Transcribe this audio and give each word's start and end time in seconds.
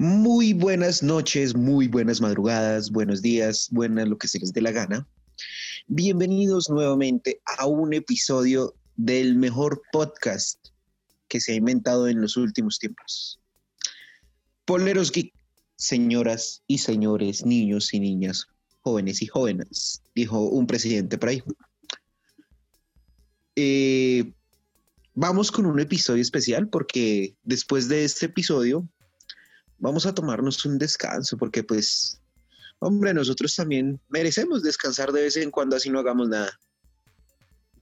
Muy 0.00 0.54
buenas 0.54 1.02
noches, 1.02 1.54
muy 1.54 1.86
buenas 1.86 2.22
madrugadas, 2.22 2.90
buenos 2.90 3.20
días, 3.20 3.68
buenas 3.70 4.08
lo 4.08 4.16
que 4.16 4.28
se 4.28 4.38
les 4.38 4.50
dé 4.50 4.62
la 4.62 4.70
gana. 4.70 5.06
Bienvenidos 5.88 6.70
nuevamente 6.70 7.42
a 7.44 7.66
un 7.66 7.92
episodio 7.92 8.74
del 8.96 9.36
mejor 9.36 9.82
podcast 9.92 10.58
que 11.28 11.38
se 11.38 11.52
ha 11.52 11.56
inventado 11.56 12.08
en 12.08 12.22
los 12.22 12.38
últimos 12.38 12.78
tiempos. 12.78 13.40
Poleros 14.64 15.12
Geek, 15.12 15.34
señoras 15.76 16.62
y 16.66 16.78
señores, 16.78 17.44
niños 17.44 17.92
y 17.92 18.00
niñas, 18.00 18.46
jóvenes 18.80 19.20
y 19.20 19.26
jóvenes, 19.26 20.02
dijo 20.14 20.40
un 20.40 20.66
presidente 20.66 21.18
por 21.18 21.28
ahí. 21.28 21.42
Eh, 23.54 24.32
vamos 25.12 25.52
con 25.52 25.66
un 25.66 25.78
episodio 25.78 26.22
especial 26.22 26.70
porque 26.70 27.36
después 27.42 27.88
de 27.88 28.04
este 28.04 28.24
episodio 28.24 28.88
vamos 29.80 30.06
a 30.06 30.14
tomarnos 30.14 30.64
un 30.64 30.78
descanso 30.78 31.36
porque 31.36 31.64
pues, 31.64 32.20
hombre, 32.78 33.12
nosotros 33.12 33.56
también 33.56 33.98
merecemos 34.08 34.62
descansar 34.62 35.10
de 35.10 35.22
vez 35.22 35.36
en 35.36 35.50
cuando 35.50 35.76
así 35.76 35.90
no 35.90 35.98
hagamos 35.98 36.28
nada. 36.28 36.52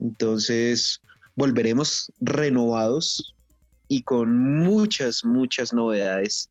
Entonces, 0.01 1.01
volveremos 1.35 2.11
renovados 2.21 3.35
y 3.89 4.03
con 4.03 4.39
muchas, 4.39 5.25
muchas 5.25 5.73
novedades, 5.73 6.51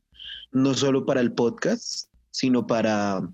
no 0.51 0.73
solo 0.73 1.05
para 1.05 1.21
el 1.21 1.31
podcast, 1.31 2.09
sino 2.31 2.67
para 2.67 3.27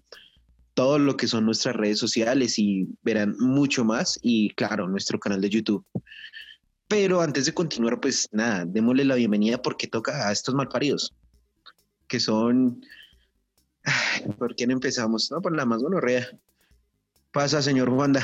todo 0.75 1.00
lo 1.00 1.17
que 1.17 1.27
son 1.27 1.45
nuestras 1.45 1.75
redes 1.75 2.00
sociales 2.00 2.58
y 2.58 2.88
verán 3.02 3.36
mucho 3.39 3.86
más 3.86 4.20
y 4.22 4.52
claro, 4.52 4.88
nuestro 4.88 5.20
canal 5.20 5.41
de 5.41 5.50
YouTube. 5.50 5.86
Pero 6.88 7.22
antes 7.22 7.45
de 7.45 7.53
continuar, 7.53 8.00
pues 8.00 8.30
nada, 8.31 8.66
démosle 8.66 9.05
la 9.05 9.16
bienvenida 9.16 9.61
porque 9.61 9.88
toca 9.88 10.27
a 10.27 10.31
estos 10.31 10.53
malparidos 10.53 11.14
que 12.13 12.20
son... 12.20 12.85
¿Por 14.38 14.55
quién 14.55 14.70
empezamos? 14.70 15.31
No, 15.31 15.41
por 15.41 15.55
la 15.55 15.66
más 15.66 15.81
gonorrea. 15.81 16.30
Pasa, 17.31 17.59
señor 17.59 17.89
Wanda. 17.89 18.23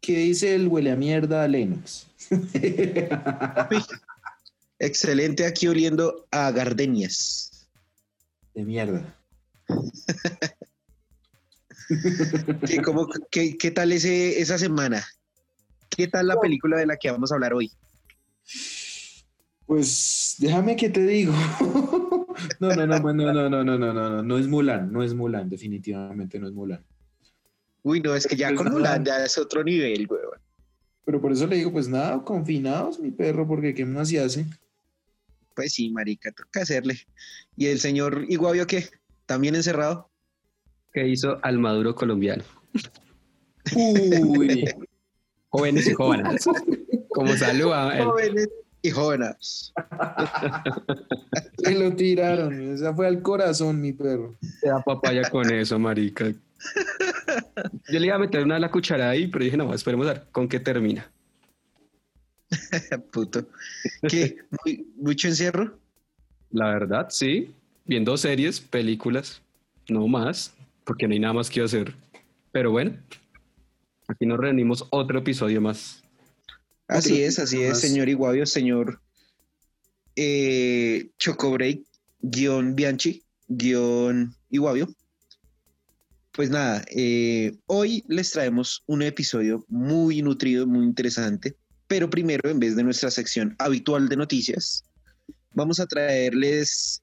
¿Qué 0.00 0.18
dice 0.18 0.54
el 0.54 0.68
huele 0.68 0.92
a 0.92 0.96
mierda 0.96 1.48
Lennox? 1.48 2.06
Excelente, 4.78 5.44
aquí 5.44 5.66
oliendo 5.66 6.28
a 6.30 6.52
gardenias. 6.52 7.68
De 8.54 8.64
mierda. 8.64 9.18
¿Qué, 12.64 12.80
cómo, 12.80 13.08
qué, 13.28 13.58
qué 13.58 13.72
tal 13.72 13.90
ese, 13.90 14.40
esa 14.40 14.56
semana? 14.56 15.04
¿Qué 15.88 16.06
tal 16.06 16.28
la 16.28 16.38
película 16.38 16.76
de 16.76 16.86
la 16.86 16.96
que 16.96 17.10
vamos 17.10 17.32
a 17.32 17.34
hablar 17.34 17.54
hoy? 17.54 17.72
Pues 19.68 20.36
déjame 20.38 20.76
que 20.76 20.88
te 20.88 21.06
digo. 21.06 21.34
no, 22.58 22.68
no, 22.74 22.86
no, 22.86 22.98
no, 22.98 23.12
no, 23.12 23.32
no, 23.32 23.48
no, 23.50 23.64
no, 23.64 23.78
no, 23.78 23.92
no, 23.92 24.22
no 24.22 24.38
es 24.38 24.48
Mulan, 24.48 24.90
no 24.90 25.02
es 25.02 25.12
Mulan, 25.12 25.50
definitivamente 25.50 26.38
no 26.38 26.48
es 26.48 26.54
Mulan. 26.54 26.82
Uy, 27.82 28.00
no, 28.00 28.14
es 28.14 28.26
que 28.26 28.34
ya 28.34 28.54
con 28.54 28.72
Mulan 28.72 29.04
ya 29.04 29.22
es 29.22 29.36
otro 29.36 29.62
nivel, 29.62 30.06
weón. 30.08 30.40
Pero 31.04 31.20
por 31.20 31.32
eso 31.32 31.46
le 31.46 31.56
digo, 31.56 31.70
pues 31.70 31.86
nada, 31.86 32.24
confinados, 32.24 32.98
mi 32.98 33.10
perro, 33.10 33.46
porque 33.46 33.74
¿qué 33.74 33.84
más 33.84 34.08
se 34.08 34.20
hace? 34.20 34.46
Pues 35.54 35.74
sí, 35.74 35.90
marica, 35.90 36.32
toca 36.32 36.62
hacerle. 36.62 36.96
¿Y 37.54 37.66
el 37.66 37.78
señor 37.78 38.24
Iguavio 38.26 38.66
qué? 38.66 38.88
¿También 39.26 39.54
encerrado? 39.54 40.08
¿Qué 40.94 41.06
hizo 41.06 41.38
al 41.42 41.58
maduro 41.58 41.94
colombiano? 41.94 42.42
Uy. 43.76 44.64
Jóvenes 45.50 45.88
y 45.88 45.92
jóvenes. 45.92 46.48
Como 47.10 47.36
saluda. 47.36 48.02
Jóvenes 48.02 48.48
y 48.82 48.90
jóvenes. 48.90 49.72
Se 51.58 51.74
lo 51.78 51.94
tiraron, 51.94 52.72
esa 52.72 52.94
fue 52.94 53.06
al 53.06 53.22
corazón, 53.22 53.80
mi 53.80 53.92
perro. 53.92 54.36
Te 54.60 54.68
da 54.68 54.82
papaya 54.82 55.28
con 55.30 55.50
eso, 55.52 55.78
marica. 55.78 56.32
Yo 57.90 57.98
le 57.98 58.06
iba 58.06 58.16
a 58.16 58.18
meter 58.18 58.42
una 58.42 58.56
a 58.56 58.58
la 58.58 58.70
cucharada 58.70 59.10
ahí, 59.10 59.26
pero 59.28 59.44
dije, 59.44 59.56
no, 59.56 59.72
esperemos 59.74 60.06
a 60.06 60.14
ver 60.14 60.22
con 60.32 60.48
qué 60.48 60.60
termina. 60.60 61.10
Puto. 63.12 63.46
¿Qué? 64.08 64.38
¿Muy- 64.64 64.86
¿Mucho 64.96 65.28
encierro? 65.28 65.78
La 66.50 66.66
verdad, 66.68 67.08
sí. 67.10 67.54
Viendo 67.84 68.16
series, 68.16 68.60
películas, 68.60 69.40
no 69.88 70.06
más, 70.08 70.54
porque 70.84 71.06
no 71.06 71.14
hay 71.14 71.20
nada 71.20 71.34
más 71.34 71.50
que 71.50 71.62
hacer. 71.62 71.94
Pero 72.52 72.70
bueno, 72.70 72.96
aquí 74.08 74.26
nos 74.26 74.38
reunimos 74.38 74.86
otro 74.90 75.18
episodio 75.18 75.60
más. 75.60 76.02
Así 76.88 77.22
es, 77.22 77.38
así 77.38 77.62
es, 77.62 77.80
señor 77.80 78.08
Iguavio, 78.08 78.46
señor 78.46 79.02
eh, 80.16 81.10
Chocobreak, 81.18 81.82
guion 82.22 82.74
Bianchi, 82.74 83.22
guion 83.46 84.34
Iguavio. 84.48 84.88
Pues 86.32 86.48
nada, 86.48 86.82
eh, 86.88 87.54
hoy 87.66 88.04
les 88.08 88.30
traemos 88.30 88.84
un 88.86 89.02
episodio 89.02 89.66
muy 89.68 90.22
nutrido, 90.22 90.66
muy 90.66 90.84
interesante, 90.86 91.56
pero 91.88 92.08
primero, 92.08 92.48
en 92.48 92.58
vez 92.58 92.74
de 92.74 92.84
nuestra 92.84 93.10
sección 93.10 93.54
habitual 93.58 94.08
de 94.08 94.16
noticias, 94.16 94.84
vamos 95.52 95.80
a 95.80 95.86
traerles 95.86 97.02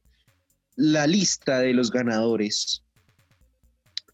la 0.76 1.06
lista 1.06 1.60
de 1.60 1.74
los 1.74 1.92
ganadores 1.92 2.82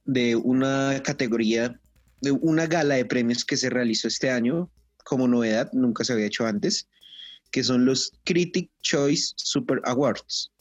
de 0.04 0.36
una 0.36 1.02
categoría, 1.02 1.80
de 2.20 2.32
una 2.32 2.68
gala 2.68 2.96
de 2.96 3.06
premios 3.06 3.46
que 3.46 3.56
se 3.56 3.70
realizó 3.70 4.10
este 4.10 4.30
año 4.30 4.70
como 5.04 5.28
novedad, 5.28 5.72
nunca 5.74 6.04
se 6.04 6.14
había 6.14 6.26
hecho 6.26 6.46
antes, 6.46 6.88
que 7.52 7.64
son 7.64 7.86
los 7.86 8.14
Critic 8.24 8.70
Choice 8.82 9.34
Super 9.36 9.82
Awards. 9.84 10.52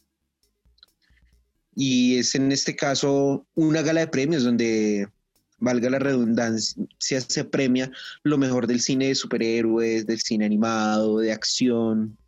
Y 1.75 2.19
es 2.19 2.35
en 2.35 2.53
este 2.53 2.75
caso 2.75 3.47
una 3.55 3.83
gala 3.83 4.01
de 4.01 4.09
premios 4.09 4.43
donde, 4.43 5.09
valga 5.61 5.91
la 5.91 5.99
redundancia, 5.99 6.85
se 6.99 7.45
premia 7.45 7.91
lo 8.23 8.39
mejor 8.39 8.67
del 8.67 8.81
cine 8.81 9.09
de 9.09 9.15
superhéroes, 9.15 10.07
del 10.07 10.21
cine 10.21 10.47
animado, 10.47 11.19
de 11.19 11.33
acción, 11.33 12.19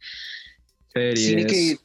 cine 0.94 1.16
Series. 1.16 1.46
que 1.46 1.78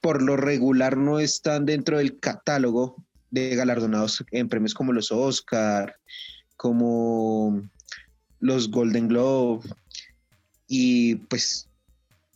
por 0.00 0.22
lo 0.22 0.36
regular 0.36 0.96
no 0.96 1.18
están 1.18 1.66
dentro 1.66 1.98
del 1.98 2.18
catálogo 2.18 3.04
de 3.30 3.56
galardonados 3.56 4.24
en 4.30 4.48
premios 4.48 4.72
como 4.72 4.92
los 4.92 5.10
Oscar, 5.10 5.96
como 6.56 7.68
los 8.40 8.70
Golden 8.70 9.08
Globe 9.08 9.68
y 10.68 11.16
pues 11.16 11.68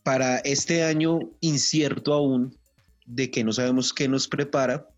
para 0.02 0.38
este 0.38 0.84
año 0.84 1.20
incierto 1.40 2.12
aún 2.12 2.56
de 3.06 3.30
que 3.30 3.44
no 3.44 3.52
sabemos 3.52 3.92
qué 3.92 4.08
nos 4.08 4.28
prepara, 4.28 4.88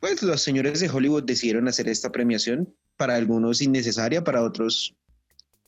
pues 0.00 0.22
los 0.22 0.40
señores 0.40 0.80
de 0.80 0.88
Hollywood 0.88 1.24
decidieron 1.24 1.68
hacer 1.68 1.88
esta 1.88 2.10
premiación, 2.10 2.72
para 2.96 3.16
algunos 3.16 3.60
innecesaria, 3.60 4.22
para 4.22 4.42
otros 4.42 4.94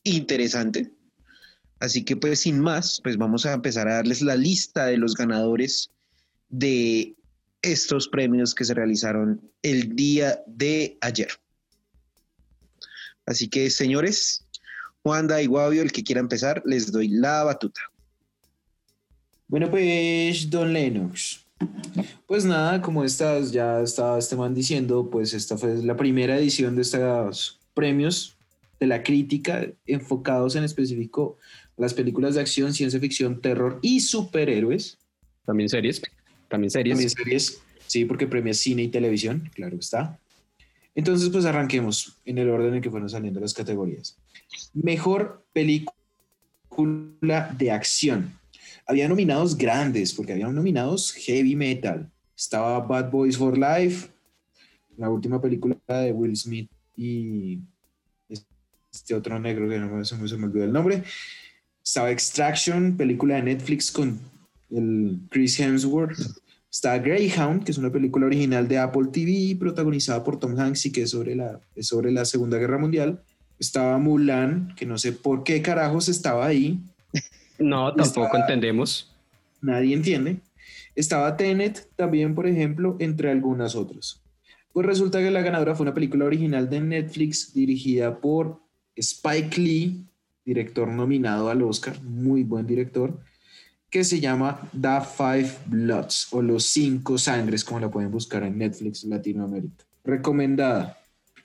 interesante. 0.05 0.93
Así 1.81 2.05
que 2.05 2.17
pues 2.17 2.41
sin 2.41 2.61
más, 2.61 3.01
pues 3.03 3.17
vamos 3.17 3.45
a 3.47 3.53
empezar 3.53 3.89
a 3.89 3.95
darles 3.95 4.23
la 4.23 4.37
lista 4.37 4.87
de 4.87 4.97
los 4.97 5.15
ganadores 5.15 5.91
de 6.49 7.17
estos 7.63 8.09
premios 8.09 8.55
que 8.55 8.65
se 8.65 8.75
realizaron 8.75 9.51
el 9.63 9.97
día 9.97 10.43
de 10.47 10.97
ayer. 11.01 11.29
Así 13.27 13.49
que 13.49 13.71
señores, 13.71 14.45
Juanda 15.03 15.41
y 15.43 15.47
Guavio, 15.47 15.83
el 15.83 15.93
que 15.93 16.03
quiera 16.03 16.21
empezar, 16.21 16.63
les 16.65 16.91
doy 16.91 17.09
la 17.09 17.45
batuta. 17.45 17.81
Bueno, 19.49 19.71
pues, 19.71 20.49
Don 20.51 20.73
Lennox. 20.73 21.45
Pues 22.27 22.45
nada, 22.45 22.81
como 22.81 23.05
estás, 23.05 23.53
ya 23.53 23.81
estaba 23.81 24.19
este 24.19 24.37
man 24.37 24.55
diciendo, 24.55 25.09
pues 25.11 25.35
esta 25.35 25.57
fue 25.57 25.77
la 25.83 25.97
primera 25.97 26.37
edición 26.37 26.75
de 26.75 26.83
estos 26.83 27.61
premios 27.75 28.37
de 28.81 28.87
la 28.87 29.03
crítica 29.03 29.67
enfocados 29.87 30.57
en 30.57 30.65
específico 30.65 31.39
a 31.79 31.83
las 31.83 31.95
películas 31.95 32.35
de 32.35 32.41
acción, 32.41 32.75
ciencia 32.75 32.99
ficción, 32.99 33.41
terror 33.41 33.79
y 33.83 34.01
superhéroes. 34.01 34.99
También 35.47 35.69
series. 35.69 36.03
También 36.49 36.71
series. 36.71 36.95
También 36.95 37.11
series, 37.11 37.61
sí, 37.87 38.05
porque 38.05 38.27
premia 38.27 38.55
cine 38.55 38.83
y 38.83 38.89
televisión, 38.89 39.51
claro 39.55 39.77
está. 39.79 40.19
Entonces, 40.95 41.29
pues 41.31 41.45
arranquemos 41.45 42.17
en 42.25 42.39
el 42.39 42.49
orden 42.49 42.75
en 42.75 42.83
que 42.83 42.91
fueron 42.91 43.09
saliendo 43.09 43.41
las 43.41 43.53
categorías. 43.53 44.17
Mejor 44.73 45.45
película 45.53 45.95
de 47.59 47.71
acción. 47.71 48.33
Había 48.87 49.09
nominados 49.09 49.57
grandes, 49.57 50.13
porque 50.13 50.33
había 50.33 50.49
nominados 50.49 51.13
heavy 51.13 51.57
metal. 51.57 52.11
Estaba 52.37 52.81
Bad 52.81 53.11
Boys 53.11 53.37
for 53.37 53.57
Life, 53.57 54.09
la 54.97 55.11
última 55.11 55.41
película 55.41 55.77
de 55.89 56.13
Will 56.13 56.37
Smith 56.37 56.71
y 56.97 57.61
este 58.93 59.15
otro 59.15 59.39
negro 59.41 59.69
que 59.69 59.79
no 59.79 59.89
me- 59.89 60.05
se 60.05 60.17
me, 60.17 60.45
olvidó 60.47 60.65
el 60.65 60.73
nombre. 60.73 61.03
Estaba 61.83 62.11
Extraction, 62.11 62.97
película 62.97 63.37
de 63.37 63.43
Netflix 63.43 63.91
con 63.91 64.21
el 64.71 65.19
Chris 65.31 65.59
Hemsworth. 65.59 66.19
Está 66.75 66.99
Greyhound, 66.99 67.63
que 67.63 67.71
es 67.71 67.79
una 67.79 67.93
película 67.93 68.27
original 68.27 68.67
de 68.67 68.79
Apple 68.79 69.07
TV, 69.13 69.55
protagonizada 69.57 70.25
por 70.25 70.41
Tom 70.41 70.59
Hanks 70.59 70.87
y 70.87 70.91
que 70.91 71.03
es 71.03 71.11
sobre 71.11 71.37
la, 71.37 71.61
es 71.77 71.87
sobre 71.87 72.11
la 72.11 72.25
Segunda 72.25 72.59
Guerra 72.59 72.79
Mundial. 72.79 73.23
Estaba 73.61 73.97
Mulan, 73.99 74.75
que 74.75 74.85
no 74.85 74.99
sé 74.99 75.13
por 75.13 75.45
qué 75.45 75.63
carajos 75.63 76.09
estaba 76.09 76.45
ahí, 76.45 76.81
No, 77.61 77.95
tampoco 77.95 78.37
entendemos. 78.37 79.15
nadie 79.61 79.95
entiende. 79.95 80.39
Estaba 80.97 81.37
Tenet 81.37 81.87
también, 81.95 82.35
por 82.35 82.49
ejemplo, 82.49 82.97
entre 82.99 83.31
algunas 83.31 83.77
otras. 83.77 84.21
Pues 84.73 84.85
resulta 84.85 85.21
que 85.21 85.31
la 85.31 85.43
ganadora 85.43 85.77
fue 85.77 85.85
una 85.85 85.95
película 85.95 86.25
original 86.25 86.69
de 86.69 86.81
Netflix 86.81 87.55
dirigida 87.55 88.19
por 88.19 88.59
Spike 88.97 89.61
Lee, 89.61 90.05
director 90.45 90.89
nominado 90.89 91.51
al 91.51 91.63
Oscar, 91.63 92.03
muy 92.03 92.43
buen 92.43 92.67
director, 92.67 93.21
que 93.95 94.03
se 94.03 94.19
llama 94.19 94.61
The 94.73 95.03
Five 95.17 95.53
Bloods 95.67 96.27
o 96.33 96.43
Los 96.43 96.65
Cinco 96.65 97.17
Sangres, 97.17 97.63
como 97.63 97.79
la 97.79 97.93
pueden 97.93 98.11
buscar 98.11 98.43
en 98.43 98.59
Netflix 98.59 99.05
Latinoamérica. 99.05 99.85
Recomendada, 100.03 100.99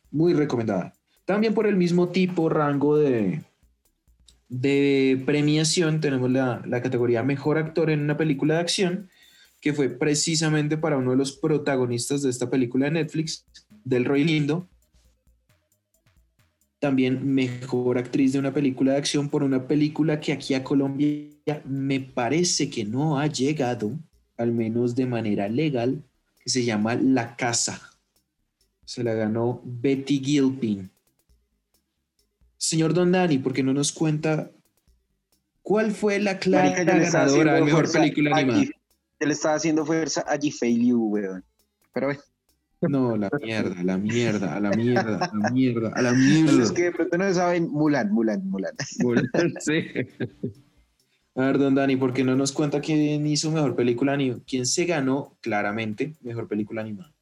muy 0.10 0.34
recomendada. 0.34 0.96
También 1.26 1.54
por 1.54 1.68
el 1.68 1.76
mismo 1.76 2.10
tipo, 2.10 2.50
rango 2.50 2.98
de, 2.98 3.44
de 4.48 5.22
premiación, 5.28 6.02
tenemos 6.02 6.32
la, 6.32 6.64
la 6.66 6.82
categoría 6.82 7.22
Mejor 7.22 7.60
Actor 7.60 7.92
en 7.92 8.02
una 8.02 8.18
película 8.18 8.56
de 8.56 8.62
acción, 8.62 9.10
que 9.62 9.72
fue 9.72 9.90
precisamente 9.90 10.76
para 10.76 10.98
uno 10.98 11.12
de 11.12 11.18
los 11.18 11.34
protagonistas 11.34 12.24
de 12.24 12.32
esta 12.32 12.50
película 12.50 12.86
de 12.86 12.94
Netflix, 12.94 13.46
Del 13.84 14.06
Roy 14.06 14.24
Lindo. 14.24 14.68
También 16.80 17.32
mejor 17.32 18.00
actriz 18.00 18.34
de 18.34 18.40
una 18.40 18.56
película 18.56 18.94
de 18.94 18.98
acción 18.98 19.30
por 19.30 19.44
una 19.44 19.68
película 19.68 20.20
que 20.20 20.34
aquí 20.34 20.56
a 20.56 20.64
Colombia 20.64 21.28
me 21.66 22.00
parece 22.00 22.70
que 22.70 22.86
no 22.86 23.20
ha 23.20 23.28
llegado, 23.28 23.92
al 24.38 24.52
menos 24.52 24.96
de 24.96 25.06
manera 25.06 25.48
legal, 25.48 26.02
que 26.44 26.50
se 26.50 26.64
llama 26.64 26.96
La 26.96 27.36
Casa. 27.36 27.82
Se 28.86 29.04
la 29.04 29.14
ganó 29.14 29.62
Betty 29.64 30.20
Gilpin. 30.24 30.90
Señor 32.58 32.94
Don 32.94 33.12
Dani, 33.12 33.38
¿por 33.38 33.54
qué 33.54 33.64
no 33.64 33.74
nos 33.74 33.92
cuenta 33.92 34.52
cuál 35.62 35.92
fue 35.92 36.20
la 36.20 36.40
clara 36.40 36.84
ganadora 36.84 37.54
de 37.54 37.62
mejor 37.62 37.92
película 37.92 38.36
animada? 38.36 38.64
Él 39.20 39.32
estaba 39.32 39.56
haciendo 39.56 39.86
fuerza 39.86 40.22
a 40.22 40.38
G 40.38 40.94
weón. 40.96 41.44
Pero 41.94 42.08
bueno. 42.08 42.22
No, 42.82 43.18
la 43.18 43.30
mierda, 43.42 43.84
la 43.84 43.98
mierda, 43.98 44.56
a 44.56 44.60
la 44.62 44.70
mierda, 44.72 45.26
a 45.26 45.36
la 45.36 45.50
mierda, 45.52 45.92
a 45.94 46.02
la 46.02 46.14
mierda. 46.14 46.64
Es 46.64 46.72
que 46.72 46.84
de 46.84 46.92
pronto 46.94 47.18
no 47.18 47.34
saben, 47.34 47.70
Mulan, 47.70 48.12
Mulan, 48.12 48.50
Mulan. 48.50 48.74
Mulan, 49.00 49.30
sí. 49.60 49.84
A 51.40 51.46
ver, 51.46 51.58
don 51.58 51.74
Dani, 51.74 51.96
¿por 51.96 52.12
qué 52.12 52.26
no 52.26 52.36
nos 52.36 52.52
cuenta 52.52 52.82
quién 52.82 53.26
hizo 53.26 53.50
mejor 53.50 53.74
película 53.74 54.12
animada? 54.12 54.42
¿Quién 54.46 54.66
se 54.66 54.84
ganó 54.84 55.38
claramente 55.40 56.14
mejor 56.22 56.50
película 56.50 56.82
animada? 56.82 57.14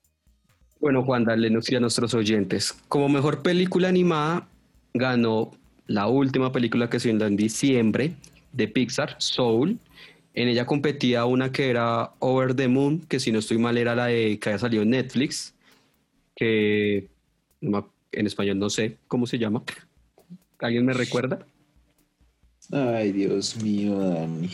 Bueno, 0.79 1.03
Juan, 1.03 1.23
dale 1.23 1.49
a 1.49 1.79
nuestros 1.79 2.15
oyentes. 2.15 2.75
Como 2.87 3.09
mejor 3.09 3.43
película 3.43 3.89
animada, 3.89 4.47
ganó 4.95 5.51
la 5.85 6.07
última 6.07 6.51
película 6.51 6.89
que 6.89 6.99
se 6.99 7.13
dio 7.13 7.27
en 7.27 7.35
diciembre 7.35 8.15
de 8.53 8.67
Pixar, 8.67 9.15
Soul, 9.19 9.77
en 10.33 10.47
ella 10.47 10.65
competía 10.65 11.25
una 11.25 11.51
que 11.51 11.69
era 11.69 12.13
Over 12.17 12.55
the 12.55 12.67
Moon, 12.67 13.01
que 13.01 13.19
si 13.19 13.31
no 13.31 13.37
estoy 13.37 13.59
mal 13.59 13.77
era 13.77 13.93
la 13.93 14.07
de 14.07 14.39
que 14.39 14.49
había 14.49 14.57
salido 14.57 14.81
en 14.81 14.89
Netflix, 14.89 15.53
que 16.35 17.07
en 17.61 18.25
español 18.25 18.57
no 18.57 18.71
sé 18.71 18.97
cómo 19.07 19.27
se 19.27 19.37
llama. 19.37 19.61
¿Alguien 20.57 20.87
me 20.87 20.93
recuerda? 20.93 21.45
Ay, 22.71 23.11
Dios 23.11 23.61
mío, 23.61 23.97
Dani. 23.97 24.49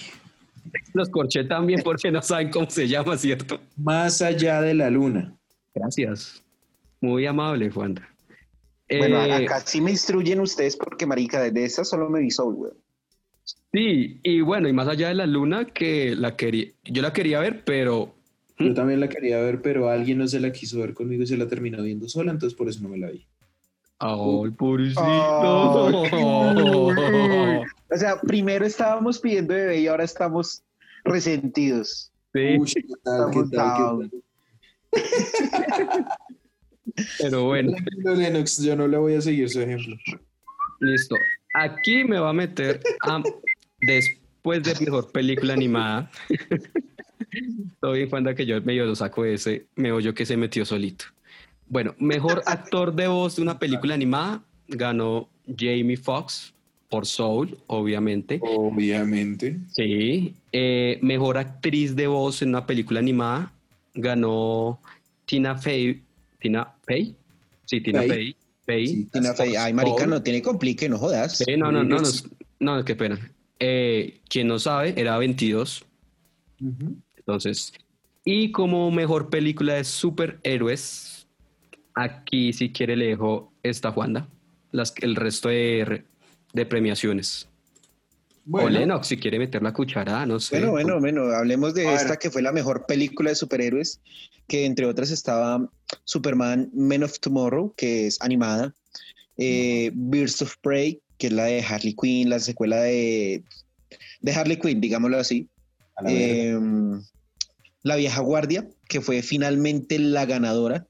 Los 0.93 1.09
corché 1.09 1.43
también 1.43 1.81
porque 1.83 2.11
no 2.11 2.21
saben 2.21 2.49
cómo 2.49 2.69
se 2.69 2.87
llama, 2.87 3.17
¿cierto? 3.17 3.59
Más 3.77 4.21
allá 4.21 4.61
de 4.61 4.73
la 4.73 4.89
luna. 4.89 5.35
Gracias. 5.73 6.43
Muy 7.01 7.25
amable, 7.25 7.69
Juan. 7.69 7.99
Bueno, 8.89 9.23
eh, 9.23 9.33
acá 9.33 9.61
sí 9.61 9.81
me 9.81 9.91
instruyen 9.91 10.39
ustedes 10.39 10.77
porque, 10.77 11.05
marica, 11.05 11.41
de 11.41 11.65
esa 11.65 11.83
solo 11.83 12.09
me 12.09 12.19
vi 12.19 12.31
Soul, 12.31 12.73
Sí, 13.73 14.19
y 14.21 14.41
bueno, 14.41 14.69
y 14.69 14.73
más 14.73 14.87
allá 14.87 15.07
de 15.07 15.15
la 15.15 15.25
luna, 15.25 15.65
que 15.65 16.15
la 16.15 16.35
quería, 16.35 16.67
yo 16.83 17.01
la 17.01 17.11
quería 17.11 17.39
ver, 17.39 17.63
pero... 17.65 18.15
Yo 18.59 18.69
¿Mm? 18.69 18.73
también 18.75 18.99
la 18.99 19.09
quería 19.09 19.39
ver, 19.39 19.61
pero 19.63 19.89
alguien 19.89 20.19
no 20.19 20.27
se 20.27 20.39
la 20.39 20.51
quiso 20.51 20.79
ver 20.79 20.93
conmigo 20.93 21.23
y 21.23 21.27
se 21.27 21.37
la 21.37 21.47
terminó 21.47 21.81
viendo 21.81 22.07
sola, 22.07 22.31
entonces 22.31 22.55
por 22.55 22.69
eso 22.69 22.81
no 22.83 22.89
me 22.89 22.99
la 22.99 23.09
vi. 23.09 23.25
¡Ay, 24.05 24.51
pobrecito! 24.51 25.01
o 27.89 27.95
sea, 27.95 28.19
primero 28.19 28.65
estábamos 28.65 29.17
pidiendo 29.17 29.53
bebé 29.53 29.79
y 29.79 29.87
ahora 29.87 30.03
estamos 30.03 30.61
resentidos. 31.05 32.11
Sí. 32.33 32.57
Uy, 32.59 32.69
¿qué 32.73 32.83
tal, 33.01 33.31
qué 33.31 33.43
tal, 33.55 34.11
Pero 37.19 37.45
bueno. 37.45 37.71
Lennox, 38.03 38.61
yo 38.61 38.75
no 38.75 38.89
le 38.89 38.97
voy 38.97 39.15
a 39.15 39.21
seguir 39.21 39.49
su 39.49 39.61
ejemplo. 39.61 39.95
Listo. 40.81 41.15
Aquí 41.53 42.03
me 42.03 42.19
va 42.19 42.31
a 42.31 42.33
meter 42.33 42.81
a, 43.03 43.23
después 43.79 44.63
de 44.63 44.75
mejor 44.83 45.13
película 45.13 45.53
animada. 45.53 46.11
Todo 47.79 47.93
bien, 47.93 48.09
Juanda, 48.09 48.35
que 48.35 48.45
yo 48.45 48.61
medio 48.63 48.85
lo 48.85 48.95
saco 48.95 49.23
ese, 49.23 49.65
me 49.75 49.93
oyo 49.93 50.13
que 50.13 50.25
se 50.25 50.35
metió 50.35 50.65
solito. 50.65 51.05
Bueno, 51.73 51.95
mejor 51.97 52.43
actor 52.45 52.93
de 52.93 53.07
voz 53.07 53.37
de 53.37 53.41
una 53.41 53.57
película 53.57 53.95
animada 53.95 54.43
ganó 54.67 55.27
Jamie 55.47 55.97
Foxx 55.97 56.53
por 56.87 57.07
Soul, 57.07 57.57
obviamente. 57.65 58.39
Obviamente. 58.43 59.57
Sí. 59.71 60.35
Eh, 60.51 60.99
mejor 61.01 61.39
actriz 61.39 61.95
de 61.95 62.05
voz 62.05 62.43
en 62.43 62.49
una 62.49 62.67
película 62.67 62.99
animada 62.99 63.51
ganó 63.95 64.79
Tina 65.25 65.57
Fey. 65.57 66.03
¿Tina 66.39 66.75
Fey? 66.85 67.15
Sí, 67.65 67.81
Tina 67.81 68.03
Fey. 68.03 68.35
Fey. 68.67 69.05
Tina 69.05 69.33
Fey. 69.33 69.55
Ay, 69.55 69.73
marica, 69.73 70.05
no 70.05 70.21
tiene 70.21 70.43
complique, 70.43 70.87
no 70.87 70.99
jodas. 70.99 71.39
Sí, 71.39 71.57
no, 71.57 71.71
no, 71.71 71.83
no, 71.83 71.97
no, 71.97 72.09
no, 72.59 72.85
qué 72.85 72.95
pena. 72.95 73.17
Eh, 73.59 74.19
quien 74.29 74.47
no 74.47 74.59
sabe, 74.59 74.93
era 74.95 75.17
22. 75.17 75.83
Entonces, 77.17 77.73
y 78.23 78.51
como 78.51 78.91
mejor 78.91 79.31
película 79.31 79.73
de 79.73 79.83
superhéroes, 79.85 81.12
aquí 81.95 82.53
si 82.53 82.71
quiere 82.71 82.95
le 82.95 83.07
dejo 83.07 83.53
esta 83.63 83.91
Juanda, 83.91 84.27
las, 84.71 84.93
el 85.01 85.15
resto 85.15 85.49
de, 85.49 86.03
de 86.53 86.65
premiaciones. 86.65 87.47
Bueno. 88.45 88.67
O 88.67 88.69
Lennox, 88.69 89.07
si 89.07 89.17
quiere 89.17 89.39
meter 89.39 89.61
la 89.61 89.71
cucharada, 89.71 90.25
no 90.25 90.39
sé. 90.39 90.57
Bueno, 90.57 90.71
bueno, 90.71 90.99
bueno, 90.99 91.23
hablemos 91.31 91.73
de 91.73 91.93
esta 91.93 92.17
que 92.17 92.29
fue 92.29 92.41
la 92.41 92.51
mejor 92.51 92.85
película 92.85 93.29
de 93.29 93.35
superhéroes, 93.35 94.01
que 94.47 94.65
entre 94.65 94.85
otras 94.85 95.11
estaba 95.11 95.69
Superman 96.03 96.69
Men 96.73 97.03
of 97.03 97.19
Tomorrow, 97.19 97.73
que 97.77 98.07
es 98.07 98.21
animada, 98.21 98.73
eh, 99.37 99.91
Birds 99.93 100.41
of 100.41 100.55
Prey, 100.61 101.01
que 101.17 101.27
es 101.27 101.33
la 101.33 101.45
de 101.45 101.61
Harley 101.61 101.95
Quinn, 101.95 102.29
la 102.29 102.39
secuela 102.39 102.81
de, 102.81 103.43
de 104.21 104.33
Harley 104.33 104.57
Quinn, 104.57 104.81
digámoslo 104.81 105.17
así. 105.17 105.47
Em, 106.05 107.01
la 107.83 107.95
vieja 107.95 108.21
guardia, 108.21 108.67
que 108.89 108.99
fue 108.99 109.21
finalmente 109.21 109.99
la 109.99 110.25
ganadora. 110.25 110.85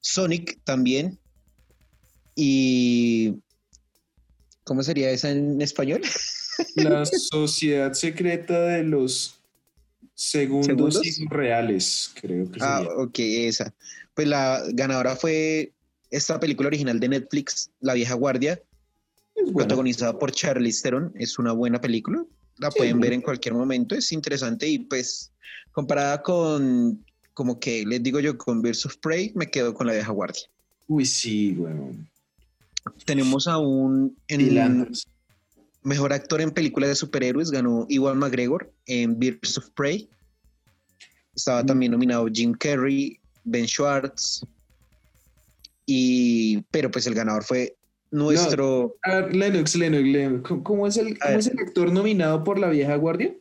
Sonic 0.00 0.58
también. 0.64 1.18
Y. 2.34 3.34
¿Cómo 4.64 4.82
sería 4.82 5.10
esa 5.10 5.30
en 5.30 5.60
español? 5.60 6.02
La 6.76 7.04
sociedad 7.06 7.92
secreta 7.94 8.60
de 8.60 8.84
los 8.84 9.40
segundos, 10.14 11.00
reales, 11.30 12.12
creo 12.20 12.50
que 12.50 12.58
Ah, 12.62 12.86
ok, 12.98 13.18
esa. 13.18 13.72
Pues 14.14 14.28
la 14.28 14.62
ganadora 14.72 15.16
fue 15.16 15.72
esta 16.10 16.38
película 16.38 16.66
original 16.66 17.00
de 17.00 17.08
Netflix, 17.08 17.70
La 17.80 17.94
vieja 17.94 18.14
guardia, 18.14 18.60
protagonizada 19.54 20.18
por 20.18 20.32
Charlize 20.32 20.82
Theron. 20.82 21.12
Es 21.14 21.38
una 21.38 21.52
buena 21.52 21.80
película. 21.80 22.22
La 22.58 22.70
pueden 22.70 23.00
ver 23.00 23.14
en 23.14 23.22
cualquier 23.22 23.54
momento. 23.54 23.94
Es 23.94 24.12
interesante 24.12 24.68
y 24.68 24.80
pues 24.80 25.32
comparada 25.72 26.20
con, 26.22 27.02
como 27.40 27.58
que 27.58 27.86
les 27.86 28.02
digo 28.02 28.20
yo, 28.20 28.36
con 28.36 28.60
Birds 28.60 28.84
of 28.84 28.98
Prey, 28.98 29.32
me 29.34 29.46
quedo 29.46 29.72
con 29.72 29.86
La 29.86 29.94
vieja 29.94 30.12
guardia. 30.12 30.42
Uy, 30.88 31.06
sí, 31.06 31.52
bueno. 31.52 31.96
Tenemos 33.06 33.48
aún 33.48 34.14
en 34.28 34.90
mejor 35.82 36.12
actor 36.12 36.42
en 36.42 36.50
película 36.50 36.86
de 36.86 36.94
superhéroes 36.94 37.50
ganó 37.50 37.86
Iwan 37.88 38.18
McGregor 38.18 38.70
en 38.84 39.18
Birds 39.18 39.56
of 39.56 39.70
Prey. 39.70 40.06
Estaba 41.34 41.62
mm. 41.62 41.66
también 41.66 41.92
nominado 41.92 42.28
Jim 42.30 42.52
Carrey, 42.52 43.18
Ben 43.44 43.66
Schwartz. 43.66 44.44
Y, 45.86 46.60
pero 46.70 46.90
pues 46.90 47.06
el 47.06 47.14
ganador 47.14 47.42
fue 47.42 47.74
nuestro. 48.10 48.98
Lennox, 49.32 49.76
Lennox, 49.76 50.46
¿Cómo, 50.62 50.86
es 50.86 50.98
el, 50.98 51.18
¿cómo 51.18 51.38
es 51.38 51.46
el 51.46 51.58
actor 51.58 51.90
nominado 51.90 52.44
por 52.44 52.58
la 52.58 52.68
vieja 52.68 52.96
guardia? 52.96 53.34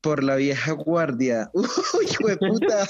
Por 0.00 0.24
la 0.24 0.36
vieja 0.36 0.72
guardia. 0.72 1.50
Uy, 1.54 1.66
hijo 2.10 2.28
de 2.28 2.36
puta. 2.36 2.86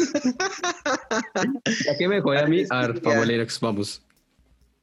ya 1.84 1.98
que 1.98 2.08
me 2.08 2.18
a 2.18 2.46
mí, 2.46 2.64
a 2.70 2.86
ver, 2.86 3.48
vamos. 3.60 4.02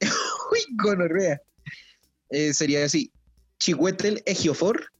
Uy, 0.00 0.60
gonorrea. 0.82 1.40
Eh, 2.30 2.52
sería 2.52 2.84
así: 2.84 3.10
Chihuetel 3.58 4.22
Ejiofor. 4.26 4.92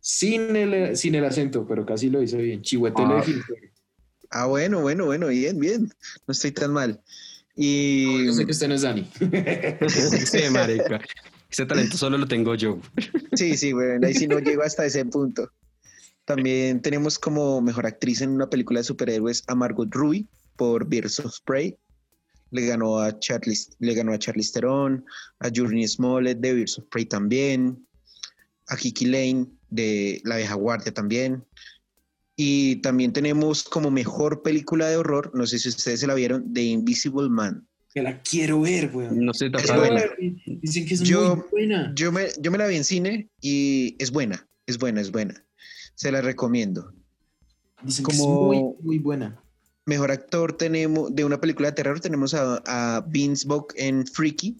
Sin 0.00 0.56
el, 0.56 0.96
sin 0.96 1.14
el 1.14 1.26
acento, 1.26 1.66
pero 1.66 1.84
casi 1.84 2.08
lo 2.08 2.22
hizo 2.22 2.38
bien. 2.38 2.62
Chihuetel 2.62 3.04
ah. 3.04 3.24
Ah, 4.30 4.46
bueno, 4.46 4.80
bueno, 4.80 5.06
bueno, 5.06 5.26
bien, 5.26 5.58
bien. 5.58 5.92
No 6.26 6.32
estoy 6.32 6.52
tan 6.52 6.72
mal. 6.72 7.00
Y... 7.56 8.26
yo 8.26 8.32
sé 8.32 8.46
que 8.46 8.52
usted 8.52 8.68
no 8.68 8.74
es 8.74 8.82
Dani. 8.82 9.10
sí, 10.24 10.38
marica. 10.50 11.00
Ese 11.50 11.66
talento 11.66 11.96
solo 11.96 12.16
lo 12.16 12.28
tengo 12.28 12.54
yo. 12.54 12.78
sí, 13.34 13.56
sí, 13.56 13.72
bueno, 13.72 14.06
ahí 14.06 14.14
sí 14.14 14.28
no 14.28 14.38
llego 14.38 14.62
hasta 14.62 14.86
ese 14.86 15.04
punto. 15.04 15.50
También 16.36 16.80
tenemos 16.80 17.18
como 17.18 17.60
mejor 17.60 17.86
actriz 17.86 18.20
en 18.20 18.30
una 18.30 18.48
película 18.48 18.78
de 18.78 18.84
superhéroes 18.84 19.42
a 19.48 19.56
Margot 19.56 19.88
Robbie 19.90 20.28
por 20.54 20.86
Birds 20.86 21.18
of 21.18 21.36
Prey. 21.44 21.76
Le 22.52 22.66
ganó 22.66 23.00
a 23.00 23.18
Charlize, 23.18 23.72
le 23.80 23.94
ganó 23.94 24.12
a 24.12 24.18
Charlize 24.18 24.52
Theron, 24.52 25.04
a 25.40 25.50
Journey 25.52 25.88
Smollett 25.88 26.38
de 26.38 26.54
Birds 26.54 26.78
of 26.78 26.84
Prey 26.88 27.04
también, 27.04 27.84
a 28.68 28.76
Kiki 28.76 29.06
Lane 29.06 29.46
de 29.70 30.20
La 30.24 30.36
Vieja 30.36 30.54
Guardia 30.54 30.94
también. 30.94 31.44
Y 32.36 32.76
también 32.76 33.12
tenemos 33.12 33.64
como 33.64 33.90
mejor 33.90 34.42
película 34.42 34.88
de 34.88 34.98
horror, 34.98 35.32
no 35.34 35.48
sé 35.48 35.58
si 35.58 35.68
ustedes 35.68 35.98
se 35.98 36.06
la 36.06 36.14
vieron, 36.14 36.54
The 36.54 36.62
Invisible 36.62 37.28
Man. 37.28 37.66
Que 37.92 38.02
la 38.02 38.22
quiero 38.22 38.60
ver, 38.60 38.92
weón. 38.94 39.24
No 39.24 39.34
sé, 39.34 39.46
Es 39.46 39.74
buena. 39.74 40.04
Dicen 40.46 40.86
que 40.86 40.94
es 40.94 41.00
Yo- 41.00 41.34
muy 41.34 41.44
buena. 41.50 41.92
Yo 41.96 42.12
me, 42.12 42.28
yo 42.38 42.52
me 42.52 42.58
la 42.58 42.68
vi 42.68 42.76
en 42.76 42.84
cine 42.84 43.28
y 43.40 43.96
es 43.98 44.12
buena, 44.12 44.48
es 44.66 44.78
buena, 44.78 45.00
es 45.00 45.10
buena. 45.10 45.44
Se 46.00 46.10
la 46.10 46.22
recomiendo. 46.22 46.94
Dicen 47.82 48.06
que 48.06 48.16
como- 48.16 48.54
es 48.54 48.58
muy, 48.62 48.74
muy 48.80 48.98
buena. 48.98 49.38
Mejor 49.84 50.10
actor 50.10 50.56
tenemos, 50.56 51.14
de 51.14 51.26
una 51.26 51.38
película 51.38 51.68
de 51.68 51.74
terror, 51.74 52.00
tenemos 52.00 52.32
a, 52.32 52.62
a 52.64 53.02
Vince 53.02 53.46
Vaughn 53.46 53.66
en 53.74 54.06
Freaky. 54.06 54.56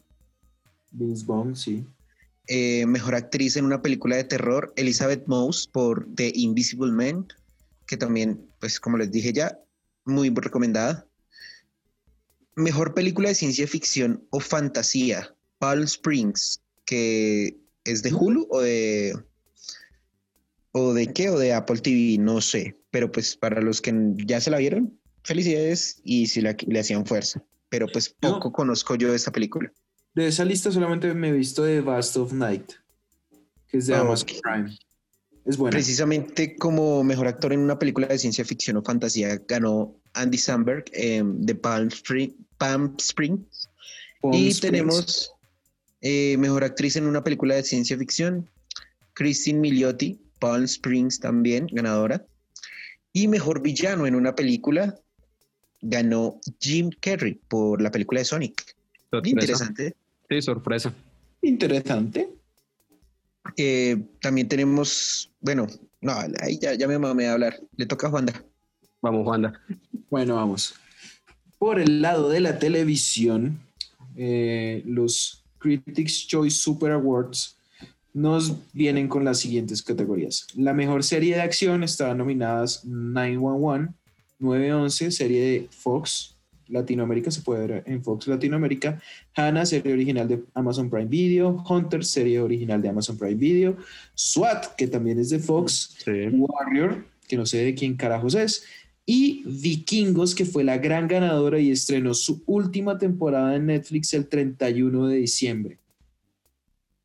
Vince 0.91 1.25
Vaughn, 1.25 1.57
sí. 1.57 1.87
Eh, 2.47 2.85
mejor 2.85 3.15
actriz 3.15 3.57
en 3.57 3.65
una 3.65 3.81
película 3.81 4.17
de 4.17 4.25
terror, 4.25 4.75
Elizabeth 4.77 5.27
Moss 5.29 5.67
por 5.67 6.07
The 6.15 6.31
Invisible 6.35 6.93
Man, 6.93 7.27
que 7.87 7.97
también, 7.97 8.47
pues 8.59 8.79
como 8.79 8.99
les 8.99 9.11
dije 9.11 9.33
ya, 9.33 9.59
muy 10.05 10.29
recomendada. 10.29 11.07
Mejor 12.55 12.93
película 12.93 13.31
de 13.31 13.35
ciencia 13.35 13.67
ficción 13.67 14.27
o 14.29 14.41
fantasía, 14.41 15.35
Palm 15.59 15.85
Springs, 15.85 16.61
que 16.85 17.57
es 17.85 18.03
de 18.03 18.13
Hulu 18.13 18.47
o 18.51 18.61
de... 18.61 19.15
¿O 20.73 20.93
de 20.95 21.13
qué? 21.13 21.31
¿O 21.31 21.39
de 21.39 21.53
Apple 21.53 21.79
TV? 21.81 22.17
No 22.19 22.41
sé. 22.41 22.77
Pero 22.91 23.11
pues 23.11 23.37
para 23.37 23.61
los 23.61 23.81
que 23.81 23.93
ya 24.27 24.41
se 24.41 24.51
la 24.51 24.59
vieron, 24.59 24.99
felicidades 25.25 26.01
y 26.05 26.27
si 26.27 26.41
la- 26.41 26.57
le 26.67 26.81
hacían 26.81 27.07
fuerza. 27.07 27.43
Pero 27.69 27.87
pues 27.93 28.15
No. 28.23 28.35
poco 28.35 28.53
conozco 28.53 28.95
yo 28.97 29.11
de 29.11 29.17
esta 29.17 29.33
película. 29.33 29.73
De 30.15 30.27
esa 30.27 30.45
lista 30.45 30.71
solamente 30.73 31.13
me 31.15 31.29
he 31.29 31.33
visto 31.33 31.63
de 31.63 31.81
Vast 31.81 32.17
of 32.17 32.33
Night, 32.33 32.73
que 33.69 33.79
es 33.79 33.87
de 33.87 33.95
Ah, 33.95 34.01
Amazon. 34.01 34.29
Prime. 34.43 34.77
Es 35.47 35.57
buena. 35.57 35.71
Precisamente 35.73 36.57
como 36.57 37.03
mejor 37.05 37.27
actor 37.29 37.53
en 37.53 37.61
una 37.61 37.79
película 37.79 38.07
de 38.09 38.19
ciencia 38.19 38.45
ficción 38.45 38.77
o 38.77 38.83
fantasía 38.83 39.41
ganó 39.49 39.97
Andy 40.15 40.37
Samberg 40.39 40.85
em, 40.93 41.41
de 41.41 41.55
Palm, 41.55 41.89
Spring, 41.89 42.33
Palm 42.59 42.95
Springs. 42.99 43.69
Palm 44.21 44.35
y 44.35 44.49
Springs. 44.49 44.61
tenemos 44.61 45.33
eh, 46.03 46.37
mejor 46.39 46.65
actriz 46.65 46.97
en 46.97 47.07
una 47.07 47.23
película 47.25 47.55
de 47.55 47.63
ciencia 47.63 47.97
ficción, 47.97 48.49
Christine 49.15 49.61
Milioti, 49.61 50.21
Palm 50.41 50.65
Springs 50.65 51.21
también, 51.21 51.69
ganadora. 51.71 52.27
Y 53.13 53.29
mejor 53.29 53.63
villano 53.63 54.07
en 54.07 54.15
una 54.15 54.35
película 54.35 54.99
ganó 55.83 56.39
Jim 56.61 56.91
Carrey 57.01 57.41
por 57.49 57.81
la 57.81 57.91
película 57.91 58.21
de 58.21 58.25
Sonic. 58.25 58.75
Sorpresa. 59.11 59.31
Interesante. 59.31 59.97
Sí, 60.29 60.43
sorpresa. 60.43 60.95
Interesante. 61.43 62.29
Eh, 63.57 64.03
también 64.21 64.49
tenemos, 64.49 65.31
bueno, 65.41 65.67
no, 66.01 66.13
ahí 66.41 66.59
ya, 66.59 66.75
ya 66.75 66.87
me 66.87 66.99
mamé 66.99 67.27
a 67.27 67.33
hablar. 67.33 67.61
Le 67.77 67.87
toca 67.87 68.07
a 68.07 68.11
Juanda. 68.11 68.45
Vamos, 69.03 69.25
Juanda. 69.25 69.61
Bueno, 70.11 70.37
vamos. 70.37 70.75
Por 71.59 71.81
el 71.81 72.03
lado 72.03 72.29
de 72.29 72.41
la 72.41 72.59
televisión, 72.59 73.59
eh, 74.17 74.83
los 74.87 75.45
Critics' 75.59 76.27
Choice 76.27 76.57
Super 76.57 76.93
Awards 76.93 77.57
nos 78.13 78.57
vienen 78.73 79.09
con 79.09 79.25
las 79.25 79.39
siguientes 79.39 79.83
categorías. 79.83 80.47
La 80.57 80.75
mejor 80.75 81.05
serie 81.05 81.37
de 81.37 81.43
acción 81.43 81.83
estaban 81.83 82.19
nominadas 82.19 82.85
911, 82.85 83.93
911, 84.39 85.11
serie 85.11 85.43
de 85.43 85.69
Fox 85.71 86.37
Latinoamérica, 86.71 87.31
se 87.31 87.43
puede 87.43 87.67
ver 87.67 87.83
en 87.87 88.03
Fox 88.03 88.27
Latinoamérica, 88.29 89.01
Hannah, 89.35 89.67
serie 89.67 89.93
original 89.93 90.29
de 90.29 90.43
Amazon 90.55 90.89
Prime 90.89 91.07
Video, 91.07 91.63
Hunter, 91.69 92.05
serie 92.05 92.41
original 92.41 92.81
de 92.81 92.89
Amazon 92.89 93.19
Prime 93.19 93.35
Video, 93.35 93.77
SWAT, 94.15 94.77
que 94.77 94.87
también 94.87 95.19
es 95.19 95.31
de 95.31 95.41
Fox, 95.41 95.97
Sí. 96.05 96.29
Warrior, 96.33 97.05
que 97.29 97.37
no 97.37 97.45
sé 97.45 97.59
de 97.59 97.75
quién 97.75 97.97
carajos 97.97 98.35
es, 98.35 98.65
y 99.05 99.43
Vikingos, 99.45 100.35
que 100.35 100.45
fue 100.45 100.63
la 100.63 100.79
gran 100.79 101.09
ganadora 101.09 101.59
y 101.59 101.73
estrenó 101.73 102.15
su 102.15 102.43
última 102.47 102.99
temporada 102.99 103.57
en 103.57 103.67
Netflix 103.67 104.15
el 104.15 104.29
31 104.29 105.09
de 105.09 105.17
diciembre. 105.17 105.79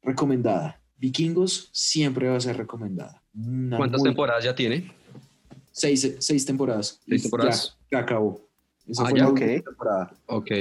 Recomendada. 0.03 0.79
Vikingos 1.05 1.69
siempre 1.71 2.27
va 2.29 2.37
a 2.37 2.41
ser 2.41 2.57
recomendada. 2.57 3.21
Una 3.35 3.77
¿Cuántas 3.77 3.99
muy- 4.01 4.09
temporadas 4.09 4.43
ya 4.43 4.55
tiene? 4.55 4.91
Seis, 5.71 6.15
seis 6.19 6.45
temporadas. 6.45 6.99
Seis 7.07 7.21
temporadas. 7.23 7.77
Ya, 7.91 7.99
ya 7.99 8.03
acabó. 8.03 8.41
Esa 8.87 9.03
Ah, 9.03 9.09
fue 9.09 9.19
ya, 9.19 9.25
la 9.29 9.61
temporada. 9.61 10.13
Ok. 10.25 10.51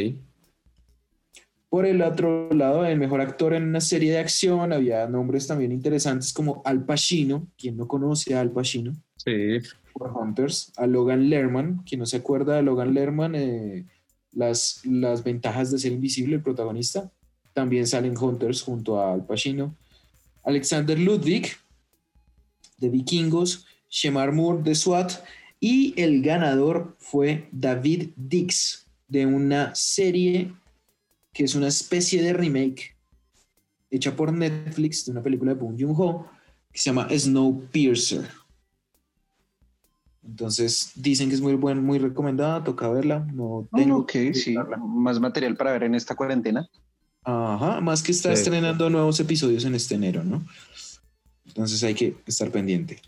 Por 1.70 1.86
el 1.86 2.02
otro 2.02 2.50
lado, 2.52 2.84
el 2.84 2.98
mejor 2.98 3.20
actor 3.22 3.54
en 3.54 3.64
una 3.64 3.80
serie 3.80 4.12
de 4.12 4.18
acción, 4.18 4.72
había 4.72 5.06
nombres 5.08 5.46
también 5.46 5.72
interesantes 5.72 6.32
como 6.32 6.60
Al 6.66 6.84
Pacino, 6.84 7.48
quien 7.56 7.76
no 7.76 7.88
conoce 7.88 8.34
a 8.34 8.40
Al 8.40 8.50
Pacino, 8.50 8.92
Sí. 9.16 9.58
por 9.94 10.12
Hunters, 10.12 10.72
a 10.76 10.86
Logan 10.86 11.28
Lerman, 11.30 11.82
quien 11.86 12.00
no 12.00 12.06
se 12.06 12.18
acuerda 12.18 12.56
de 12.56 12.62
Logan 12.62 12.92
Lerman, 12.94 13.34
eh, 13.34 13.86
las, 14.32 14.82
las 14.84 15.24
ventajas 15.24 15.70
de 15.70 15.78
ser 15.78 15.92
invisible, 15.92 16.36
el 16.36 16.42
protagonista, 16.42 17.10
también 17.54 17.86
salen 17.86 18.16
Hunters 18.18 18.62
junto 18.62 19.00
a 19.00 19.12
Al 19.14 19.24
Pacino, 19.24 19.74
Alexander 20.44 20.98
Ludwig, 20.98 21.56
de 22.78 22.88
Vikingos, 22.88 23.66
Shemar 23.88 24.32
Moore, 24.32 24.62
de 24.62 24.74
SWAT, 24.74 25.12
y 25.60 25.94
el 25.96 26.22
ganador 26.22 26.96
fue 26.98 27.48
David 27.52 28.10
Dix, 28.16 28.86
de 29.08 29.26
una 29.26 29.74
serie 29.74 30.52
que 31.32 31.44
es 31.44 31.54
una 31.54 31.68
especie 31.68 32.22
de 32.22 32.32
remake 32.32 32.96
hecha 33.90 34.14
por 34.14 34.32
Netflix 34.32 35.04
de 35.04 35.12
una 35.12 35.22
película 35.22 35.54
de 35.54 35.60
Bong 35.60 35.76
Joon-ho 35.78 36.26
que 36.72 36.78
se 36.78 36.90
llama 36.90 37.08
Snowpiercer. 37.10 38.28
Entonces 40.26 40.92
dicen 40.96 41.28
que 41.28 41.34
es 41.34 41.40
muy 41.40 41.54
buena, 41.54 41.80
muy 41.80 41.98
recomendada, 41.98 42.64
toca 42.64 42.88
verla. 42.88 43.20
No 43.32 43.68
tengo 43.72 43.98
ok, 43.98 44.10
que 44.10 44.34
sí. 44.34 44.54
Más 44.78 45.20
material 45.20 45.56
para 45.56 45.72
ver 45.72 45.84
en 45.84 45.94
esta 45.94 46.14
cuarentena. 46.14 46.68
Ajá, 47.24 47.80
más 47.80 48.02
que 48.02 48.12
está 48.12 48.34
Sí. 48.34 48.42
estrenando 48.42 48.90
nuevos 48.90 49.18
episodios 49.20 49.64
en 49.64 49.74
este 49.74 49.94
enero, 49.94 50.22
¿no? 50.24 50.46
Entonces 51.46 51.82
hay 51.82 51.94
que 51.94 52.14
estar 52.26 52.50
pendiente. 52.50 53.00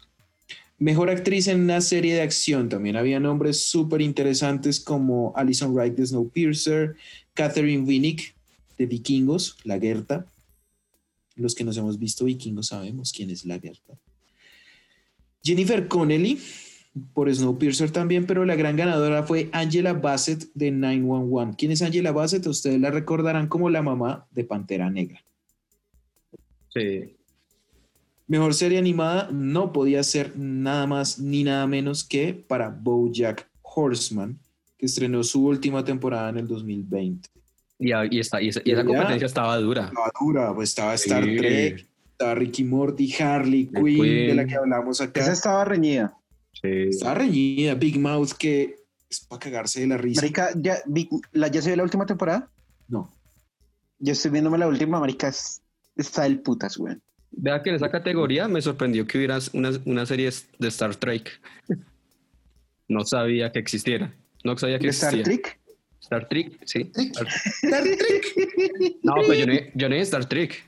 Mejor 0.79 1.09
actriz 1.11 1.47
en 1.49 1.61
una 1.63 1.81
serie 1.81 2.15
de 2.15 2.23
acción. 2.23 2.69
También 2.69 2.97
había 2.97 3.19
nombres 3.19 3.67
súper 3.67 4.03
interesantes 4.03 4.79
como 4.81 5.33
Alison 5.37 5.73
Wright 5.75 5.95
de 5.95 6.07
Snowpiercer, 6.07 6.97
Catherine 7.35 7.85
Winnick 7.85 8.35
de 8.79 8.87
Vikingos, 8.87 9.57
La 9.65 9.79
Gerta. 9.81 10.27
Los 11.35 11.55
que 11.55 11.65
nos 11.65 11.77
hemos 11.77 11.99
visto 11.99 12.25
Vikingos 12.27 12.69
sabemos 12.69 13.13
quién 13.13 13.31
es 13.31 13.45
La 13.47 13.59
Gerta. 13.59 13.95
Jennifer 15.43 15.89
Connelly 15.89 16.39
por 17.15 17.33
Snowpiercer 17.35 17.91
también, 17.91 18.27
pero 18.27 18.45
la 18.45 18.55
gran 18.57 18.77
ganadora 18.77 19.23
fue 19.23 19.49
Angela 19.53 19.93
Bassett 19.93 20.47
de 20.55 20.71
911. 20.71 21.57
¿Quién 21.59 21.73
es 21.73 21.83
Angela 21.83 22.13
Bassett? 22.13 22.47
Ustedes 22.47 22.81
la 22.81 22.91
recordarán 22.91 23.49
como 23.49 23.69
la 23.71 23.83
mamá 23.83 24.27
de 24.31 24.45
Pantera 24.45 24.89
Negra. 24.91 25.23
Sí. 26.73 27.15
Mejor 28.29 28.55
serie 28.55 28.79
animada 28.79 29.29
no 29.31 29.73
podía 29.73 30.03
ser 30.03 30.37
nada 30.37 30.87
más 30.87 31.19
ni 31.19 31.45
nada 31.45 31.67
menos 31.67 32.03
que 32.03 32.35
para 32.35 32.71
BoJack 32.71 33.47
Horseman, 33.63 34.39
que 34.79 34.87
estrenó 34.87 35.23
su 35.23 35.45
última 35.47 35.85
temporada 35.85 36.31
en 36.31 36.39
el 36.39 36.49
2020. 36.49 37.29
Y, 37.79 37.91
y 38.11 38.19
esta, 38.21 38.41
y, 38.43 38.49
esa, 38.49 38.61
y 38.65 38.73
esa 38.73 38.81
Ya. 38.83 38.87
competencia 38.87 39.27
estaba 39.27 39.57
dura. 39.59 39.85
Estaba 39.87 40.11
dura, 40.21 40.55
pues 40.55 40.71
estaba 40.71 40.95
Star 40.95 41.25
Sí. 41.25 41.37
Trek, 41.37 41.87
estaba 42.13 42.35
Ricky 42.35 42.65
Morty, 42.65 43.15
Harley 43.23 43.67
Quinn. 43.67 44.03
de 44.29 44.35
la 44.35 44.47
que 44.47 44.55
hablamos 44.57 45.01
acá. 45.01 45.21
Esa 45.21 45.33
estaba 45.33 45.65
reñida. 45.65 46.17
Sí. 46.61 46.69
Estaba 46.91 47.15
reñida, 47.15 47.75
Big 47.75 47.99
Mouth, 47.99 48.33
que 48.39 48.77
es 49.11 49.21
para 49.21 49.41
cagarse 49.41 49.81
de 49.81 49.87
la 49.89 49.97
risa. 49.99 50.21
Marica, 50.23 50.51
¿ya, 50.57 50.79
la, 51.33 51.49
¿ya 51.49 51.61
se 51.63 51.69
vio 51.69 51.77
la 51.77 51.83
última 51.83 52.07
temporada? 52.07 52.49
No. 52.89 53.13
Yo 53.99 54.13
estoy 54.13 54.31
viéndome 54.31 54.59
la 54.59 54.67
última, 54.69 54.99
marica. 55.01 55.29
es- 55.29 55.61
está 55.97 56.23
del 56.25 56.41
putas, 56.41 56.77
güey. 56.77 56.97
Vea 57.31 57.63
que 57.63 57.71
en 57.71 57.77
esa 57.77 57.91
categoría 57.91 58.49
me 58.49 58.61
sorprendió 58.63 59.07
que 59.07 59.19
hubiera 59.19 59.39
una, 59.53 59.71
una 59.85 60.07
serie 60.07 60.31
de 60.59 60.69
Star 60.69 60.95
Trek. 60.97 61.41
No 62.89 63.05
sabía 63.05 63.51
que 63.53 63.59
existiera. 63.59 64.15
No 64.45 64.57
sabía 64.57 64.79
que 64.79 64.85
¿De 64.85 64.89
existía. 64.91 65.11
Star 65.23 65.25
Trek? 65.25 65.61
Star 66.01 66.29
Trek, 66.29 66.61
sí. 66.65 66.93
Star 66.95 67.83
Trek. 67.83 68.97
No, 69.03 69.15
pero 69.27 69.35
yo 69.35 69.47
no, 69.47 69.53
yo 69.75 69.89
no 69.89 69.95
Star 69.97 70.29
Trek. 70.29 70.65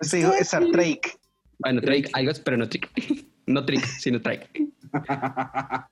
Se 0.00 0.16
dijo 0.18 0.32
Star 0.34 0.64
Trek. 0.72 1.18
Bueno, 1.58 1.80
Trek, 1.80 2.08
algo, 2.12 2.32
pero 2.44 2.56
no 2.56 2.68
Trek. 2.68 2.88
No 3.48 3.64
Trek, 3.64 3.84
sino 3.98 4.20
Trek. 4.20 4.48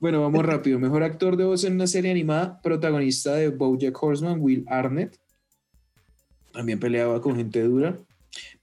bueno, 0.00 0.20
vamos 0.20 0.44
rápido. 0.44 0.78
Mejor 0.78 1.02
actor 1.02 1.36
de 1.36 1.44
voz 1.44 1.64
en 1.64 1.74
una 1.74 1.86
serie 1.86 2.10
animada, 2.10 2.60
protagonista 2.62 3.34
de 3.34 3.48
BoJack 3.48 4.00
Horseman, 4.02 4.40
Will 4.40 4.64
Arnett. 4.68 5.18
También 6.52 6.78
peleaba 6.78 7.20
con 7.20 7.36
gente 7.36 7.62
dura. 7.62 7.96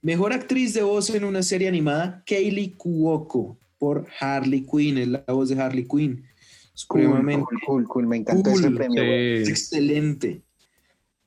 Mejor 0.02 0.32
actriz 0.32 0.74
de 0.74 0.82
voz 0.82 1.10
en 1.10 1.24
una 1.24 1.42
serie 1.42 1.68
animada, 1.68 2.22
Kaylee 2.26 2.74
Cuoco, 2.76 3.58
por 3.78 4.06
Harley 4.18 4.66
Quinn, 4.66 4.98
es 4.98 5.08
la 5.08 5.24
voz 5.28 5.48
de 5.50 5.60
Harley 5.60 5.86
Quinn. 5.86 6.24
Supremamente 6.72 7.44
cool, 7.44 7.84
cool, 7.84 7.88
cool, 7.88 8.06
Me 8.06 8.16
encanta 8.16 8.50
Cool. 8.50 8.64
este 8.64 8.70
premio. 8.74 9.04
güey. 9.04 9.36
es 9.42 9.46
Sí. 9.46 9.52
excelente. 9.52 10.42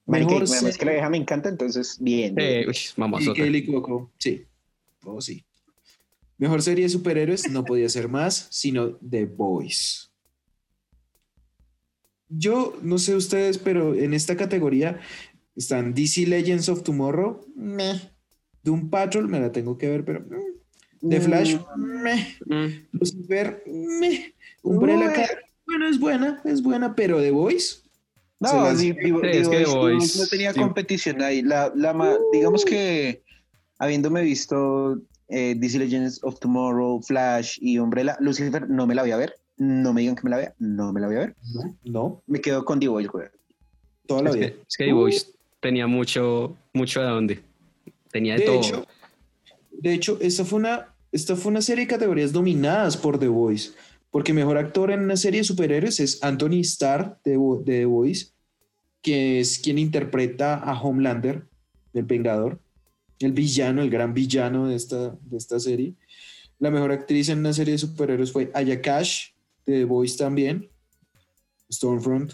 Mejor 0.06 0.44
y 0.48 0.52
además 0.52 0.78
que 0.78 0.86
la 0.86 0.92
vieja 0.94 1.10
me 1.10 1.18
encanta, 1.18 1.50
entonces, 1.50 1.98
bien. 2.00 2.36
Eh, 2.38 2.66
uy, 2.68 2.76
Y. 3.22 3.34
Kelly 3.34 3.66
Coco, 3.66 4.12
sí. 4.18 4.44
Oh, 5.06 5.22
sí. 5.22 5.46
Mejor 6.44 6.62
serie 6.62 6.84
de 6.84 6.90
superhéroes 6.90 7.50
no 7.50 7.64
podía 7.64 7.88
ser 7.88 8.10
más, 8.10 8.48
sino 8.52 8.98
The 8.98 9.24
Boys. 9.28 10.12
Yo 12.28 12.78
no 12.82 12.98
sé 12.98 13.16
ustedes, 13.16 13.58
pero 13.58 13.96
en 13.96 14.14
esta 14.14 14.36
categoría 14.36 15.00
están 15.56 15.94
DC 15.94 16.28
Legends 16.28 16.68
of 16.68 16.84
Tomorrow, 16.84 17.46
meh. 17.56 17.98
Doom 18.62 18.90
Patrol, 18.90 19.30
me 19.30 19.40
la 19.40 19.54
tengo 19.54 19.78
que 19.78 19.88
ver, 19.88 20.04
pero 20.04 20.20
mm. 20.20 21.10
The 21.10 21.22
Flash, 21.22 21.56
meh. 21.78 22.36
Mm, 22.46 22.88
Lucifer, 22.92 23.64
meh. 23.66 24.34
Umbrella. 24.64 25.12
Academy, 25.12 25.30
bueno, 25.66 25.88
es 25.90 25.98
buena, 25.98 26.42
es 26.44 26.62
buena, 26.62 26.94
pero 26.94 27.22
The 27.22 27.32
Voice, 27.32 27.78
No, 28.42 28.64
las- 28.66 28.80
di- 28.80 28.92
digo, 28.92 29.22
Sí, 29.22 29.28
es 29.28 29.38
digo, 29.38 29.52
que 29.52 29.62
es- 29.62 29.70
Boys- 29.70 30.20
no 30.20 30.28
tenía 30.28 30.52
sí. 30.52 30.60
competición 30.60 31.22
ahí. 31.22 31.42
La, 31.42 31.72
la 31.74 31.94
ma- 31.94 32.18
digamos 32.34 32.66
que 32.66 33.24
habiéndome 33.80 34.24
visto 34.24 35.02
eh, 35.28 35.56
DC 35.58 35.80
Legends 35.80 36.20
of 36.24 36.40
Tomorrow, 36.40 37.02
Flash 37.02 37.58
y 37.62 37.80
Umbrella, 37.80 38.18
Lucifer 38.20 38.70
no 38.70 38.86
me 38.88 38.96
la 38.96 39.02
voy 39.04 39.12
a 39.12 39.18
ver. 39.18 39.36
No 39.58 39.94
me 39.94 40.02
digan 40.02 40.16
que 40.16 40.24
me 40.24 40.32
la 40.32 40.38
vea, 40.38 40.54
no 40.60 40.92
me 40.92 41.00
la 41.00 41.08
voy 41.08 41.16
a 41.18 41.20
ver. 41.20 41.36
no, 41.54 41.78
no, 41.84 42.24
Me 42.28 42.42
quedo 42.42 42.66
con 42.66 42.80
The 42.80 42.88
Voice, 42.88 43.08
güey. 43.10 43.28
toda 44.08 44.24
la 44.24 44.30
Es 44.32 44.36
vida. 44.36 44.48
que, 44.50 44.62
es 44.68 44.78
que 44.78 44.86
The 44.86 44.94
Voice 44.94 45.26
tenía 45.60 45.86
mucho, 45.88 46.58
mucho 46.74 47.02
de 47.02 47.08
dónde. 47.08 47.44
Tenía 48.12 48.34
de, 48.34 48.40
De 48.42 48.46
todo. 48.48 48.58
hecho, 48.58 48.86
de 49.72 49.94
hecho, 49.94 50.18
esta 50.22 50.44
fue 50.46 50.60
una, 50.60 50.94
esta 51.12 51.36
fue 51.36 51.52
una 51.52 51.62
serie 51.62 51.86
de 51.86 51.90
categorías 51.90 52.32
dominadas 52.32 52.98
por 52.98 53.20
The 53.20 53.28
Voice, 53.28 53.72
porque 54.12 54.34
mejor 54.34 54.58
actor 54.58 54.92
en 54.92 55.02
una 55.02 55.18
serie 55.18 55.40
de 55.42 55.44
superhéroes 55.46 56.00
es 56.00 56.24
Anthony 56.24 56.60
Starr 56.62 57.20
de, 57.24 57.32
de 57.38 57.64
The 57.64 57.86
Voice, 57.86 58.28
que 59.02 59.40
es 59.40 59.60
quien 59.60 59.78
interpreta 59.78 60.56
a 60.56 60.80
Homelander, 60.82 61.46
el 61.94 62.04
Vengador, 62.04 62.60
el 63.26 63.34
villano, 63.34 63.82
el 63.82 63.90
gran 63.90 64.14
villano 64.14 64.68
de 64.68 64.76
esta, 64.76 65.10
de 65.22 65.38
esta 65.38 65.60
serie. 65.60 65.94
La 66.60 66.72
mejor 66.72 66.92
actriz 66.92 67.30
en 67.30 67.40
una 67.40 67.54
serie 67.54 67.74
de 67.74 67.78
superhéroes 67.78 68.32
fue 68.32 68.52
Aya 68.54 68.82
Cash, 68.82 69.30
de 69.66 69.80
The 69.80 69.86
Voice 69.86 70.18
también, 70.18 70.70
Stormfront. 71.72 72.34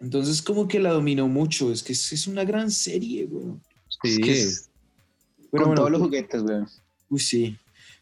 Entonces, 0.00 0.40
como 0.42 0.66
que 0.66 0.80
la 0.80 0.92
dominó 0.92 1.28
mucho, 1.28 1.70
es 1.72 1.82
que 1.82 1.92
es, 1.92 2.12
es 2.12 2.26
una 2.26 2.44
gran 2.44 2.70
serie, 2.70 3.26
güey. 3.26 3.46
Es 4.04 4.14
Sí. 4.14 4.20
que 4.22 4.32
es- 4.32 4.70
Pero 5.50 5.64
con 5.64 5.70
bueno, 5.70 5.74
todos 5.80 5.90
los 5.90 6.00
juguetes, 6.02 6.42
güey. 6.42 6.60
Uy, 7.10 7.18
sí. 7.20 7.56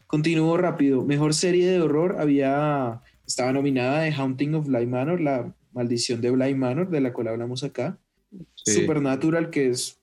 Continúo 0.07 0.55
rápido. 0.57 1.03
Mejor 1.03 1.33
serie 1.33 1.67
de 1.69 1.81
horror 1.81 2.17
había. 2.19 3.01
Estaba 3.27 3.51
nominada 3.51 4.03
The 4.03 4.11
Haunting 4.13 4.55
of 4.55 4.67
Bly 4.67 4.87
Manor, 4.87 5.19
La 5.21 5.53
Maldición 5.73 6.21
de 6.21 6.31
Bly 6.31 6.55
Manor, 6.55 6.89
de 6.89 7.01
la 7.01 7.11
cual 7.13 7.27
hablamos 7.27 7.63
acá. 7.63 7.97
Sí. 8.55 8.73
Supernatural, 8.73 9.49
que 9.49 9.69
es. 9.69 9.98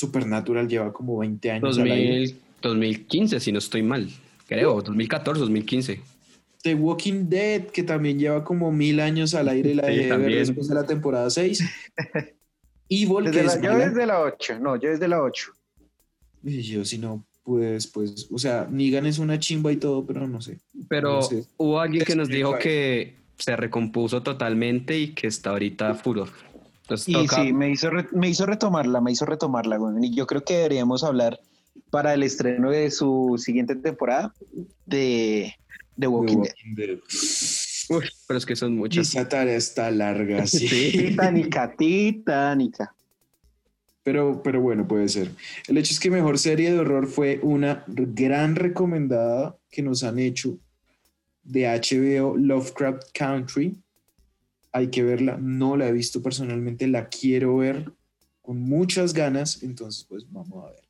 Supernatural 0.00 0.68
lleva 0.68 0.92
como 0.92 1.16
20 1.18 1.50
años 1.50 1.78
al 1.78 1.90
aire. 1.90 2.18
2000, 2.20 2.40
2015, 2.62 3.40
si 3.40 3.50
no 3.50 3.58
estoy 3.58 3.82
mal. 3.82 4.08
Creo, 4.46 4.82
2014, 4.82 5.40
2015. 5.40 6.00
The 6.62 6.74
Walking 6.74 7.28
Dead, 7.30 7.62
que 7.68 7.82
también 7.82 8.18
lleva 8.18 8.44
como 8.44 8.70
mil 8.70 9.00
años 9.00 9.34
al 9.34 9.48
aire, 9.48 9.74
la 9.74 9.86
Sí, 9.88 9.94
de 9.96 10.18
después 10.18 10.68
de 10.68 10.74
la 10.74 10.84
temporada 10.86 11.30
6. 11.30 11.64
Evil, 12.90 13.24
Desde 13.24 13.40
que 13.40 13.42
la- 13.46 13.52
es 13.54 13.62
yo 13.62 13.72
mala. 13.72 13.88
desde 13.88 14.06
la 14.06 14.20
8, 14.20 14.58
no, 14.60 14.76
yo 14.76 14.90
desde 14.90 15.08
la 15.08 15.22
8. 15.22 15.52
Y 16.44 16.60
yo, 16.62 16.84
si 16.84 16.98
no, 16.98 17.24
pues, 17.42 17.86
pues, 17.86 18.28
o 18.30 18.38
sea, 18.38 18.68
Negan 18.70 19.06
es 19.06 19.18
una 19.18 19.38
chimba 19.38 19.72
y 19.72 19.76
todo, 19.76 20.04
pero 20.06 20.28
no 20.28 20.42
sé. 20.42 20.58
Pero 20.88 21.14
No 21.14 21.22
sé. 21.22 21.44
hubo 21.56 21.80
alguien 21.80 22.04
que 22.04 22.14
nos 22.14 22.28
dijo 22.28 22.58
que 22.58 23.14
se 23.38 23.56
recompuso 23.56 24.22
totalmente 24.22 24.98
y 24.98 25.08
que 25.14 25.26
está 25.26 25.50
ahorita 25.50 25.94
furor. 25.94 26.28
Entonces 26.86 27.08
Y 27.08 27.12
toca- 27.14 27.42
sí, 27.42 27.52
me 27.52 27.68
hizo, 27.70 27.90
re- 27.90 28.08
me 28.12 28.28
hizo 28.28 28.46
retomarla, 28.46 29.00
me 29.00 29.10
hizo 29.12 29.26
retomarla, 29.26 29.76
güey. 29.76 29.94
Y 30.06 30.14
yo 30.14 30.26
creo 30.26 30.44
que 30.44 30.54
deberíamos 30.58 31.02
hablar 31.02 31.40
para 31.90 32.14
el 32.14 32.22
estreno 32.22 32.70
de 32.70 32.90
su 32.90 33.34
siguiente 33.38 33.74
temporada 33.74 34.32
de, 34.86 35.52
de 35.96 36.06
Walking 36.06 36.42
Dead. 36.42 36.54
Dead. 36.76 36.98
Uy, 37.88 38.04
pero 38.26 38.38
es 38.38 38.46
que 38.46 38.56
son 38.56 38.76
muchas. 38.76 39.08
esa 39.08 39.28
tarea 39.28 39.56
está 39.56 39.90
larga, 39.90 40.46
sí. 40.46 40.68
Sí. 40.68 40.92
Titánica, 41.08 41.74
titánica. 41.76 42.92
Pero, 44.04 44.40
pero 44.44 44.60
bueno, 44.60 44.86
puede 44.86 45.08
ser. 45.08 45.32
El 45.66 45.78
hecho 45.78 45.92
es 45.92 45.98
que 45.98 46.10
mejor 46.10 46.38
serie 46.38 46.72
de 46.72 46.78
horror 46.78 47.08
fue 47.08 47.40
una 47.42 47.82
gran 47.88 48.54
recomendada 48.54 49.56
que 49.70 49.82
nos 49.82 50.04
han 50.04 50.20
hecho 50.20 50.56
de 51.42 51.64
HBO 51.66 52.36
Lovecraft 52.36 53.02
Country. 53.12 53.76
Hay 54.76 54.88
que 54.88 55.02
verla. 55.02 55.38
No 55.40 55.74
la 55.74 55.88
he 55.88 55.92
visto 55.92 56.22
personalmente, 56.22 56.86
la 56.86 57.08
quiero 57.08 57.56
ver 57.56 57.92
con 58.42 58.60
muchas 58.60 59.14
ganas. 59.14 59.62
Entonces, 59.62 60.04
pues 60.06 60.30
vamos 60.30 60.62
a 60.62 60.70
ver. 60.70 60.82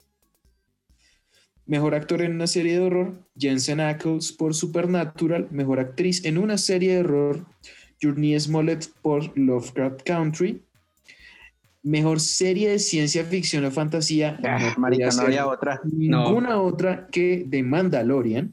Mejor 1.67 1.95
actor 1.95 2.21
en 2.23 2.33
una 2.33 2.49
serie 2.49 2.73
de 2.73 2.81
horror, 2.81 3.15
Jensen 3.39 3.79
Ackles 3.79 4.33
por 4.33 4.57
Supernatural. 4.57 5.47
Mejor 5.53 5.79
actriz 5.79 6.25
en 6.25 6.37
una 6.37 6.59
serie 6.59 6.95
de 6.95 7.01
horror, 7.03 7.47
Journey 8.03 8.41
Smollett 8.41 8.89
por 9.03 9.39
Lovecraft 9.39 10.03
Country. 10.03 10.65
Mejor 11.85 12.19
serie 12.19 12.71
de 12.71 12.81
ciencia 12.81 13.25
ficción 13.25 13.65
o 13.67 13.71
fantasía. 13.71 14.37
Ah, 14.43 14.59
no 14.59 14.81
marica, 14.81 15.11
no 15.11 15.23
había 15.23 15.47
otra. 15.47 15.81
ninguna 15.85 16.61
otra 16.61 17.07
que 17.07 17.47
The 17.49 17.63
Mandalorian. 17.63 18.53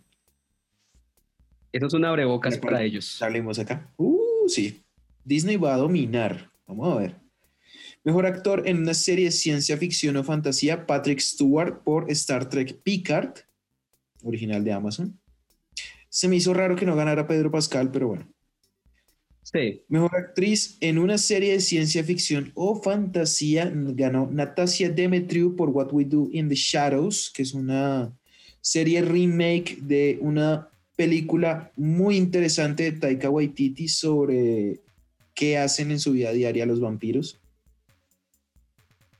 Eso 1.71 1.87
es 1.87 1.93
un 1.95 2.05
abrebocas 2.05 2.59
para 2.59 2.83
ellos. 2.83 3.05
Salimos 3.05 3.57
acá. 3.57 3.89
Uh, 3.97 4.47
sí. 4.47 4.82
Disney 5.25 5.57
va 5.57 5.73
a 5.73 5.77
dominar. 5.77 6.51
Vamos 6.67 6.93
a 6.93 6.99
ver. 6.99 7.15
Mejor 8.03 8.25
actor 8.25 8.63
en 8.65 8.79
una 8.79 8.93
serie 8.93 9.25
de 9.25 9.31
ciencia 9.31 9.77
ficción 9.77 10.17
o 10.17 10.23
fantasía, 10.23 10.85
Patrick 10.85 11.19
Stewart 11.19 11.83
por 11.83 12.11
Star 12.11 12.49
Trek 12.49 12.81
Picard, 12.83 13.33
original 14.23 14.63
de 14.63 14.73
Amazon. 14.73 15.19
Se 16.09 16.27
me 16.27 16.35
hizo 16.35 16.53
raro 16.53 16.75
que 16.75 16.85
no 16.85 16.95
ganara 16.95 17.27
Pedro 17.27 17.49
Pascal, 17.49 17.91
pero 17.91 18.09
bueno. 18.09 18.27
Sí, 19.43 19.81
Mejor 19.87 20.15
actriz 20.15 20.77
en 20.79 20.97
una 20.97 21.17
serie 21.17 21.53
de 21.53 21.59
ciencia 21.59 22.03
ficción 22.03 22.51
o 22.55 22.81
fantasía 22.81 23.71
ganó 23.73 24.29
Natasia 24.31 24.89
Demetriou 24.89 25.55
por 25.55 25.69
What 25.69 25.91
We 25.91 26.05
Do 26.05 26.29
in 26.31 26.49
the 26.49 26.55
Shadows, 26.55 27.31
que 27.33 27.43
es 27.43 27.53
una 27.53 28.17
serie 28.61 29.01
remake 29.01 29.77
de 29.81 30.17
una 30.21 30.69
película 30.95 31.71
muy 31.75 32.15
interesante 32.15 32.83
de 32.83 32.91
Taika 32.93 33.29
Waititi 33.29 33.87
sobre 33.87 34.79
qué 35.33 35.57
hacen 35.57 35.91
en 35.91 35.99
su 35.99 36.11
vida 36.13 36.31
diaria 36.31 36.65
los 36.65 36.79
vampiros. 36.79 37.39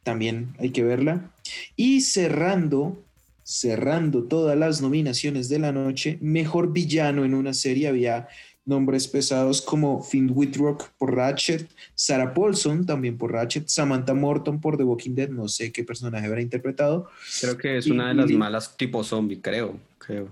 También 0.04 0.54
hay 0.60 0.72
que 0.72 0.84
verla. 0.84 1.32
Y 1.76 2.02
cerrando, 2.02 3.02
cerrando 3.44 4.24
todas 4.24 4.58
las 4.58 4.82
nominaciones 4.82 5.48
de 5.50 5.60
la 5.60 5.72
noche, 5.72 6.18
mejor 6.22 6.74
villano 6.74 7.24
en 7.24 7.34
una 7.34 7.54
serie 7.54 7.88
había 7.88 8.28
nombres 8.66 9.08
pesados 9.10 9.62
como 9.62 10.02
Finn 10.04 10.32
Wittrock 10.34 10.90
por 10.98 11.16
Ratchet, 11.16 11.70
Sarah 11.96 12.34
Paulson 12.34 12.86
también 12.86 13.18
por 13.18 13.32
Ratchet, 13.34 13.68
Samantha 13.68 14.14
Morton 14.14 14.62
por 14.62 14.78
The 14.78 14.84
Walking 14.84 15.16
Dead, 15.16 15.30
no 15.30 15.50
sé 15.50 15.72
qué 15.74 15.84
personaje 15.84 16.26
habrá 16.28 16.42
interpretado. 16.42 17.10
creo 17.42 17.58
que 17.58 17.78
es 17.78 17.88
Y- 17.88 17.92
una 17.92 18.08
de 18.10 18.14
las 18.14 18.30
y- 18.30 18.36
malas 18.38 18.78
tipo 18.78 19.04
zombie, 19.04 19.42
creo. 19.42 19.78
creo. 19.98 20.30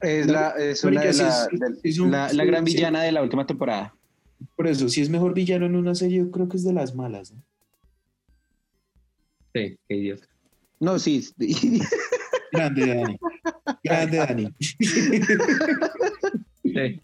Es, 0.00 0.26
la, 0.28 0.50
es 0.50 0.82
una 0.84 0.94
Marica, 1.00 1.06
de 1.08 1.12
sí 1.82 2.00
la, 2.36 2.44
gran 2.44 2.64
villana 2.64 3.02
de 3.02 3.10
la 3.12 3.20
última 3.22 3.44
temporada. 3.46 3.94
Por 4.56 4.66
eso, 4.66 4.88
si 4.88 5.00
es 5.00 5.08
mejor 5.08 5.34
villano 5.34 5.66
en 5.66 5.76
una 5.76 5.94
serie, 5.94 6.18
yo 6.18 6.30
creo 6.30 6.48
que 6.48 6.56
es 6.56 6.64
de 6.64 6.72
las 6.72 6.94
malas. 6.94 7.32
¿no? 7.32 7.42
Sí, 9.54 9.76
qué 9.88 9.96
idiota. 9.96 10.26
No, 10.80 10.98
sí. 10.98 11.28
Grande 12.52 12.86
Dani. 12.86 13.18
Grande 13.84 14.16
Dani. 14.16 14.54
Sí. 16.68 17.00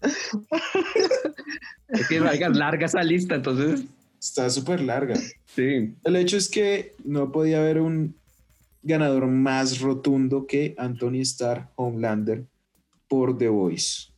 es 1.89 2.07
que 2.07 2.19
larga, 2.19 2.49
larga 2.49 2.85
esa 2.85 3.03
lista, 3.03 3.35
entonces. 3.35 3.83
Está 4.19 4.49
súper 4.49 4.81
larga. 4.81 5.15
Sí. 5.45 5.93
El 6.03 6.15
hecho 6.15 6.37
es 6.37 6.49
que 6.49 6.93
no 7.03 7.31
podía 7.31 7.59
haber 7.59 7.79
un 7.79 8.15
ganador 8.83 9.27
más 9.27 9.79
rotundo 9.79 10.45
que 10.45 10.75
Anthony 10.77 11.21
Starr 11.21 11.69
Homelander 11.75 12.45
por 13.07 13.37
The 13.37 13.49
Voice. 13.49 14.14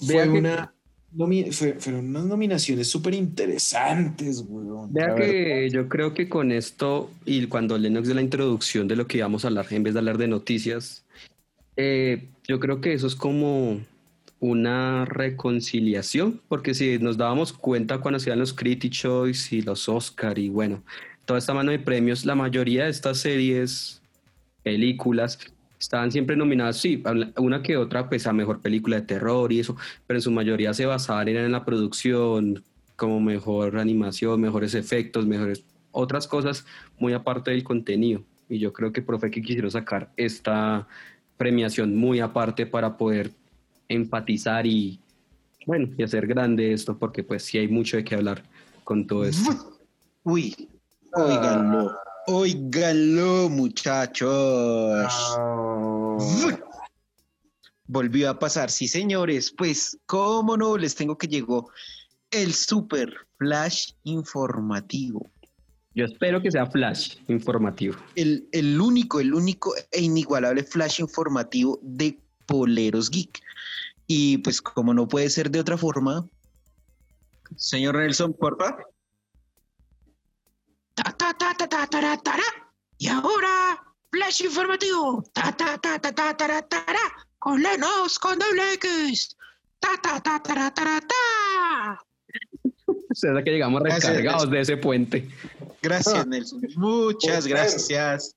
Vea 0.00 0.24
Fue 0.24 0.32
que- 0.32 0.38
una, 0.38 0.74
nomi- 1.14 1.52
fue- 1.52 1.74
fueron 1.78 2.08
unas 2.08 2.26
nominaciones 2.26 2.88
súper 2.88 3.14
interesantes, 3.14 4.44
weón. 4.46 4.92
Vea 4.92 5.14
que 5.14 5.68
yo 5.70 5.88
creo 5.88 6.12
que 6.14 6.28
con 6.28 6.52
esto 6.52 7.10
y 7.24 7.46
cuando 7.46 7.78
Lennox 7.78 8.08
de 8.08 8.14
la 8.14 8.22
introducción 8.22 8.88
de 8.88 8.96
lo 8.96 9.06
que 9.06 9.18
íbamos 9.18 9.44
a 9.44 9.48
hablar, 9.48 9.66
en 9.70 9.82
vez 9.82 9.94
de 9.94 10.00
hablar 10.00 10.18
de 10.18 10.28
noticias, 10.28 11.04
eh, 11.76 12.28
yo 12.46 12.60
creo 12.60 12.80
que 12.80 12.92
eso 12.92 13.06
es 13.06 13.14
como 13.14 13.80
una 14.38 15.06
reconciliación, 15.06 16.40
porque 16.48 16.74
si 16.74 16.98
nos 16.98 17.16
dábamos 17.16 17.52
cuenta 17.54 17.98
cuando 17.98 18.16
hacían 18.18 18.38
los 18.38 18.52
Critic 18.52 18.92
Choice 18.92 19.56
y 19.56 19.62
los 19.62 19.88
Oscar 19.88 20.38
y 20.38 20.50
bueno, 20.50 20.82
toda 21.24 21.38
esta 21.38 21.54
mano 21.54 21.70
de 21.70 21.78
premios, 21.78 22.24
la 22.26 22.34
mayoría 22.34 22.84
de 22.84 22.90
estas 22.90 23.18
series, 23.18 24.02
películas, 24.62 25.38
estaban 25.78 26.10
siempre 26.10 26.36
nominadas, 26.36 26.78
sí, 26.78 27.02
una 27.36 27.62
que 27.62 27.76
otra, 27.76 28.08
pues 28.08 28.26
a 28.26 28.32
mejor 28.32 28.60
película 28.60 28.96
de 28.96 29.02
terror 29.02 29.52
y 29.52 29.60
eso, 29.60 29.76
pero 30.06 30.18
en 30.18 30.22
su 30.22 30.30
mayoría 30.30 30.72
se 30.74 30.86
basaban 30.86 31.28
en 31.28 31.52
la 31.52 31.64
producción, 31.64 32.62
como 32.96 33.20
mejor 33.20 33.78
animación, 33.78 34.40
mejores 34.40 34.74
efectos, 34.74 35.26
mejores 35.26 35.64
otras 35.92 36.26
cosas, 36.26 36.66
muy 36.98 37.12
aparte 37.12 37.50
del 37.50 37.62
contenido. 37.62 38.22
Y 38.48 38.58
yo 38.58 38.72
creo 38.72 38.92
que 38.92 39.02
profe 39.02 39.30
que 39.30 39.42
quisiera 39.42 39.70
sacar 39.70 40.10
esta 40.16 40.86
premiación 41.36 41.96
muy 41.96 42.20
aparte 42.20 42.66
para 42.66 42.96
poder 42.96 43.30
empatizar 43.88 44.66
y, 44.66 45.00
bueno, 45.66 45.88
y 45.96 46.02
hacer 46.02 46.26
grande 46.26 46.72
esto, 46.72 46.98
porque 46.98 47.22
pues 47.22 47.42
sí 47.42 47.58
hay 47.58 47.68
mucho 47.68 47.96
de 47.96 48.04
qué 48.04 48.14
hablar 48.14 48.42
con 48.84 49.06
todo 49.06 49.24
esto. 49.24 49.78
Uy, 50.22 50.68
oíganlo, 51.12 51.96
oíganlo, 52.26 53.48
muchachos. 53.48 55.12
Volvió 57.86 58.30
a 58.30 58.38
pasar, 58.38 58.70
sí, 58.70 58.88
señores. 58.88 59.52
Pues, 59.56 59.98
¿cómo 60.06 60.56
no? 60.56 60.76
Les 60.76 60.94
tengo 60.94 61.16
que 61.16 61.28
llegó 61.28 61.70
el 62.30 62.52
super 62.52 63.12
flash 63.38 63.92
informativo. 64.04 65.30
Yo 65.94 66.04
espero 66.04 66.42
que 66.42 66.50
sea 66.50 66.66
flash 66.66 67.16
informativo. 67.28 67.96
El, 68.16 68.48
el 68.52 68.80
único, 68.80 69.20
el 69.20 69.32
único 69.32 69.72
e 69.92 70.02
inigualable 70.02 70.62
flash 70.62 71.00
informativo 71.00 71.78
de 71.82 72.18
Poleros 72.44 73.10
Geek. 73.10 73.40
Y 74.06 74.38
pues 74.38 74.60
como 74.60 74.92
no 74.92 75.08
puede 75.08 75.30
ser 75.30 75.50
de 75.50 75.60
otra 75.60 75.78
forma, 75.78 76.28
señor 77.56 77.96
Nelson, 77.96 78.32
por 78.34 78.56
favor. 78.58 78.95
Ta, 80.96 81.12
ta, 81.12 81.34
ta, 81.34 81.52
ta, 81.54 81.68
ta, 81.68 81.86
ta, 81.86 82.16
ta, 82.16 82.36
Y 82.96 83.08
ahora, 83.08 83.76
flash 84.10 84.40
informativo. 84.40 85.22
Ta, 85.34 85.52
ta, 85.52 85.76
ta, 85.76 85.98
ta, 85.98 86.10
ta, 86.10 86.34
ta, 86.34 86.62
ta, 86.68 86.84
con 87.38 87.62
Lenos, 87.62 88.18
con 88.18 88.38
doble 88.38 88.72
X. 88.74 89.36
Ta, 89.78 89.90
ta, 90.02 90.18
ta, 90.20 90.42
ta, 90.42 90.54
ta, 90.54 90.74
ta, 90.74 91.00
ta. 91.00 91.98
Será 93.12 93.44
que 93.44 93.50
llegamos 93.50 93.82
recargados 93.82 94.50
de 94.50 94.60
ese 94.60 94.78
puente. 94.78 95.28
Gracias, 95.82 96.26
Nelson. 96.26 96.62
Muchas 96.76 97.46
gracias. 97.46 98.34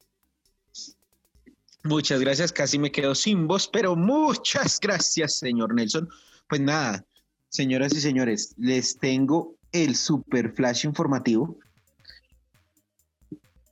Muchas 1.85 2.19
gracias. 2.19 2.51
Casi 2.51 2.77
me 2.77 2.91
quedo 2.91 3.15
sin 3.15 3.47
voz, 3.47 3.69
pero 3.69 3.95
muchas 3.95 4.81
gracias, 4.81 5.35
señor 5.35 5.73
Nelson. 5.73 6.09
Pues 6.49 6.59
nada, 6.59 7.05
señoras 7.47 7.93
y 7.93 8.01
señores, 8.01 8.53
les 8.57 8.97
tengo 8.97 9.55
el 9.71 9.95
super 9.95 10.51
flash 10.51 10.85
informativo 10.85 11.57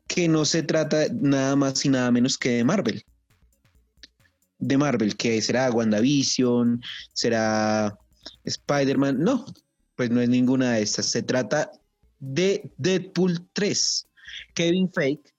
que 0.07 0.27
no 0.27 0.45
se 0.45 0.63
trata 0.63 1.07
nada 1.13 1.55
más 1.55 1.85
y 1.85 1.89
nada 1.89 2.11
menos 2.11 2.37
que 2.37 2.49
de 2.49 2.63
Marvel. 2.63 3.03
De 4.59 4.77
Marvel, 4.77 5.15
que 5.15 5.41
será 5.41 5.69
WandaVision, 5.71 6.81
será 7.13 7.97
Spider-Man. 8.43 9.19
No, 9.19 9.45
pues 9.95 10.09
no 10.09 10.21
es 10.21 10.29
ninguna 10.29 10.73
de 10.73 10.81
estas. 10.81 11.07
Se 11.07 11.21
trata 11.21 11.71
de 12.19 12.71
Deadpool 12.77 13.47
3. 13.53 14.07
Kevin 14.53 14.91
Fake 14.91 15.33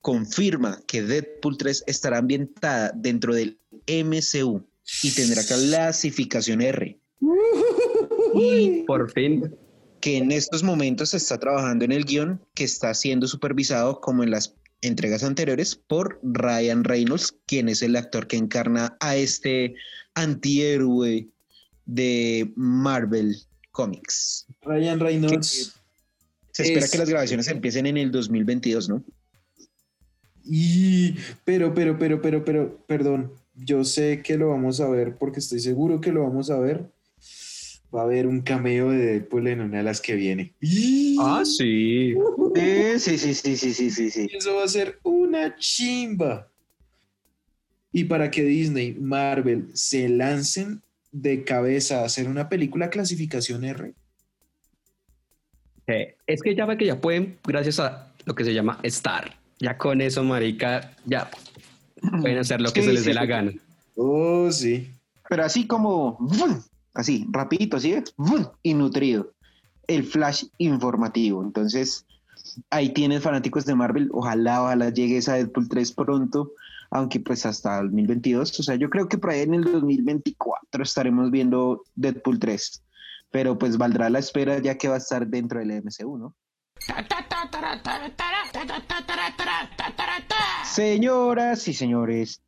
confirma 0.00 0.80
que 0.86 1.02
Deadpool 1.02 1.56
3 1.56 1.84
estará 1.86 2.18
ambientada 2.18 2.92
dentro 2.94 3.34
del 3.34 3.58
MCU 3.86 4.66
y 5.02 5.10
tendrá 5.12 5.44
clasificación 5.44 6.60
R. 6.60 6.98
y 8.34 8.82
por 8.82 9.10
fin 9.12 9.54
que 10.02 10.18
en 10.18 10.32
estos 10.32 10.64
momentos 10.64 11.10
se 11.10 11.16
está 11.16 11.38
trabajando 11.38 11.84
en 11.84 11.92
el 11.92 12.04
guion 12.04 12.44
que 12.54 12.64
está 12.64 12.92
siendo 12.92 13.28
supervisado 13.28 14.00
como 14.00 14.24
en 14.24 14.32
las 14.32 14.56
entregas 14.82 15.22
anteriores 15.22 15.76
por 15.76 16.18
Ryan 16.24 16.82
Reynolds, 16.82 17.36
quien 17.46 17.68
es 17.68 17.82
el 17.82 17.94
actor 17.94 18.26
que 18.26 18.36
encarna 18.36 18.96
a 18.98 19.14
este 19.14 19.76
antihéroe 20.14 21.28
de 21.86 22.52
Marvel 22.56 23.36
Comics. 23.70 24.46
Ryan 24.62 24.98
Reynolds. 24.98 25.72
se 26.50 26.64
espera 26.64 26.88
que 26.88 26.98
las 26.98 27.08
grabaciones 27.08 27.46
empiecen 27.46 27.86
en 27.86 27.96
el 27.96 28.10
2022, 28.10 28.88
¿no? 28.88 29.04
Y, 30.44 31.14
pero, 31.44 31.72
pero, 31.74 31.96
pero, 31.96 32.20
pero, 32.20 32.44
pero, 32.44 32.84
perdón, 32.88 33.32
yo 33.54 33.84
sé 33.84 34.20
que 34.20 34.36
lo 34.36 34.48
vamos 34.48 34.80
a 34.80 34.88
ver 34.88 35.16
porque 35.16 35.38
estoy 35.38 35.60
seguro 35.60 36.00
que 36.00 36.10
lo 36.10 36.24
vamos 36.24 36.50
a 36.50 36.58
ver 36.58 36.90
va 37.94 38.00
a 38.00 38.04
haber 38.04 38.26
un 38.26 38.40
cameo 38.40 38.90
de 38.90 38.98
Deadpool 38.98 39.48
en 39.48 39.60
una 39.60 39.78
de 39.78 39.82
las 39.82 40.00
que 40.00 40.14
viene. 40.14 40.54
Ah, 41.20 41.42
sí. 41.44 42.14
sí, 42.98 43.18
sí, 43.18 43.34
sí, 43.34 43.56
sí, 43.56 43.74
sí, 43.74 43.90
sí, 43.90 44.10
sí. 44.10 44.28
Eso 44.32 44.54
va 44.54 44.64
a 44.64 44.68
ser 44.68 44.98
una 45.02 45.56
chimba. 45.56 46.48
Y 47.92 48.04
para 48.04 48.30
que 48.30 48.42
Disney, 48.42 48.94
Marvel 48.94 49.68
se 49.74 50.08
lancen 50.08 50.82
de 51.10 51.44
cabeza 51.44 52.00
a 52.00 52.04
hacer 52.06 52.26
una 52.28 52.48
película 52.48 52.88
clasificación 52.88 53.64
R. 53.64 53.92
es 56.26 56.42
que 56.42 56.54
ya 56.54 56.64
ve 56.64 56.78
que 56.78 56.86
ya 56.86 57.00
pueden, 57.00 57.38
gracias 57.44 57.78
a 57.78 58.14
lo 58.24 58.34
que 58.34 58.44
se 58.44 58.54
llama 58.54 58.78
Star. 58.84 59.36
Ya 59.58 59.76
con 59.76 60.00
eso, 60.00 60.24
marica, 60.24 60.96
ya 61.04 61.30
pueden 62.22 62.38
hacer 62.38 62.62
lo 62.62 62.72
que 62.72 62.82
se 62.82 62.92
les 62.92 63.04
dé 63.04 63.12
la 63.12 63.26
gana. 63.26 63.52
Oh, 63.94 64.50
sí. 64.50 64.90
Pero 65.28 65.44
así 65.44 65.66
como 65.66 66.18
así, 66.94 67.26
rapidito, 67.30 67.76
así, 67.76 67.94
y 68.62 68.74
nutrido. 68.74 69.32
El 69.86 70.04
flash 70.04 70.44
informativo. 70.58 71.42
Entonces, 71.42 72.06
ahí 72.70 72.90
tienes 72.90 73.22
fanáticos 73.22 73.64
de 73.66 73.74
Marvel. 73.74 74.08
Ojalá, 74.12 74.62
ojalá 74.62 74.90
llegue 74.90 75.18
esa 75.18 75.34
Deadpool 75.34 75.68
3 75.68 75.92
pronto, 75.92 76.52
aunque 76.90 77.20
pues 77.20 77.46
hasta 77.46 77.82
2022. 77.82 78.60
O 78.60 78.62
sea, 78.62 78.76
yo 78.76 78.90
creo 78.90 79.08
que 79.08 79.18
por 79.18 79.30
ahí 79.30 79.40
en 79.40 79.54
el 79.54 79.64
2024 79.64 80.82
estaremos 80.82 81.30
viendo 81.30 81.82
Deadpool 81.94 82.38
3. 82.38 82.82
Pero 83.30 83.58
pues 83.58 83.78
valdrá 83.78 84.10
la 84.10 84.18
espera 84.18 84.58
ya 84.58 84.76
que 84.76 84.88
va 84.88 84.96
a 84.96 84.98
estar 84.98 85.26
dentro 85.26 85.58
del 85.58 85.82
MCU, 85.82 86.18
¿no? 86.18 86.34
Señoras 90.64 91.68
y 91.68 91.74
señores, 91.74 92.42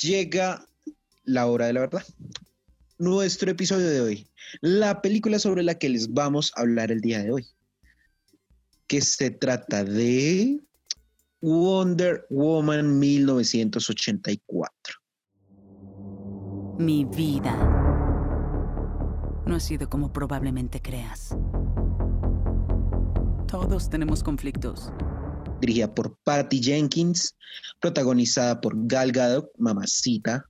llega 0.00 0.66
la 1.24 1.46
hora 1.46 1.66
de 1.66 1.72
la 1.72 1.80
verdad. 1.80 2.04
Nuestro 2.98 3.50
episodio 3.50 3.88
de 3.88 4.00
hoy, 4.00 4.30
la 4.60 5.02
película 5.02 5.38
sobre 5.38 5.62
la 5.62 5.74
que 5.74 5.88
les 5.88 6.12
vamos 6.12 6.52
a 6.56 6.62
hablar 6.62 6.90
el 6.90 7.00
día 7.00 7.22
de 7.22 7.32
hoy, 7.32 7.46
que 8.86 9.00
se 9.00 9.30
trata 9.30 9.84
de 9.84 10.60
Wonder 11.40 12.26
Woman 12.30 12.98
1984. 12.98 14.94
Mi 16.78 17.04
vida 17.04 17.54
no 19.46 19.56
ha 19.56 19.60
sido 19.60 19.88
como 19.88 20.12
probablemente 20.12 20.80
creas. 20.80 21.36
Todos 23.46 23.88
tenemos 23.88 24.22
conflictos 24.22 24.92
dirigida 25.60 25.94
por 25.94 26.18
Patty 26.24 26.62
Jenkins, 26.62 27.36
protagonizada 27.80 28.60
por 28.60 28.74
Gal 28.86 29.12
Gadot, 29.12 29.50
mamacita. 29.58 30.44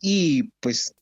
Y 0.00 0.44
pues 0.60 0.94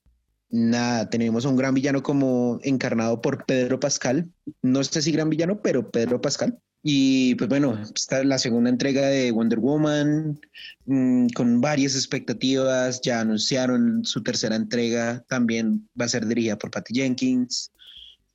nada, 0.50 1.08
tenemos 1.08 1.44
a 1.44 1.48
un 1.48 1.56
gran 1.56 1.74
villano 1.74 2.02
como 2.02 2.58
encarnado 2.62 3.20
por 3.20 3.44
Pedro 3.46 3.80
Pascal. 3.80 4.30
No 4.62 4.82
sé 4.84 5.02
si 5.02 5.12
gran 5.12 5.30
villano, 5.30 5.60
pero 5.62 5.90
Pedro 5.90 6.20
Pascal. 6.20 6.58
Y 6.88 7.34
pues 7.34 7.48
bueno, 7.48 7.82
está 7.94 8.22
la 8.22 8.38
segunda 8.38 8.70
entrega 8.70 9.08
de 9.08 9.32
Wonder 9.32 9.58
Woman, 9.58 10.38
mm, 10.84 11.28
con 11.34 11.60
varias 11.60 11.96
expectativas. 11.96 13.00
Ya 13.02 13.20
anunciaron 13.20 14.04
su 14.04 14.22
tercera 14.22 14.54
entrega, 14.54 15.24
también 15.28 15.88
va 16.00 16.04
a 16.04 16.08
ser 16.08 16.26
dirigida 16.26 16.56
por 16.56 16.70
Patty 16.70 16.94
Jenkins. 16.94 17.72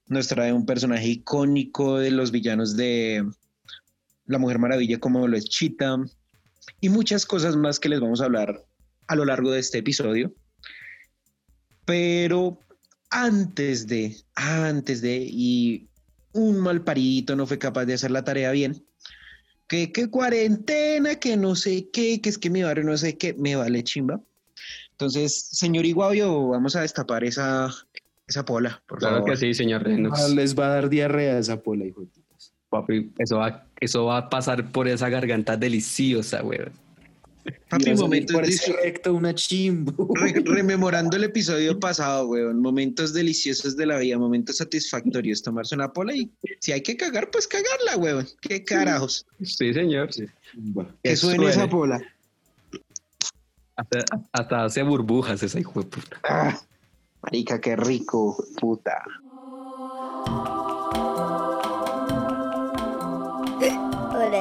Nos 0.07 0.27
trae 0.27 0.51
un 0.51 0.65
personaje 0.65 1.07
icónico 1.07 1.97
de 1.99 2.11
los 2.11 2.31
villanos 2.31 2.75
de 2.75 3.23
la 4.25 4.37
Mujer 4.37 4.59
Maravilla 4.59 4.99
como 4.99 5.27
lo 5.27 5.37
es 5.37 5.45
Cheetah 5.45 5.97
y 6.79 6.89
muchas 6.89 7.25
cosas 7.25 7.55
más 7.55 7.79
que 7.79 7.89
les 7.89 7.99
vamos 7.99 8.21
a 8.21 8.25
hablar 8.25 8.63
a 9.07 9.15
lo 9.15 9.25
largo 9.25 9.51
de 9.51 9.59
este 9.59 9.79
episodio. 9.79 10.33
Pero 11.85 12.59
antes 13.09 13.87
de, 13.87 14.15
antes 14.35 15.01
de, 15.01 15.27
y 15.29 15.87
un 16.33 16.59
mal 16.59 16.83
paridito 16.83 17.35
no 17.35 17.45
fue 17.45 17.59
capaz 17.59 17.85
de 17.85 17.95
hacer 17.95 18.11
la 18.11 18.23
tarea 18.23 18.51
bien, 18.51 18.85
que, 19.67 19.91
que 19.91 20.09
cuarentena, 20.09 21.15
que 21.15 21.37
no 21.37 21.55
sé 21.55 21.89
qué, 21.91 22.21
que 22.21 22.29
es 22.29 22.37
que 22.37 22.49
mi 22.49 22.63
barrio 22.63 22.83
no 22.83 22.97
sé 22.97 23.17
qué, 23.17 23.33
me 23.33 23.55
vale 23.55 23.83
chimba. 23.83 24.21
Entonces, 24.91 25.47
señor 25.51 25.85
Iguavio, 25.85 26.49
vamos 26.49 26.75
a 26.75 26.81
destapar 26.81 27.23
esa, 27.23 27.69
esa 28.27 28.45
pola, 28.45 28.83
por 28.87 28.99
claro 28.99 29.25
que 29.25 29.35
sí, 29.35 29.53
señor 29.53 29.83
ah, 29.87 30.27
Les 30.29 30.57
va 30.57 30.67
a 30.67 30.75
dar 30.75 30.89
diarrea 30.89 31.39
esa 31.39 31.61
pola, 31.61 31.85
hijo 31.85 32.05
Papi, 32.71 33.11
eso 33.19 33.37
va, 33.37 33.65
eso 33.81 34.05
va 34.05 34.17
a 34.17 34.29
pasar 34.29 34.71
por 34.71 34.87
esa 34.87 35.09
garganta 35.09 35.57
deliciosa, 35.57 36.41
güey. 36.41 36.59
Papi, 37.69 37.93
momentos 37.95 38.33
por 38.35 38.45
ese 38.45 38.71
recto 38.81 39.13
una 39.13 39.35
chimbo. 39.35 40.13
Re- 40.15 40.41
rememorando 40.45 41.17
el 41.17 41.25
episodio 41.25 41.77
pasado, 41.79 42.27
weón, 42.27 42.61
momentos 42.61 43.13
deliciosos 43.13 43.75
de 43.75 43.87
la 43.87 43.97
vida, 43.97 44.17
momentos 44.17 44.57
satisfactorios, 44.57 45.41
tomarse 45.43 45.75
una 45.75 45.91
pola 45.91 46.15
y 46.15 46.31
si 46.59 46.71
hay 46.71 46.81
que 46.81 46.95
cagar, 46.95 47.29
pues 47.29 47.45
cagarla, 47.47 47.97
weón. 47.97 48.27
¿Qué 48.41 48.63
carajos? 48.63 49.25
Sí, 49.43 49.73
señor. 49.73 50.09
Chimba. 50.09 50.87
Que 51.03 51.15
suene 51.17 51.49
esa 51.49 51.69
pola. 51.69 52.01
Hasta, 53.75 54.05
hasta 54.31 54.63
hace 54.65 54.83
burbujas 54.83 55.43
esa 55.43 55.59
hijo 55.59 55.81
de 55.81 55.87
puta. 55.89 56.17
Ah, 56.23 56.57
marica, 57.23 57.59
qué 57.59 57.75
rico, 57.75 58.45
puta. 58.59 59.03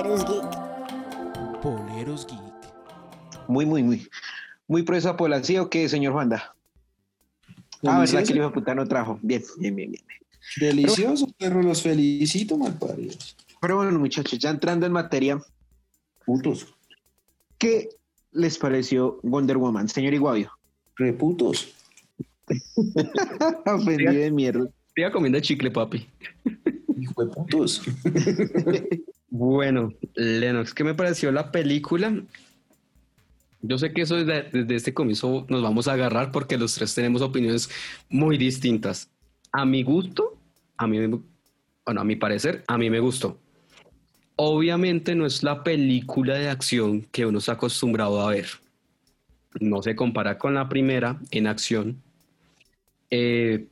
Poleros 0.01 0.25
Geek. 0.25 1.61
Poleros 1.61 2.27
Geek. 2.27 2.41
Muy, 3.49 3.67
muy, 3.67 3.83
muy. 3.83 4.09
Muy 4.67 4.83
pro 4.83 4.97
esa 4.97 5.15
pola, 5.15 5.45
¿sí 5.45 5.59
o 5.59 5.69
qué, 5.69 5.91
señor 5.91 6.15
Juanda? 6.15 6.55
Ah, 7.87 7.99
verdad 7.99 8.25
que 8.25 8.33
el 8.33 8.39
hijo 8.39 8.47
de 8.47 8.53
puta 8.55 8.75
no 8.75 8.89
trajo. 8.89 9.19
Bien, 9.21 9.43
bien, 9.59 9.77
bien, 9.77 9.91
bien. 9.91 10.05
Delicioso, 10.59 11.27
perro, 11.39 11.63
los 11.63 11.83
felicito, 11.83 12.57
malparidos. 12.57 13.37
Pero 13.61 13.77
bueno, 13.77 13.99
muchachos, 13.99 14.39
ya 14.39 14.49
entrando 14.49 14.87
en 14.87 14.93
materia, 14.93 15.39
Putos. 16.25 16.75
¿qué 17.59 17.91
les 18.33 18.57
pareció 18.57 19.21
Wonder 19.23 19.59
Woman, 19.59 19.87
señor 19.87 20.15
Iguavio? 20.15 20.51
Reputos. 20.97 21.75
Ofendido 23.67 24.13
de 24.15 24.31
mierda. 24.31 24.67
Siga 24.95 25.13
comiendo 25.13 25.41
chicle, 25.41 25.71
papi. 25.71 26.09
Hijo 26.99 27.23
de 27.23 27.31
putos. 27.31 27.83
Bueno, 29.31 29.93
Lennox, 30.17 30.75
¿qué 30.75 30.83
me 30.83 30.95
pareció 30.95 31.31
la 31.31 31.53
película? 31.53 32.13
Yo 33.63 33.79
sé 33.79 33.93
que 33.93 34.03
eso 34.03 34.17
desde, 34.17 34.75
este 34.75 34.93
comienzo 34.93 35.47
nos 35.49 35.63
vamos 35.63 35.87
a 35.87 35.93
agarrar 35.93 36.33
porque 36.33 36.59
los 36.59 36.75
tres 36.75 36.95
tenemos 36.95 37.23
opiniones 37.23 37.71
muy 38.09 38.39
distintas. 38.39 39.09
A 39.53 39.65
mi 39.65 39.85
gusto, 39.85 40.37
a 40.77 40.89
mí, 40.89 40.99
bueno, 41.85 42.01
a 42.01 42.05
mi 42.05 42.17
parecer, 42.17 42.65
a 42.67 42.77
mí 42.77 42.91
me 42.91 42.99
gustó. 42.99 43.39
Obviamente 44.35 45.15
no 45.15 45.27
es 45.27 45.45
la 45.45 45.63
película 45.63 46.35
de 46.35 46.49
acción 46.49 47.03
que 47.13 47.25
uno 47.25 47.39
está 47.39 47.53
acostumbrado 47.53 48.21
a 48.21 48.31
ver. 48.31 48.49
No 49.61 49.81
se 49.83 49.95
compara 49.95 50.39
con 50.39 50.55
la 50.55 50.69
primera 50.69 51.21
en 51.31 51.47
acción. 51.47 52.03
Eh, 53.11 53.67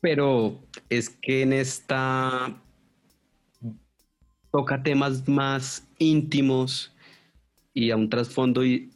pero 0.00 0.58
es 0.88 1.10
que 1.10 1.42
en 1.42 1.52
esta 1.52 2.56
toca 4.52 4.82
temas 4.82 5.26
más 5.28 5.84
íntimos 5.98 6.92
y 7.74 7.90
a 7.90 7.96
un 7.96 8.08
trasfondo 8.08 8.64
y 8.64 8.90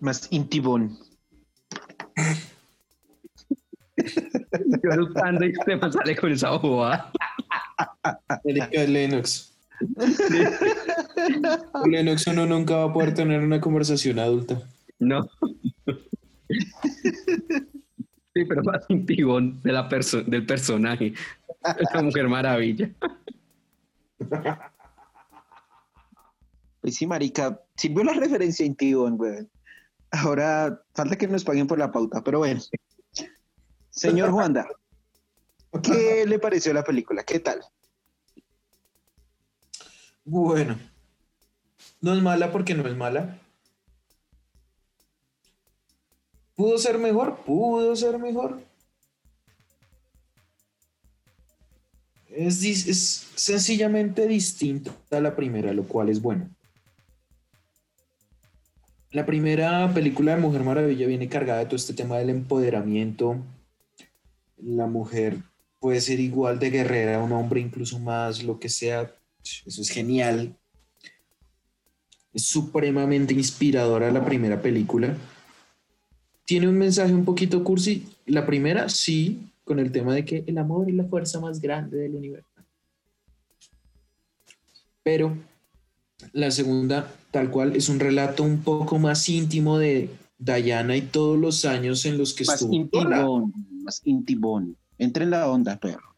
Más 0.00 0.26
intibón. 0.30 0.96
yo 3.96 4.96
buscando 5.00 5.44
y 5.44 5.52
se 5.54 5.76
me 5.76 5.92
sale 5.92 6.16
con 6.16 6.32
esa 6.32 6.50
bobada. 6.56 7.10
Lennox. 8.44 9.52
Lennox 11.90 12.26
uno 12.28 12.46
nunca 12.46 12.76
va 12.76 12.84
a 12.84 12.92
poder 12.92 13.14
tener 13.14 13.40
una 13.40 13.60
conversación 13.60 14.18
adulta. 14.18 14.62
No. 14.98 15.28
Sí, 18.34 18.44
pero 18.48 18.62
más 18.62 18.84
intibón 18.88 19.60
de 19.62 19.72
la 19.72 19.88
perso- 19.88 20.24
del 20.24 20.46
personaje. 20.46 21.12
Esa 21.78 22.02
mujer 22.02 22.28
maravilla. 22.28 22.88
Pues 26.80 26.94
sí, 26.94 27.08
marica, 27.08 27.60
sirvió 27.76 28.04
la 28.04 28.12
referencia 28.12 28.62
a 28.64 28.68
intibón, 28.68 29.16
weón. 29.18 29.50
Ahora 30.10 30.80
falta 30.94 31.18
que 31.18 31.26
nos 31.26 31.44
paguen 31.44 31.66
por 31.66 31.78
la 31.78 31.90
pauta, 31.90 32.22
pero 32.22 32.38
bueno. 32.38 32.60
Señor 33.90 34.30
Juanda, 34.30 34.66
¿qué 35.82 36.24
le 36.24 36.38
pareció 36.38 36.72
la 36.72 36.84
película? 36.84 37.24
¿Qué 37.24 37.40
tal? 37.40 37.64
Bueno. 40.24 40.78
No 42.00 42.14
es 42.14 42.22
mala 42.22 42.52
porque 42.52 42.74
no 42.74 42.86
es 42.86 42.96
mala. 42.96 43.40
¿Pudo 46.54 46.78
ser 46.78 46.98
mejor? 46.98 47.38
Pudo 47.44 47.94
ser 47.96 48.18
mejor. 48.18 48.67
Es, 52.38 53.26
sencillamente 53.34 54.28
distinta 54.28 54.94
a 55.10 55.18
la 55.18 55.34
primera, 55.34 55.72
lo 55.72 55.82
cual 55.82 56.08
es 56.08 56.22
bueno. 56.22 56.48
La 59.10 59.26
primera 59.26 59.92
película 59.92 60.36
de 60.36 60.40
Mujer 60.40 60.62
Maravilla 60.62 61.08
viene 61.08 61.28
cargada 61.28 61.58
de 61.58 61.64
todo 61.64 61.74
este 61.74 61.94
tema 61.94 62.16
del 62.18 62.30
empoderamiento. 62.30 63.38
La 64.56 64.86
mujer 64.86 65.38
puede 65.80 66.00
ser 66.00 66.20
igual 66.20 66.60
de 66.60 66.70
guerrera, 66.70 67.18
un 67.18 67.32
hombre 67.32 67.58
incluso 67.58 67.98
más, 67.98 68.44
lo 68.44 68.60
que 68.60 68.68
sea. 68.68 69.12
Eso 69.42 69.82
es 69.82 69.90
genial. 69.90 70.56
Es 72.32 72.44
supremamente 72.44 73.34
inspiradora 73.34 74.12
la 74.12 74.24
primera 74.24 74.62
película. 74.62 75.16
Tiene 76.44 76.68
un 76.68 76.78
mensaje 76.78 77.12
un 77.12 77.24
poquito 77.24 77.64
cursi. 77.64 78.06
La 78.26 78.46
primera, 78.46 78.88
sí, 78.88 79.40
con 79.68 79.78
el 79.78 79.92
tema 79.92 80.14
de 80.14 80.24
que 80.24 80.44
el 80.46 80.56
amor 80.56 80.88
es 80.88 80.94
la 80.94 81.04
fuerza 81.04 81.38
más 81.40 81.60
grande 81.60 81.98
del 81.98 82.14
universo. 82.16 82.48
Pero 85.02 85.36
la 86.32 86.50
segunda, 86.50 87.12
tal 87.30 87.50
cual, 87.50 87.76
es 87.76 87.90
un 87.90 88.00
relato 88.00 88.42
un 88.42 88.62
poco 88.62 88.98
más 88.98 89.28
íntimo 89.28 89.78
de 89.78 90.08
Diana 90.38 90.96
y 90.96 91.02
todos 91.02 91.38
los 91.38 91.66
años 91.66 92.06
en 92.06 92.16
los 92.16 92.32
que 92.32 92.44
Más 92.46 92.62
estuvo. 92.62 92.74
intibón, 92.74 93.52
más 93.84 94.00
intibón. 94.04 94.74
Entre 94.96 95.24
en 95.24 95.30
la 95.30 95.48
onda, 95.48 95.78
perro. 95.78 96.14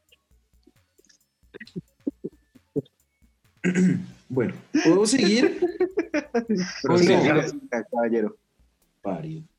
Bueno, 4.33 4.55
¿puedo 4.85 5.07
seguir? 5.07 5.59
Pero 6.13 6.95
caballero. 7.91 8.37
Parido. 9.03 9.50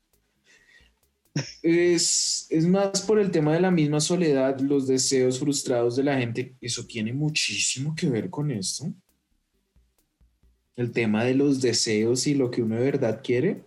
Es, 1.62 2.46
es 2.50 2.66
más 2.66 3.00
por 3.02 3.18
el 3.18 3.30
tema 3.30 3.54
de 3.54 3.60
la 3.60 3.70
misma 3.70 4.00
soledad, 4.00 4.60
los 4.60 4.86
deseos 4.86 5.38
frustrados 5.38 5.96
de 5.96 6.04
la 6.04 6.18
gente. 6.18 6.56
Eso 6.60 6.84
tiene 6.86 7.12
muchísimo 7.12 7.94
que 7.94 8.10
ver 8.10 8.28
con 8.28 8.50
esto. 8.50 8.92
El 10.76 10.90
tema 10.92 11.24
de 11.24 11.34
los 11.34 11.60
deseos 11.62 12.26
y 12.26 12.34
lo 12.34 12.50
que 12.50 12.62
uno 12.62 12.76
de 12.76 12.82
verdad 12.84 13.20
quiere. 13.22 13.64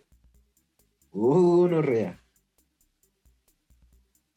Uh, 1.11 1.67
no 1.67 1.81
rea. 1.81 2.21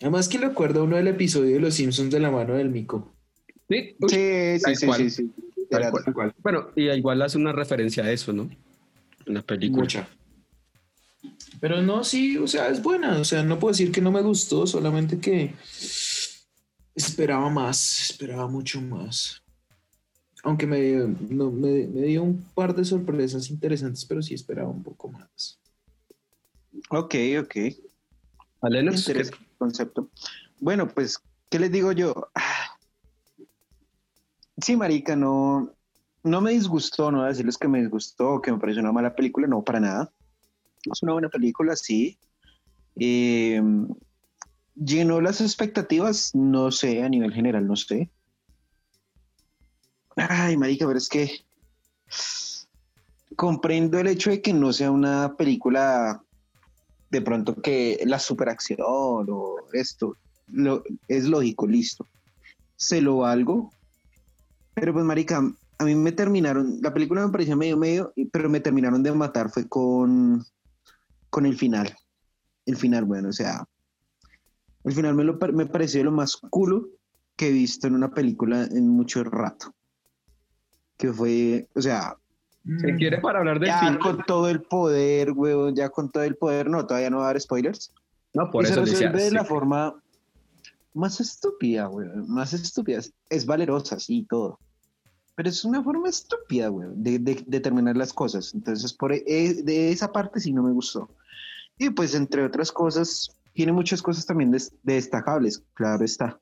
Además 0.00 0.28
que 0.28 0.38
le 0.38 0.46
acuerdo 0.46 0.80
a 0.80 0.84
uno 0.84 0.96
del 0.96 1.08
episodio 1.08 1.54
de 1.54 1.60
Los 1.60 1.74
Simpsons 1.74 2.10
de 2.10 2.20
la 2.20 2.30
mano 2.30 2.54
del 2.54 2.70
mico. 2.70 3.14
Sí, 3.68 3.96
uy, 4.00 4.08
Sí, 4.08 4.58
sí, 4.64 4.74
sí, 4.76 4.86
cual. 4.86 4.98
sí, 5.00 5.10
sí. 5.10 5.30
tal 5.70 5.82
Era- 5.82 5.90
cual, 5.90 6.04
tal 6.04 6.14
cual. 6.14 6.34
Bueno, 6.38 6.68
y 6.76 6.88
igual 6.90 7.20
hace 7.22 7.36
una 7.36 7.52
referencia 7.52 8.04
a 8.04 8.12
eso, 8.12 8.32
¿no? 8.32 8.48
En 9.26 9.34
la 9.34 9.42
película. 9.42 9.82
Mucha. 9.82 10.08
Pero 11.60 11.82
no, 11.82 12.04
sí, 12.04 12.36
o 12.38 12.46
sea, 12.46 12.68
es 12.68 12.82
buena. 12.82 13.18
O 13.18 13.24
sea, 13.24 13.42
no 13.42 13.58
puedo 13.58 13.72
decir 13.72 13.90
que 13.92 14.00
no 14.00 14.12
me 14.12 14.22
gustó, 14.22 14.66
solamente 14.66 15.18
que 15.18 15.54
esperaba 16.94 17.48
más, 17.50 18.10
esperaba 18.10 18.46
mucho 18.48 18.80
más. 18.80 19.42
Aunque 20.44 20.66
me, 20.66 20.92
no, 21.30 21.50
me, 21.50 21.86
me 21.86 22.02
dio 22.02 22.22
un 22.22 22.42
par 22.54 22.74
de 22.74 22.84
sorpresas 22.84 23.50
interesantes, 23.50 24.04
pero 24.04 24.22
sí 24.22 24.34
esperaba 24.34 24.68
un 24.68 24.82
poco 24.82 25.08
más. 25.10 25.58
Ok, 26.90 27.14
ok. 27.40 27.56
¿Qué- 28.92 28.96
Interesante 29.10 29.46
concepto. 29.58 30.10
Bueno, 30.60 30.88
pues, 30.88 31.18
¿qué 31.50 31.58
les 31.58 31.72
digo 31.72 31.92
yo? 31.92 32.14
Sí, 34.60 34.76
marica, 34.76 35.14
no, 35.14 35.72
no 36.24 36.40
me 36.40 36.50
disgustó, 36.50 37.12
no 37.12 37.18
voy 37.18 37.26
a 37.26 37.28
decirles 37.28 37.56
que 37.56 37.68
me 37.68 37.78
disgustó 37.80 38.42
que 38.42 38.50
me 38.50 38.58
pareció 38.58 38.82
una 38.82 38.90
mala 38.90 39.14
película, 39.14 39.46
no, 39.46 39.62
para 39.62 39.78
nada. 39.78 40.12
Es 40.92 41.02
una 41.02 41.12
buena 41.12 41.28
película, 41.28 41.76
sí. 41.76 42.18
Eh, 42.96 43.62
¿Llenó 44.74 45.20
las 45.20 45.40
expectativas? 45.40 46.34
No 46.34 46.70
sé, 46.70 47.02
a 47.02 47.08
nivel 47.08 47.32
general, 47.32 47.66
no 47.66 47.76
sé. 47.76 48.10
Ay, 50.16 50.56
marica, 50.56 50.86
pero 50.86 50.98
es 50.98 51.08
que 51.08 51.44
comprendo 53.36 53.98
el 53.98 54.08
hecho 54.08 54.30
de 54.30 54.42
que 54.42 54.52
no 54.52 54.72
sea 54.72 54.90
una 54.90 55.36
película 55.36 56.22
de 57.10 57.22
pronto 57.22 57.60
que 57.60 58.00
la 58.04 58.18
superacción 58.18 58.78
o 59.30 59.56
esto 59.72 60.16
lo, 60.48 60.82
es 61.06 61.24
lógico, 61.24 61.66
listo. 61.66 62.06
Se 62.76 63.00
lo 63.00 63.18
valgo. 63.18 63.72
Pero 64.74 64.92
pues, 64.92 65.04
marica, 65.04 65.42
a 65.78 65.84
mí 65.84 65.94
me 65.94 66.12
terminaron, 66.12 66.78
la 66.82 66.92
película 66.92 67.24
me 67.24 67.32
pareció 67.32 67.56
medio 67.56 67.76
medio, 67.76 68.12
pero 68.32 68.48
me 68.48 68.60
terminaron 68.60 69.02
de 69.02 69.12
matar 69.12 69.50
fue 69.50 69.68
con, 69.68 70.44
con 71.30 71.46
el 71.46 71.56
final. 71.56 71.94
El 72.66 72.76
final, 72.76 73.04
bueno, 73.04 73.28
o 73.28 73.32
sea, 73.32 73.66
el 74.84 74.92
final 74.92 75.14
me, 75.14 75.24
lo, 75.24 75.38
par- 75.38 75.52
me 75.52 75.66
pareció 75.66 76.04
lo 76.04 76.12
más 76.12 76.36
culo 76.36 76.88
que 77.36 77.48
he 77.48 77.52
visto 77.52 77.86
en 77.86 77.94
una 77.94 78.10
película 78.10 78.64
en 78.64 78.88
mucho 78.88 79.24
rato. 79.24 79.74
Que 80.96 81.12
fue, 81.12 81.68
o 81.74 81.80
sea, 81.80 82.16
Se 82.80 82.94
quiere 82.96 83.18
para 83.20 83.38
hablar 83.38 83.60
del 83.60 83.68
Ya 83.68 83.78
final. 83.78 83.98
con 84.00 84.22
todo 84.26 84.48
el 84.48 84.62
poder, 84.62 85.32
huevón, 85.32 85.74
ya 85.76 85.88
con 85.90 86.10
todo 86.10 86.24
el 86.24 86.36
poder, 86.36 86.68
no, 86.68 86.86
todavía 86.86 87.10
no 87.10 87.18
va 87.18 87.24
a 87.24 87.26
dar 87.28 87.40
spoilers. 87.40 87.92
No, 88.34 88.50
por 88.50 88.64
y 88.64 88.66
se 88.66 88.72
eso 88.72 88.80
decía. 88.82 88.94
resuelve 89.10 89.24
de 89.24 89.30
la 89.30 89.42
sí. 89.42 89.46
forma 89.48 90.02
más 90.94 91.20
estúpida, 91.20 91.86
güey. 91.86 92.08
Más 92.26 92.52
estúpida. 92.52 93.00
Es 93.30 93.46
valerosa, 93.46 93.98
sí, 94.00 94.26
todo. 94.28 94.58
Pero 95.36 95.48
es 95.48 95.64
una 95.64 95.82
forma 95.84 96.08
estúpida, 96.08 96.68
güey, 96.68 96.88
de, 96.94 97.18
de- 97.20 97.44
de 97.46 97.60
terminar 97.60 97.96
las 97.96 98.12
cosas. 98.12 98.52
Entonces, 98.52 98.92
por 98.92 99.12
e- 99.12 99.22
de 99.62 99.92
esa 99.92 100.10
parte 100.12 100.40
sí 100.40 100.52
no 100.52 100.62
me 100.64 100.72
gustó. 100.72 101.08
Y 101.78 101.90
pues, 101.90 102.14
entre 102.14 102.44
otras 102.44 102.72
cosas, 102.72 103.28
tiene 103.52 103.72
muchas 103.72 104.02
cosas 104.02 104.26
también 104.26 104.50
des- 104.50 104.72
destacables, 104.82 105.62
claro 105.74 106.04
está. 106.04 106.40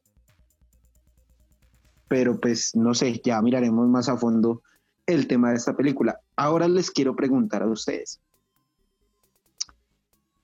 Pero 2.08 2.38
pues, 2.40 2.74
no 2.74 2.94
sé, 2.94 3.20
ya 3.24 3.42
miraremos 3.42 3.88
más 3.88 4.08
a 4.08 4.16
fondo 4.16 4.62
el 5.06 5.26
tema 5.26 5.50
de 5.50 5.56
esta 5.56 5.76
película. 5.76 6.18
Ahora 6.36 6.68
les 6.68 6.90
quiero 6.90 7.14
preguntar 7.14 7.62
a 7.62 7.68
ustedes. 7.68 8.20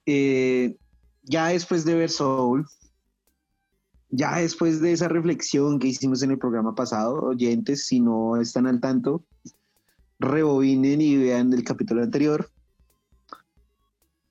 Eh, 0.07 0.76
ya 1.22 1.48
después 1.48 1.85
de 1.85 1.94
ver 1.94 2.11
Soul, 2.11 2.66
ya 4.11 4.38
después 4.38 4.81
de 4.81 4.92
esa 4.92 5.09
reflexión 5.09 5.78
que 5.78 5.88
hicimos 5.88 6.22
en 6.22 6.33
el 6.33 6.38
programa 6.38 6.74
pasado, 6.74 7.14
oyentes, 7.22 7.87
si 7.87 8.00
no 8.00 8.37
están 8.37 8.66
al 8.66 8.81
tanto, 8.81 9.24
rebobinen 10.18 11.00
y 11.00 11.16
vean 11.16 11.52
el 11.52 11.64
capítulo 11.64 12.02
anterior. 12.02 12.50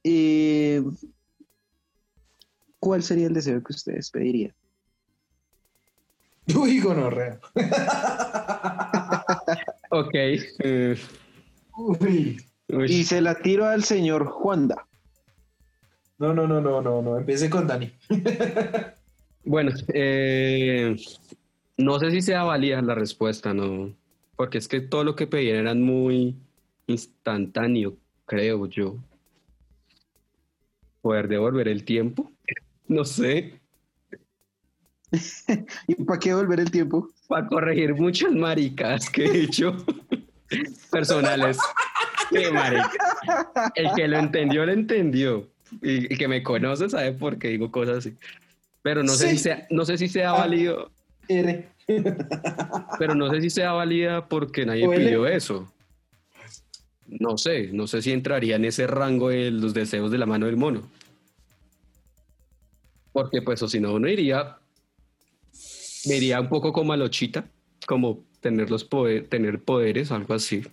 Eh, 0.04 0.82
¿Cuál 2.80 3.04
sería 3.04 3.28
el 3.28 3.34
deseo 3.34 3.62
que 3.64 3.74
ustedes 3.74 4.10
pedirían? 4.10 4.54
Uy, 6.56 6.80
gonorrea. 6.80 7.40
Ok. 9.94 10.14
eh, 10.14 10.96
Uy. 11.78 12.38
uy. 12.70 12.86
Y 12.92 13.04
se 13.04 13.20
la 13.20 13.36
tiro 13.36 13.68
al 13.68 13.84
señor 13.84 14.26
Juanda. 14.26 14.88
No, 16.18 16.34
no, 16.34 16.48
no, 16.48 16.62
no, 16.62 16.82
no, 16.82 17.02
no. 17.02 17.18
Empecé 17.18 17.50
con 17.50 17.68
Dani. 17.68 17.92
Bueno, 19.44 19.72
eh, 19.94 20.96
no 21.78 22.00
sé 22.00 22.12
si 22.12 22.22
sea 22.22 22.44
válida 22.44 22.82
la 22.82 22.96
respuesta, 22.96 23.54
¿no? 23.54 23.94
Porque 24.38 24.60
es 24.60 24.68
que 24.68 24.80
todo 24.82 25.04
lo 25.04 25.16
que 25.16 25.28
pedían 25.28 25.58
eran 25.58 25.82
muy 25.82 26.36
instantáneo, 26.88 27.98
creo 28.26 28.66
yo. 28.68 28.96
Poder 31.02 31.28
devolver 31.28 31.68
el 31.68 31.84
tiempo, 31.84 32.32
no 32.88 33.06
sé, 33.06 33.60
¿Y 35.88 35.96
para 36.06 36.20
qué 36.20 36.34
volver 36.34 36.60
el 36.62 36.72
tiempo? 36.72 37.10
para 37.28 37.48
corregir 37.48 37.94
muchas 37.96 38.32
maricas 38.34 39.10
que 39.10 39.26
he 39.26 39.42
hecho 39.44 39.76
personales. 40.92 41.58
Qué 42.30 42.50
marica. 42.52 42.92
El 43.76 43.90
que 43.96 44.08
lo 44.08 44.18
entendió, 44.20 44.66
lo 44.66 44.72
entendió. 44.72 45.48
Y 45.82 46.12
el 46.12 46.18
que 46.18 46.28
me 46.28 46.44
conoce 46.44 46.90
sabe 46.90 47.12
por 47.14 47.38
qué 47.38 47.50
digo 47.50 47.72
cosas 47.72 47.98
así. 48.00 48.16
Pero 48.82 49.04
no 49.04 49.10
sé 49.14 49.30
si 49.32 49.38
sea, 49.38 49.66
no 49.70 49.86
sé 49.86 49.98
si 49.98 50.08
sea 50.08 50.32
Ah. 50.32 50.40
válido 50.40 50.92
R. 51.28 51.68
Pero 53.00 53.16
no 53.16 53.30
sé 53.32 53.42
si 53.42 53.50
sea 53.50 53.74
válida 53.74 54.28
porque 54.28 54.66
nadie 54.66 54.88
pidió 54.90 55.26
eso. 55.28 55.72
No 57.19 57.38
sé, 57.38 57.69
no 57.74 57.88
sé 57.88 58.02
si 58.02 58.12
entraría 58.12 58.56
en 58.56 58.65
ese 58.65 58.88
rango 58.88 59.30
de 59.30 59.52
los 59.52 59.74
deseos 59.74 60.12
de 60.12 60.17
la 60.17 60.26
mano 60.26 60.45
del 60.45 60.56
mono. 60.56 60.89
Porque 63.12 63.41
pues 63.41 63.62
o 63.62 63.67
si 63.67 63.82
no 63.82 63.93
uno 63.93 64.08
iría, 64.08 64.58
me 66.08 66.15
iría 66.15 66.39
un 66.39 66.47
poco 66.47 66.71
como 66.71 66.93
a 66.93 66.97
Lochita, 66.97 67.50
como 67.86 68.24
tener 68.39 68.71
los 68.71 68.86
poder, 68.86 69.28
tener 69.28 69.62
poderes, 69.62 70.12
algo 70.12 70.34
así. 70.34 70.63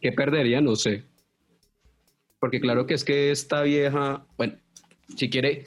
¿Qué 0.00 0.12
perdería? 0.12 0.60
No 0.60 0.76
sé. 0.76 1.02
Porque 2.38 2.60
claro 2.60 2.86
que 2.86 2.94
es 2.94 3.04
que 3.04 3.32
esta 3.32 3.62
vieja, 3.62 4.24
bueno, 4.36 4.54
si 5.16 5.28
quiere, 5.28 5.64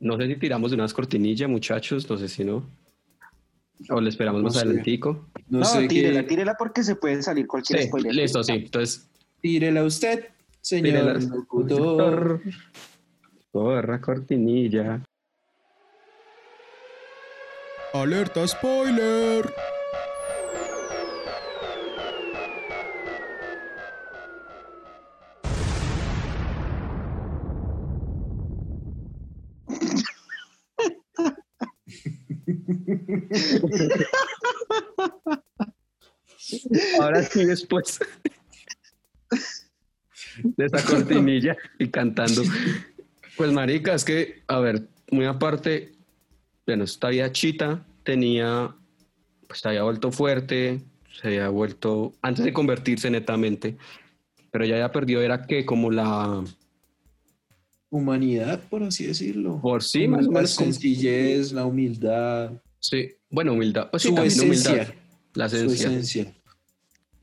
no 0.00 0.16
sé 0.16 0.26
si 0.26 0.36
tiramos 0.36 0.72
de 0.72 0.74
unas 0.74 0.92
cortinillas, 0.92 1.48
muchachos, 1.48 2.08
no 2.10 2.16
sé 2.16 2.28
si 2.28 2.44
no. 2.44 2.64
O 3.90 4.00
le 4.00 4.08
esperamos 4.08 4.40
No 4.42 4.44
más 4.46 4.54
sé. 4.54 4.60
adelantico. 4.60 5.28
No, 5.48 5.58
No, 5.60 5.64
sé 5.64 5.86
tírela, 5.88 6.22
qué. 6.22 6.28
tírela 6.28 6.54
porque 6.58 6.82
se 6.82 6.96
puede 6.96 7.22
salir 7.22 7.46
cualquier 7.46 7.80
Sí, 7.82 7.88
spoiler. 7.88 8.14
listo, 8.14 8.42
sí. 8.42 8.52
Entonces, 8.52 9.08
Tírela 9.40 9.84
usted, 9.84 10.28
señor 10.60 10.84
tírela. 11.18 11.36
locutor. 11.36 12.40
Corra 13.52 14.00
cortinilla. 14.00 15.02
Alerta 17.92 18.46
spoiler. 18.48 19.46
Ahora 37.00 37.22
sí, 37.22 37.44
después 37.44 38.00
de 40.42 40.66
esa 40.66 40.84
cortinilla 40.84 41.56
y 41.78 41.88
cantando. 41.88 42.42
Pues, 43.36 43.52
marica, 43.52 43.94
es 43.94 44.04
que, 44.04 44.42
a 44.46 44.60
ver, 44.60 44.88
muy 45.10 45.26
aparte, 45.26 45.92
bueno, 46.66 46.84
esta 46.84 47.08
vida 47.08 47.30
chita 47.32 47.84
tenía, 48.02 48.74
pues 49.46 49.60
se 49.60 49.68
había 49.68 49.82
vuelto 49.82 50.12
fuerte, 50.12 50.80
se 51.20 51.28
había 51.28 51.48
vuelto, 51.48 52.14
antes 52.22 52.44
de 52.44 52.52
convertirse 52.52 53.10
netamente, 53.10 53.76
pero 54.50 54.64
ya 54.64 54.74
había 54.74 54.92
perdido, 54.92 55.22
era 55.22 55.46
que 55.46 55.64
como 55.64 55.90
la, 55.90 56.44
Humanidad, 57.88 58.60
por 58.68 58.82
así 58.82 59.06
decirlo. 59.06 59.60
por 59.60 59.82
sí, 59.82 60.08
más 60.08 60.26
o 60.26 60.32
la 60.32 60.40
menos, 60.40 60.50
sencillez, 60.50 61.52
la 61.52 61.64
humildad, 61.64 62.52
sí, 62.80 63.14
bueno, 63.30 63.52
humildad, 63.52 63.90
pues 63.90 64.02
sí, 64.02 64.08
su 64.08 64.14
humildad, 64.14 64.42
esencia. 64.44 64.94
la 65.34 65.48
su 65.48 65.56
esencia. 65.56 65.88
esencia. 65.88 66.34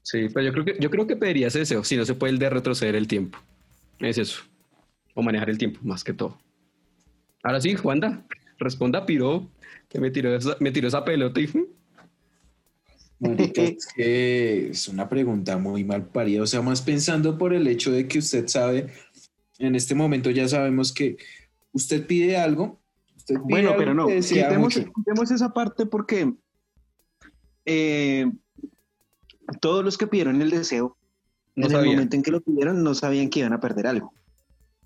Sí, 0.01 0.27
pero 0.33 0.45
yo 0.45 0.51
creo 0.51 0.65
que 0.65 0.77
yo 0.79 0.89
creo 0.89 1.07
que 1.07 1.15
pediría 1.15 1.47
ese 1.47 1.59
deseo, 1.59 1.83
si 1.83 1.95
no 1.95 2.05
se 2.05 2.13
puede 2.13 2.33
el 2.33 2.39
de 2.39 2.49
retroceder 2.49 2.95
el 2.95 3.07
tiempo. 3.07 3.39
Es 3.99 4.17
eso. 4.17 4.43
O 5.13 5.21
manejar 5.21 5.49
el 5.49 5.57
tiempo, 5.57 5.79
más 5.83 6.03
que 6.03 6.13
todo. 6.13 6.37
Ahora 7.41 7.61
sí, 7.61 7.75
Juanda, 7.75 8.25
responda 8.57 9.05
Piro, 9.05 9.49
que 9.89 9.99
me 9.99 10.11
tiró 10.11 10.35
esa, 10.35 10.57
me 10.59 10.71
tiró 10.71 10.87
esa 10.87 11.05
pelota 11.05 11.39
y 11.39 11.47
Marica, 13.19 13.61
es 13.63 13.87
que 13.95 14.69
es 14.69 14.87
una 14.87 15.07
pregunta 15.07 15.57
muy 15.57 15.83
mal 15.83 16.07
parida. 16.07 16.43
O 16.43 16.47
sea, 16.47 16.61
más 16.61 16.81
pensando 16.81 17.37
por 17.37 17.53
el 17.53 17.67
hecho 17.67 17.91
de 17.91 18.07
que 18.07 18.19
usted 18.19 18.47
sabe, 18.47 18.87
en 19.59 19.75
este 19.75 19.95
momento 19.95 20.29
ya 20.31 20.47
sabemos 20.47 20.91
que 20.91 21.17
usted 21.71 22.05
pide 22.05 22.37
algo. 22.37 22.81
Usted 23.23 23.37
Bueno, 23.43 23.73
pero 23.77 23.93
no, 23.93 24.07
quitemos, 24.07 25.31
esa 25.31 25.53
parte 25.53 25.85
porque 25.85 26.33
eh, 27.65 28.29
todos 29.61 29.83
los 29.83 29.97
que 29.97 30.07
pidieron 30.07 30.41
el 30.41 30.49
deseo, 30.49 30.97
no 31.55 31.67
en 31.67 31.75
el 31.75 31.85
momento 31.85 32.17
en 32.17 32.23
que 32.23 32.31
lo 32.31 32.41
pidieron, 32.41 32.83
no 32.83 32.93
sabían 32.93 33.29
que 33.29 33.39
iban 33.39 33.53
a 33.53 33.61
perder 33.61 33.87
algo. 33.87 34.13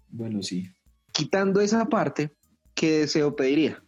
Bueno, 0.10 0.43
sí. 0.43 0.69
Quitando 1.13 1.62
esa 1.62 1.86
parte, 1.86 2.32
¿qué 2.76 3.00
deseo 3.00 3.36
pediría? 3.36 3.82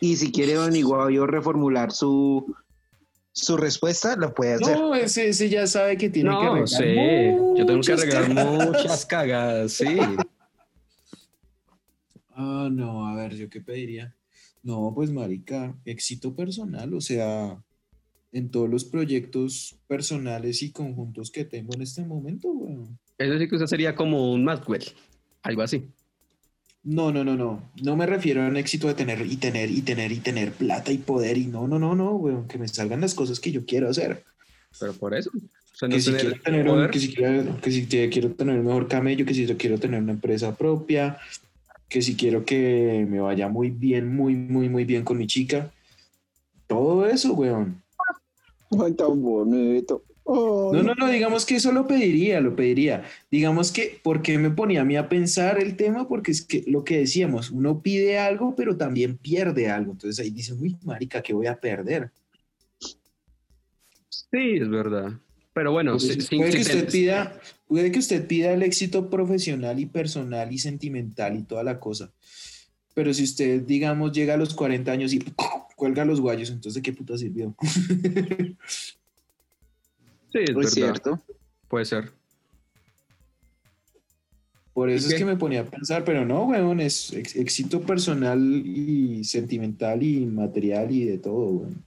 Y 0.00 0.16
si 0.16 0.32
quiere 0.32 0.54
Don 0.54 0.74
Iguavio 0.74 1.26
reformular 1.26 1.92
su, 1.92 2.52
su 3.30 3.56
respuesta, 3.56 4.16
lo 4.16 4.34
puede 4.34 4.54
hacer. 4.54 4.76
No, 4.76 4.92
ese, 4.96 5.28
ese 5.28 5.48
ya 5.48 5.68
sabe 5.68 5.96
que 5.96 6.10
tiene 6.10 6.30
que 6.30 6.34
No, 6.34 6.50
arreglar 6.54 6.68
sí, 6.68 6.94
yo 7.56 7.64
tengo 7.64 7.80
que 7.80 7.92
arreglar 7.92 8.26
cagadas. 8.34 8.66
muchas 8.66 9.06
cagadas, 9.06 9.72
sí. 9.72 9.98
Ah, 12.34 12.68
no, 12.70 13.06
a 13.06 13.14
ver, 13.14 13.36
¿yo 13.36 13.48
qué 13.48 13.60
pediría? 13.60 14.14
No, 14.62 14.92
pues 14.94 15.10
marica, 15.10 15.76
éxito 15.84 16.34
personal, 16.34 16.94
o 16.94 17.00
sea, 17.00 17.62
en 18.32 18.50
todos 18.50 18.68
los 18.68 18.84
proyectos 18.84 19.76
personales 19.86 20.62
y 20.62 20.72
conjuntos 20.72 21.30
que 21.30 21.44
tengo 21.44 21.74
en 21.74 21.82
este 21.82 22.04
momento, 22.04 22.48
weón. 22.48 22.98
Eso 23.18 23.38
sí 23.38 23.48
que 23.48 23.54
usted 23.54 23.66
sería 23.66 23.94
como 23.94 24.32
un 24.32 24.42
Maxwell, 24.42 24.84
algo 25.42 25.62
así. 25.62 25.84
No, 26.82 27.12
no, 27.12 27.24
no, 27.24 27.36
no. 27.36 27.70
No 27.82 27.96
me 27.96 28.06
refiero 28.06 28.42
a 28.42 28.48
un 28.48 28.56
éxito 28.56 28.88
de 28.88 28.94
tener 28.94 29.24
y 29.24 29.36
tener 29.36 29.70
y 29.70 29.80
tener 29.80 30.12
y 30.12 30.18
tener 30.18 30.52
plata 30.52 30.92
y 30.92 30.98
poder 30.98 31.38
y 31.38 31.46
no, 31.46 31.66
no, 31.66 31.78
no, 31.78 31.94
no, 31.94 32.16
weón, 32.16 32.46
que 32.46 32.58
me 32.58 32.68
salgan 32.68 33.00
las 33.00 33.14
cosas 33.14 33.40
que 33.40 33.52
yo 33.52 33.64
quiero 33.64 33.88
hacer. 33.88 34.24
Pero 34.78 34.92
por 34.94 35.14
eso. 35.14 35.30
o 35.34 35.76
sea, 35.76 35.88
no 35.88 35.94
que 35.94 36.02
si 36.02 36.12
quiero 36.12 36.40
tener 36.40 36.68
un, 36.68 36.74
poder. 36.74 36.90
que 36.90 37.00
si 37.00 37.14
quiero, 37.14 37.60
que 37.60 37.70
si 37.70 37.86
quiero 37.86 38.30
tener 38.32 38.58
un 38.58 38.66
mejor 38.66 38.88
camello, 38.88 39.24
que 39.24 39.32
si 39.32 39.46
yo 39.46 39.56
quiero 39.56 39.78
tener 39.78 40.02
una 40.02 40.12
empresa 40.12 40.54
propia, 40.56 41.18
que 41.88 42.02
si 42.02 42.16
quiero 42.16 42.44
que 42.44 43.06
me 43.08 43.20
vaya 43.20 43.48
muy 43.48 43.70
bien, 43.70 44.14
muy, 44.14 44.34
muy, 44.34 44.68
muy 44.68 44.84
bien 44.84 45.04
con 45.04 45.18
mi 45.18 45.26
chica. 45.26 45.72
Todo 46.66 47.06
eso, 47.06 47.34
weón. 47.34 47.82
Ay, 48.82 48.92
tan 48.92 49.22
bonito. 49.22 50.02
No, 50.26 50.82
no, 50.82 50.94
no, 50.94 51.08
digamos 51.08 51.44
que 51.44 51.56
eso 51.56 51.70
lo 51.70 51.86
pediría, 51.86 52.40
lo 52.40 52.56
pediría. 52.56 53.04
Digamos 53.30 53.70
que, 53.70 54.00
¿por 54.02 54.22
qué 54.22 54.38
me 54.38 54.50
ponía 54.50 54.80
a 54.80 54.84
mí 54.84 54.96
a 54.96 55.08
pensar 55.08 55.60
el 55.60 55.76
tema? 55.76 56.08
Porque 56.08 56.30
es 56.30 56.42
que 56.42 56.64
lo 56.66 56.82
que 56.82 56.98
decíamos, 56.98 57.50
uno 57.50 57.82
pide 57.82 58.18
algo, 58.18 58.54
pero 58.56 58.76
también 58.76 59.18
pierde 59.18 59.68
algo. 59.68 59.92
Entonces 59.92 60.24
ahí 60.24 60.30
dice, 60.30 60.54
uy, 60.54 60.76
marica, 60.82 61.22
¿qué 61.22 61.34
voy 61.34 61.46
a 61.46 61.60
perder? 61.60 62.10
Sí, 64.08 64.56
es 64.60 64.68
verdad. 64.68 65.12
Pero 65.54 65.72
bueno, 65.72 65.92
Pues, 65.92 66.02
sin- 66.26 66.38
puede, 66.38 66.50
que 66.52 66.60
usted 66.60 66.90
pida, 66.90 67.40
puede 67.68 67.90
que 67.92 68.00
usted 68.00 68.26
pida 68.26 68.52
el 68.52 68.62
éxito 68.62 69.08
profesional 69.08 69.78
y 69.80 69.86
personal 69.86 70.52
y 70.52 70.58
sentimental 70.58 71.36
y 71.38 71.42
toda 71.44 71.62
la 71.62 71.80
cosa. 71.80 72.10
Pero 72.92 73.14
si 73.14 73.22
usted, 73.24 73.62
digamos, 73.62 74.12
llega 74.12 74.34
a 74.34 74.36
los 74.36 74.52
40 74.54 74.92
años 74.92 75.12
y 75.14 75.20
cuelga 75.76 76.04
los 76.04 76.20
guayos, 76.20 76.50
entonces 76.50 76.74
¿de 76.74 76.82
qué 76.82 76.92
puta 76.92 77.16
sirvió? 77.16 77.54
sí, 80.32 80.38
es 80.60 80.70
cierto. 80.72 81.20
puede 81.68 81.84
ser. 81.84 82.12
Por 84.72 84.90
eso 84.90 85.06
¿Y 85.06 85.08
es 85.10 85.14
qué? 85.14 85.18
que 85.20 85.24
me 85.24 85.36
ponía 85.36 85.60
a 85.60 85.64
pensar, 85.66 86.04
pero 86.04 86.24
no, 86.24 86.46
weón, 86.46 86.80
es 86.80 87.12
éxito 87.12 87.80
personal 87.82 88.40
y 88.66 89.22
sentimental 89.22 90.02
y 90.02 90.26
material 90.26 90.90
y 90.90 91.04
de 91.04 91.18
todo, 91.18 91.46
weón. 91.46 91.84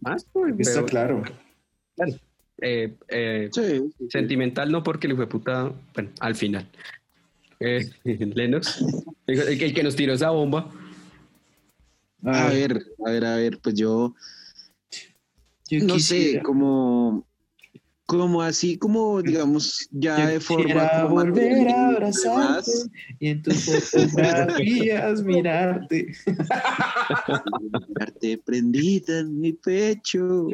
Más, 0.00 0.24
Está 0.58 0.72
pero, 0.72 0.86
claro. 0.86 1.22
Eh, 2.60 2.94
eh, 3.08 3.48
Sí. 3.52 3.82
Sentimental 4.08 4.70
no 4.70 4.82
porque 4.82 5.06
el 5.06 5.12
hijo 5.14 5.22
de 5.22 5.26
puta, 5.28 5.72
bueno, 5.94 6.10
al 6.20 6.34
final. 6.34 6.68
Eh, 7.60 7.88
Lennox, 8.04 8.84
el, 9.26 9.40
el 9.40 9.74
que- 9.74 9.82
nos 9.82 9.96
tiró 9.96 10.12
esa 10.14 10.30
bomba. 10.30 10.70
A 12.24 12.48
ver, 12.48 12.86
a 13.06 13.10
ver, 13.10 13.24
a 13.24 13.36
ver, 13.36 13.58
pues 13.62 13.74
yo 13.74 14.14
yo 15.68 15.84
no 15.84 15.98
sé, 15.98 16.40
como, 16.42 17.26
como 18.06 18.42
así, 18.42 18.76
como 18.76 19.22
digamos, 19.22 19.88
ya 19.90 20.18
yo 20.18 20.26
de 20.26 20.40
forma 20.40 20.90
como 20.90 21.08
volver 21.08 21.68
a 21.68 21.70
y 21.70 21.72
abrazarte 21.72 22.70
y 23.18 23.28
en 23.28 23.42
tus 23.42 23.64
fotografías 23.64 25.22
mirarte. 25.22 26.12
Mirarte 27.62 28.38
prendida 28.38 29.20
en 29.20 29.40
mi 29.40 29.52
pecho. 29.54 30.46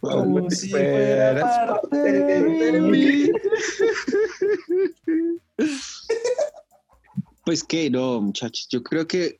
Como 0.00 0.50
si 0.50 0.70
fuera 0.70 1.66
parte 1.66 1.96
de 1.98 2.80
mí. 2.80 3.30
Pues 7.44 7.64
que 7.64 7.88
no, 7.88 8.20
muchachos, 8.20 8.68
yo 8.70 8.82
creo 8.82 9.06
que, 9.06 9.38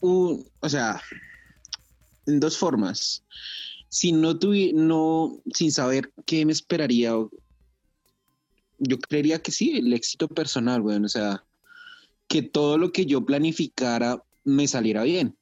un, 0.00 0.44
o 0.60 0.68
sea, 0.68 1.00
en 2.26 2.40
dos 2.40 2.58
formas. 2.58 3.22
Si 3.94 4.10
no 4.10 4.36
tuvi, 4.36 4.72
no, 4.72 5.40
sin 5.54 5.70
saber 5.70 6.12
qué 6.26 6.44
me 6.44 6.50
esperaría, 6.50 7.12
yo 8.80 8.98
creería 8.98 9.40
que 9.40 9.52
sí, 9.52 9.76
el 9.76 9.92
éxito 9.92 10.26
personal, 10.26 10.80
weón, 10.80 11.04
o 11.04 11.08
sea, 11.08 11.44
que 12.26 12.42
todo 12.42 12.76
lo 12.76 12.90
que 12.90 13.06
yo 13.06 13.24
planificara 13.24 14.20
me 14.42 14.66
saliera 14.66 15.04
bien. 15.04 15.36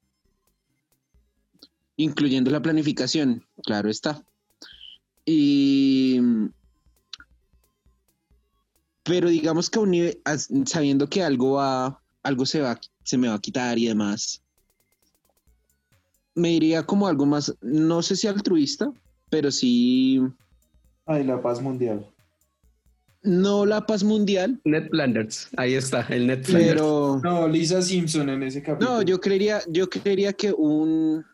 Incluyendo 1.96 2.50
la 2.50 2.61
planificación, 2.61 3.42
claro 3.64 3.88
está. 3.88 4.22
Y 5.24 6.20
pero 9.03 9.30
digamos 9.30 9.70
que 9.70 9.78
un 9.78 10.66
sabiendo 10.66 11.09
que 11.09 11.22
algo 11.22 11.53
va, 11.53 12.03
algo 12.22 12.44
se 12.44 12.61
va, 12.61 12.78
se 13.03 13.16
me 13.16 13.28
va 13.28 13.34
a 13.36 13.40
quitar 13.40 13.78
y 13.78 13.86
demás, 13.86 14.42
me 16.35 16.53
iría 16.53 16.85
como 16.85 17.07
algo 17.07 17.26
más, 17.26 17.55
no 17.61 18.03
sé 18.03 18.16
si 18.16 18.26
altruista, 18.26 18.93
pero 19.30 19.51
sí, 19.51 20.20
Ay, 21.07 21.24
la 21.24 21.41
paz 21.43 21.61
mundial. 21.61 22.07
no 23.22 23.66
la 23.66 23.87
paz 23.87 24.03
mundial, 24.05 24.61
Net 24.64 24.89
Flanders, 24.91 25.49
ahí 25.57 25.74
está, 25.74 26.01
el 26.09 26.24
Flanders. 26.26 26.49
pero 26.49 27.20
No, 27.22 27.47
Lisa 27.49 27.83
Simpson 27.83 28.28
en 28.30 28.43
ese 28.45 28.62
capítulo. 28.62 28.97
no, 28.97 29.03
yo 29.03 29.20
creería, 29.20 29.61
yo 29.68 29.89
creería 29.89 30.33
que 30.33 30.53
un 30.53 31.24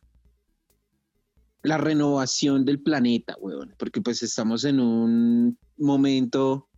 la 1.62 1.76
renovación 1.76 2.64
del 2.64 2.80
planeta, 2.80 3.36
weón, 3.40 3.74
porque 3.78 4.00
pues 4.00 4.22
estamos 4.22 4.64
en 4.64 4.80
un 4.80 5.58
momento 5.76 6.68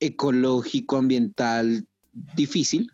ecológico, 0.00 0.96
ambiental 0.98 1.86
difícil. 2.36 2.90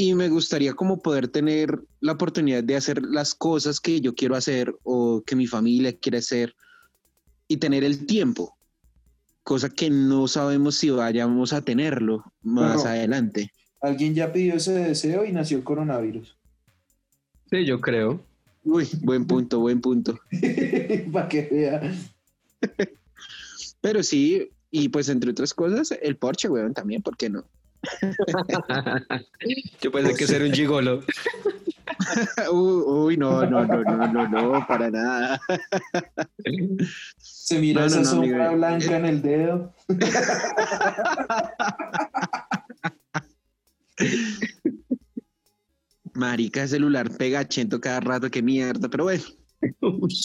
Y 0.00 0.14
me 0.14 0.30
gustaría 0.30 0.72
como 0.72 1.02
poder 1.02 1.28
tener 1.28 1.78
la 2.00 2.12
oportunidad 2.12 2.64
de 2.64 2.74
hacer 2.74 3.02
las 3.02 3.34
cosas 3.34 3.80
que 3.80 4.00
yo 4.00 4.14
quiero 4.14 4.34
hacer 4.34 4.74
o 4.82 5.22
que 5.26 5.36
mi 5.36 5.46
familia 5.46 5.94
quiere 5.94 6.16
hacer 6.16 6.54
y 7.48 7.58
tener 7.58 7.84
el 7.84 8.06
tiempo, 8.06 8.56
cosa 9.42 9.68
que 9.68 9.90
no 9.90 10.26
sabemos 10.26 10.76
si 10.76 10.88
vayamos 10.88 11.52
a 11.52 11.60
tenerlo 11.60 12.24
más 12.40 12.76
Bueno. 12.76 12.88
adelante. 12.88 13.50
Alguien 13.82 14.14
ya 14.14 14.32
pidió 14.32 14.54
ese 14.54 14.72
deseo 14.72 15.26
y 15.26 15.32
nació 15.32 15.58
el 15.58 15.64
coronavirus. 15.64 16.34
Sí, 17.50 17.66
yo 17.66 17.78
creo. 17.78 18.24
Uy, 18.64 18.88
buen 19.02 19.26
punto, 19.26 19.60
buen 19.60 19.82
punto. 19.82 20.18
Para 21.12 21.28
que 21.28 21.42
vea. 21.42 21.94
Pero 23.82 24.02
sí, 24.02 24.48
y 24.70 24.88
pues 24.88 25.10
entre 25.10 25.32
otras 25.32 25.52
cosas, 25.52 25.90
el 26.00 26.16
Porsche, 26.16 26.48
weón, 26.48 26.72
también, 26.72 27.02
¿por 27.02 27.18
qué 27.18 27.28
no? 27.28 27.44
Yo 29.80 29.90
pensé 29.90 30.14
que 30.14 30.26
ser 30.26 30.42
un 30.42 30.52
gigolo. 30.52 31.02
Uy, 32.52 33.16
no, 33.16 33.46
no, 33.46 33.64
no, 33.66 33.82
no, 33.82 34.06
no, 34.06 34.28
no, 34.28 34.66
para 34.66 34.90
nada. 34.90 35.40
Se 37.18 37.58
mira 37.58 37.82
No, 37.82 37.86
no, 37.88 37.92
esa 37.92 38.00
no, 38.00 38.04
sombra 38.04 38.50
blanca 38.50 38.96
en 38.96 39.06
el 39.06 39.22
dedo. 39.22 39.74
Marica, 46.14 46.66
celular 46.66 47.10
pegachento 47.16 47.80
cada 47.80 48.00
rato, 48.00 48.30
qué 48.30 48.42
mierda, 48.42 48.88
pero 48.88 49.04
bueno. 49.04 49.22
Uy. 49.80 50.16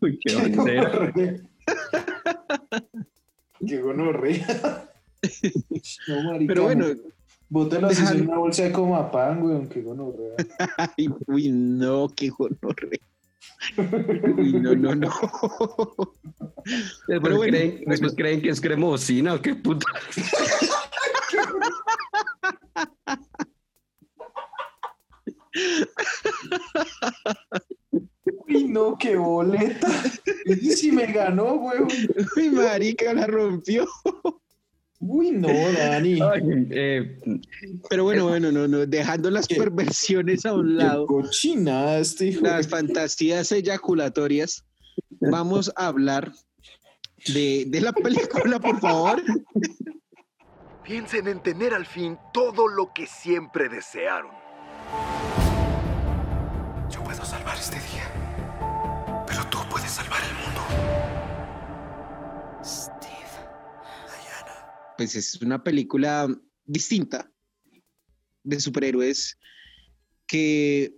Uy, 0.00 0.18
qué 0.24 0.34
bandera. 0.34 1.12
Qué 3.66 3.80
gonorrea. 3.80 4.88
No, 6.06 6.22
marica. 6.22 6.52
Pero 6.52 6.62
bueno, 6.64 6.86
Bótelo 7.48 7.88
así 7.88 8.00
dejar- 8.02 8.16
en 8.16 8.28
una 8.28 8.38
bolsa 8.38 8.62
de 8.64 8.72
comapán, 8.72 9.42
weón. 9.42 9.68
Qué 9.68 9.80
gonorrea. 9.82 10.34
ay, 10.96 11.08
uy, 11.26 11.48
no, 11.50 12.08
qué 12.14 12.28
gonorrea. 12.28 13.00
Uy, 14.36 14.52
no, 14.52 14.74
no, 14.76 14.94
no. 14.94 15.10
Después, 17.08 17.20
Pero 17.22 17.36
bueno. 17.36 17.50
creen, 17.56 17.82
después 17.86 18.14
creen 18.14 18.42
que 18.42 18.50
es 18.50 18.60
cremosina 18.60 19.34
o 19.34 19.40
qué 19.42 19.54
puta. 19.56 19.86
Uy, 28.48 28.64
no, 28.68 28.96
qué 28.98 29.16
boleta. 29.16 29.88
Ese 30.46 30.76
sí 30.76 30.92
me 30.92 31.06
ganó, 31.06 31.54
weón. 31.54 31.88
Uy, 32.36 32.50
marica, 32.50 33.12
la 33.12 33.26
rompió. 33.26 33.86
Uy, 35.00 35.30
no, 35.32 35.48
Dani. 35.48 36.20
Ay, 36.22 36.42
eh, 36.70 37.18
Pero 37.90 38.04
bueno, 38.04 38.28
bueno, 38.28 38.50
no, 38.50 38.66
no, 38.66 38.86
dejando 38.86 39.30
las 39.30 39.46
¿Qué? 39.46 39.56
perversiones 39.56 40.46
a 40.46 40.54
un 40.54 40.76
lado, 40.78 41.06
cochinada 41.06 41.98
este 41.98 42.28
hijo. 42.28 42.42
las 42.42 42.68
fantasías 42.68 43.52
eyaculatorias, 43.52 44.64
vamos 45.20 45.70
a 45.76 45.88
hablar 45.88 46.32
de, 47.34 47.64
de 47.68 47.80
la 47.80 47.92
película, 47.92 48.58
por 48.58 48.80
favor. 48.80 49.22
Piensen 50.84 51.26
en 51.26 51.42
tener 51.42 51.74
al 51.74 51.84
fin 51.84 52.16
todo 52.32 52.68
lo 52.68 52.92
que 52.94 53.06
siempre 53.06 53.68
desearon. 53.68 54.30
Yo 56.88 57.02
puedo 57.02 57.24
salvar 57.24 57.56
este 57.58 57.76
día, 57.76 57.95
Pues 64.96 65.14
es 65.14 65.40
una 65.42 65.62
película 65.62 66.28
distinta 66.64 67.30
de 68.42 68.60
superhéroes 68.60 69.38
que 70.26 70.96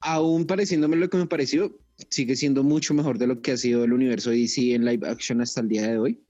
aún 0.00 0.46
pareciéndome 0.46 0.96
lo 0.96 1.08
que 1.08 1.18
me 1.18 1.26
pareció, 1.26 1.78
sigue 2.08 2.36
siendo 2.36 2.62
mucho 2.62 2.94
mejor 2.94 3.18
de 3.18 3.26
lo 3.26 3.42
que 3.42 3.52
ha 3.52 3.56
sido 3.56 3.84
el 3.84 3.92
universo 3.92 4.30
DC 4.30 4.74
en 4.74 4.84
live 4.84 5.08
action 5.08 5.40
hasta 5.40 5.60
el 5.60 5.68
día 5.68 5.88
de 5.88 5.98
hoy. 5.98 6.20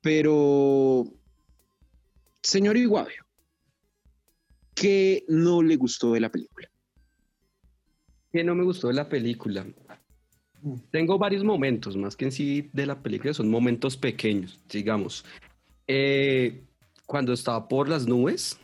Pero, 0.00 1.04
señor 2.42 2.76
Iguavio, 2.76 3.24
¿qué 4.74 5.24
no 5.28 5.62
le 5.62 5.76
gustó 5.76 6.12
de 6.12 6.20
la 6.20 6.30
película? 6.30 6.68
que 8.32 8.44
no 8.44 8.54
me 8.54 8.64
gustó 8.64 8.88
de 8.88 8.94
la 8.94 9.08
película. 9.08 9.66
Tengo 10.90 11.18
varios 11.18 11.44
momentos, 11.44 11.96
más 11.96 12.16
que 12.16 12.26
en 12.26 12.32
sí 12.32 12.70
de 12.72 12.86
la 12.86 13.00
película, 13.00 13.32
son 13.32 13.48
momentos 13.48 13.96
pequeños, 13.96 14.58
digamos. 14.68 15.24
Eh, 15.86 16.64
cuando 17.06 17.32
estaba 17.32 17.68
por 17.68 17.88
las 17.88 18.06
nubes, 18.06 18.58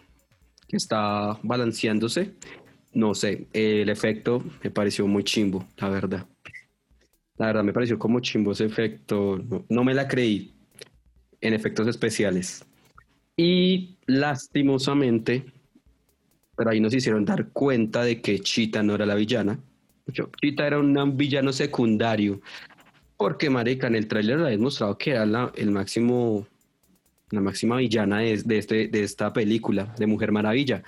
que 0.69 0.77
estaba 0.77 1.39
balanceándose, 1.43 2.35
no 2.93 3.15
sé, 3.15 3.47
el 3.53 3.89
efecto 3.89 4.43
me 4.63 4.71
pareció 4.71 5.07
muy 5.07 5.25
chimbo, 5.25 5.67
la 5.79 5.89
verdad. 5.89 6.27
La 7.37 7.47
verdad 7.47 7.65
me 7.65 7.73
pareció 7.73 7.99
como 7.99 8.21
chimbo 8.21 8.53
ese 8.53 8.65
efecto, 8.65 9.39
no, 9.39 9.65
no 9.69 9.85
me 9.85 9.95
la 9.95 10.07
creí 10.07 10.55
en 11.41 11.55
efectos 11.55 11.87
especiales. 11.89 12.65
Y 13.37 13.99
lastimosamente, 14.07 15.45
pero 16.57 16.71
ahí 16.71 16.81
nos 16.81 16.95
hicieron 16.95 17.25
dar 17.25 17.49
cuenta 17.49 18.05
de 18.05 18.21
que 18.21 18.39
Chita 18.39 18.83
no 18.83 18.95
era 18.95 19.07
la 19.07 19.15
villana. 19.15 19.59
Chita 20.13 20.67
era 20.67 20.79
un 20.79 21.17
villano 21.17 21.53
secundario, 21.53 22.41
porque, 23.17 23.49
marica, 23.49 23.87
en 23.87 23.95
el 23.95 24.07
tráiler 24.07 24.41
habían 24.41 24.61
mostrado 24.61 24.99
que 24.99 25.13
era 25.13 25.25
la, 25.25 25.53
el 25.57 25.71
máximo, 25.71 26.47
la 27.31 27.41
máxima 27.41 27.77
villana 27.77 28.19
de, 28.19 28.43
de 28.43 28.59
este, 28.59 28.89
de 28.89 29.03
esta 29.03 29.33
película, 29.33 29.95
de 29.99 30.07
Mujer 30.07 30.33
Maravilla. 30.33 30.83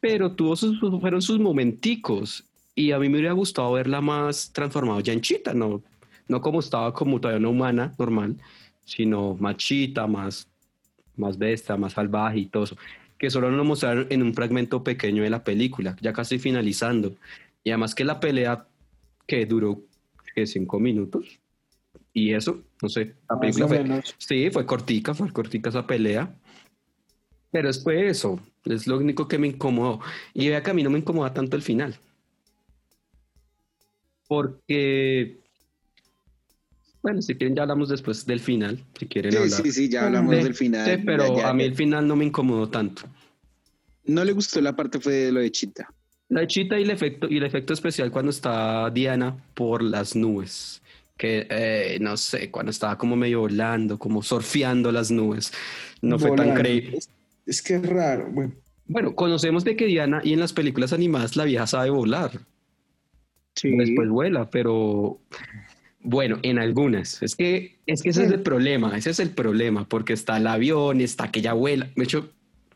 Pero 0.00 0.32
tuvo 0.32 0.54
sus, 0.56 0.78
fueron 0.78 1.22
sus 1.22 1.40
momenticos, 1.40 2.44
y 2.74 2.92
a 2.92 2.98
mí 2.98 3.08
me 3.08 3.18
hubiera 3.18 3.32
gustado 3.32 3.72
verla 3.72 4.00
más 4.00 4.52
transformada 4.52 5.00
ya 5.00 5.12
en 5.12 5.20
Chita, 5.20 5.52
no, 5.52 5.82
no 6.28 6.40
como 6.40 6.60
estaba 6.60 6.92
como 6.94 7.20
todavía 7.20 7.40
una 7.40 7.48
humana 7.48 7.94
normal, 7.98 8.36
sino 8.84 9.34
más 9.34 9.56
chita, 9.56 10.06
más, 10.06 10.48
más 11.16 11.36
bestia, 11.36 11.76
más 11.76 11.94
salvaje 11.94 12.38
y 12.38 12.46
todo 12.46 12.64
eso, 12.64 12.76
que 13.18 13.30
solo 13.30 13.50
nos 13.50 13.66
mostraron 13.66 14.06
en 14.10 14.22
un 14.22 14.32
fragmento 14.32 14.84
pequeño 14.84 15.22
de 15.22 15.30
la 15.30 15.42
película, 15.42 15.96
ya 16.00 16.12
casi 16.12 16.38
finalizando. 16.38 17.14
Y 17.64 17.70
además 17.70 17.94
que 17.94 18.04
la 18.04 18.20
pelea 18.20 18.66
que 19.26 19.44
duró 19.46 19.82
que 20.34 20.46
cinco 20.46 20.78
minutos 20.80 21.40
y 22.14 22.32
eso, 22.32 22.62
no 22.82 22.88
sé, 22.88 23.14
la 23.28 23.38
película 23.38 23.68
fue, 23.68 23.82
menos. 23.82 24.14
sí, 24.18 24.50
fue 24.50 24.64
cortica, 24.66 25.14
fue 25.14 25.32
cortica 25.32 25.68
esa 25.70 25.86
pelea. 25.86 26.34
Pero 27.50 27.68
es 27.70 27.82
fue 27.82 28.08
eso, 28.08 28.40
es 28.64 28.86
lo 28.86 28.98
único 28.98 29.26
que 29.28 29.38
me 29.38 29.46
incomodó. 29.48 30.00
Y 30.34 30.48
vea 30.48 30.62
que 30.62 30.70
a 30.70 30.74
mí 30.74 30.82
no 30.82 30.90
me 30.90 30.98
incomoda 30.98 31.32
tanto 31.32 31.56
el 31.56 31.62
final. 31.62 31.96
Porque, 34.26 35.38
bueno, 37.02 37.22
si 37.22 37.34
quieren 37.34 37.56
ya 37.56 37.62
hablamos 37.62 37.88
después 37.88 38.26
del 38.26 38.40
final, 38.40 38.84
si 38.98 39.06
quieren 39.06 39.32
Sí, 39.32 39.38
hablar. 39.38 39.62
sí, 39.62 39.72
sí, 39.72 39.88
ya 39.88 40.06
hablamos 40.06 40.34
del 40.36 40.54
final. 40.54 40.84
sí, 40.98 41.02
pero 41.06 41.28
Ya, 41.36 41.42
ya, 41.42 41.48
a 41.50 41.54
mí 41.54 41.64
el 41.64 41.74
final 41.74 42.06
no 42.06 42.16
me 42.16 42.26
incomodó 42.26 42.68
tanto. 42.68 43.02
No 44.04 44.24
le 44.24 44.32
gustó 44.32 44.60
la 44.60 44.74
parte 44.76 45.00
fue 45.00 45.12
de 45.14 45.32
lo 45.32 45.40
de 45.40 45.50
Chita. 45.50 45.88
La 46.28 46.46
chita 46.46 46.78
y 46.78 46.82
el 46.82 46.90
efecto, 46.90 47.26
y 47.30 47.38
el 47.38 47.44
efecto 47.44 47.72
especial 47.72 48.10
cuando 48.10 48.30
está 48.30 48.90
Diana 48.90 49.36
por 49.54 49.82
las 49.82 50.14
nubes. 50.14 50.82
Que 51.16 51.46
eh, 51.50 51.98
no 52.00 52.16
sé, 52.16 52.50
cuando 52.50 52.70
estaba 52.70 52.96
como 52.96 53.16
medio 53.16 53.40
volando, 53.40 53.98
como 53.98 54.22
surfeando 54.22 54.92
las 54.92 55.10
nubes. 55.10 55.52
No 56.02 56.18
fue 56.18 56.36
tan 56.36 56.54
creíble. 56.54 56.98
Es, 56.98 57.10
es 57.46 57.62
que 57.62 57.74
es 57.74 57.86
raro. 57.86 58.28
Bueno, 58.30 58.52
Bueno, 58.86 59.14
conocemos 59.14 59.64
de 59.64 59.74
que 59.74 59.86
Diana 59.86 60.20
y 60.22 60.32
en 60.32 60.40
las 60.40 60.52
películas 60.52 60.92
animadas 60.92 61.34
la 61.36 61.44
vieja 61.44 61.66
sabe 61.66 61.90
volar. 61.90 62.30
Sí. 63.54 63.76
Después 63.76 64.08
vuela, 64.08 64.48
pero 64.50 65.20
bueno, 66.00 66.38
en 66.42 66.58
algunas. 66.58 67.22
Es 67.22 67.34
que, 67.34 67.78
es 67.86 68.02
que 68.02 68.10
ese 68.10 68.24
es 68.24 68.30
el 68.30 68.42
problema, 68.42 68.96
ese 68.96 69.10
es 69.10 69.18
el 69.18 69.30
problema, 69.30 69.88
porque 69.88 70.12
está 70.12 70.36
el 70.36 70.46
avión, 70.46 71.00
está 71.00 71.30
que 71.30 71.40
ella 71.40 71.54
vuela. 71.54 71.90
De 71.96 72.04
hecho, 72.04 72.30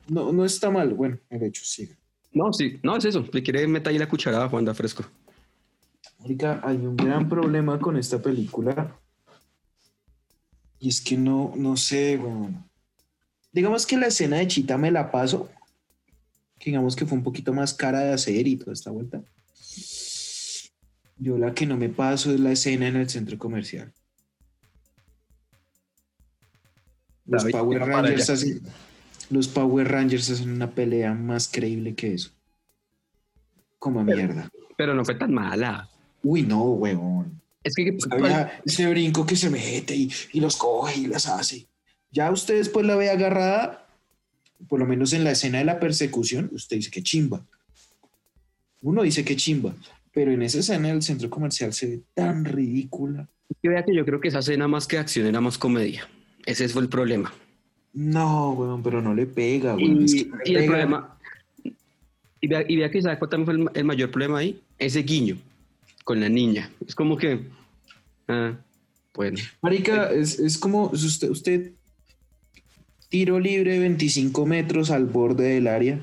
no, 0.08 0.32
no 0.32 0.44
está 0.44 0.70
mal. 0.70 0.94
Bueno, 0.94 1.18
de 1.30 1.46
hecho, 1.46 1.62
sí. 1.64 1.88
No, 2.32 2.52
sí, 2.52 2.78
no 2.82 2.96
es 2.96 3.04
eso. 3.04 3.24
Le 3.32 3.42
quiere 3.42 3.66
meter 3.66 3.92
ahí 3.92 3.98
la 3.98 4.08
cucharada, 4.08 4.48
Juan 4.48 4.64
da 4.64 4.74
Fresco. 4.74 5.04
Mónica, 6.18 6.60
hay 6.64 6.76
un 6.76 6.96
gran 6.96 7.28
problema 7.28 7.78
con 7.78 7.96
esta 7.96 8.20
película. 8.20 8.98
Y 10.78 10.88
es 10.88 11.00
que 11.00 11.16
no, 11.16 11.52
no 11.56 11.76
sé, 11.76 12.16
weón. 12.16 12.64
Digamos 13.52 13.86
que 13.86 13.96
la 13.96 14.06
escena 14.06 14.38
de 14.38 14.48
Chita 14.48 14.78
me 14.78 14.90
la 14.90 15.10
paso. 15.10 15.50
que 16.58 16.70
Digamos 16.70 16.96
que 16.96 17.06
fue 17.06 17.18
un 17.18 17.24
poquito 17.24 17.52
más 17.52 17.74
cara 17.74 18.00
de 18.00 18.12
hacer 18.12 18.46
y 18.46 18.56
toda 18.56 18.72
esta 18.72 18.90
vuelta. 18.90 19.22
Yo 21.18 21.38
la 21.38 21.54
que 21.54 21.66
no 21.66 21.76
me 21.76 21.88
paso 21.88 22.32
es 22.32 22.40
la 22.40 22.52
escena 22.52 22.88
en 22.88 22.96
el 22.96 23.08
centro 23.08 23.38
comercial. 23.38 23.92
Los 27.26 27.44
David, 27.44 27.52
Power 27.52 27.78
Rangers 27.86 28.30
allá. 28.30 28.54
Los 29.32 29.48
Power 29.48 29.90
Rangers 29.90 30.30
hacen 30.30 30.50
una 30.50 30.70
pelea 30.70 31.14
más 31.14 31.48
creíble 31.48 31.94
que 31.94 32.12
eso. 32.12 32.30
Como 33.78 34.04
mierda. 34.04 34.50
Pero 34.76 34.94
no 34.94 35.06
fue 35.06 35.14
tan 35.14 35.32
mala. 35.32 35.88
Uy, 36.22 36.42
no, 36.42 36.62
weón. 36.64 37.40
Es 37.64 37.74
que 37.74 37.96
Había 38.10 38.60
ese 38.64 38.86
brinco 38.88 39.24
que 39.24 39.34
se 39.34 39.48
mete 39.48 39.96
y, 39.96 40.12
y 40.34 40.40
los 40.40 40.56
coge 40.56 41.00
y 41.00 41.06
las 41.06 41.26
hace. 41.28 41.66
Ya 42.10 42.30
usted 42.30 42.58
después 42.58 42.84
la 42.84 42.94
ve 42.94 43.08
agarrada, 43.08 43.88
por 44.68 44.78
lo 44.78 44.84
menos 44.84 45.14
en 45.14 45.24
la 45.24 45.30
escena 45.30 45.58
de 45.58 45.64
la 45.64 45.80
persecución, 45.80 46.50
usted 46.52 46.76
dice 46.76 46.90
que 46.90 47.02
chimba. 47.02 47.42
Uno 48.82 49.02
dice 49.02 49.24
que 49.24 49.36
chimba, 49.36 49.74
pero 50.12 50.30
en 50.30 50.42
esa 50.42 50.58
escena 50.58 50.88
del 50.88 51.00
centro 51.00 51.30
comercial 51.30 51.72
se 51.72 51.86
ve 51.86 52.00
tan 52.12 52.44
ridícula. 52.44 53.26
que 53.62 53.68
vea 53.70 53.82
que 53.82 53.94
yo 53.94 54.04
creo 54.04 54.20
que 54.20 54.28
esa 54.28 54.40
escena 54.40 54.68
más 54.68 54.86
que 54.86 54.98
acción 54.98 55.26
era 55.26 55.40
más 55.40 55.56
comedia. 55.56 56.06
Ese 56.44 56.68
fue 56.68 56.82
el 56.82 56.90
problema. 56.90 57.32
No, 57.92 58.52
weón, 58.52 58.82
pero 58.82 59.02
no 59.02 59.14
le 59.14 59.26
pega, 59.26 59.74
weón. 59.74 60.02
Y, 60.02 60.04
Es 60.04 60.14
que 60.14 60.24
no 60.26 60.36
le 60.36 60.50
y 60.50 60.54
el 60.56 60.66
problema. 60.66 61.18
Y 62.40 62.48
vea, 62.48 62.64
y 62.66 62.76
vea 62.76 62.90
que 62.90 63.02
¿sabe 63.02 63.18
cuál 63.18 63.30
también 63.30 63.46
fue 63.46 63.54
el, 63.54 63.78
el 63.78 63.84
mayor 63.84 64.10
problema 64.10 64.38
ahí? 64.38 64.60
Ese 64.78 65.02
guiño 65.02 65.38
con 66.04 66.20
la 66.20 66.28
niña. 66.28 66.70
Es 66.86 66.94
como 66.94 67.16
que. 67.16 67.46
Ah, 68.28 68.56
bueno. 69.14 69.38
Marica, 69.60 70.10
es, 70.10 70.38
es 70.38 70.58
como 70.58 70.86
usted, 70.86 71.30
usted 71.30 71.72
tiro 73.08 73.38
libre 73.38 73.78
25 73.78 74.46
metros 74.46 74.90
al 74.90 75.04
borde 75.04 75.44
del 75.44 75.66
área, 75.66 76.00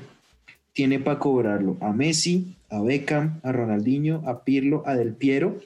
tiene 0.72 1.00
para 1.00 1.18
cobrarlo 1.18 1.76
a 1.80 1.92
Messi, 1.92 2.54
a 2.70 2.80
Beckham, 2.80 3.40
a 3.42 3.52
Ronaldinho, 3.52 4.22
a 4.26 4.44
Pirlo, 4.44 4.84
a 4.86 4.94
Del 4.94 5.14
Piero 5.14 5.58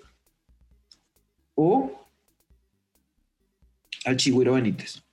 o 1.55 2.07
al 4.07 4.17
Chigüiro 4.17 4.55
Benítez. 4.55 5.04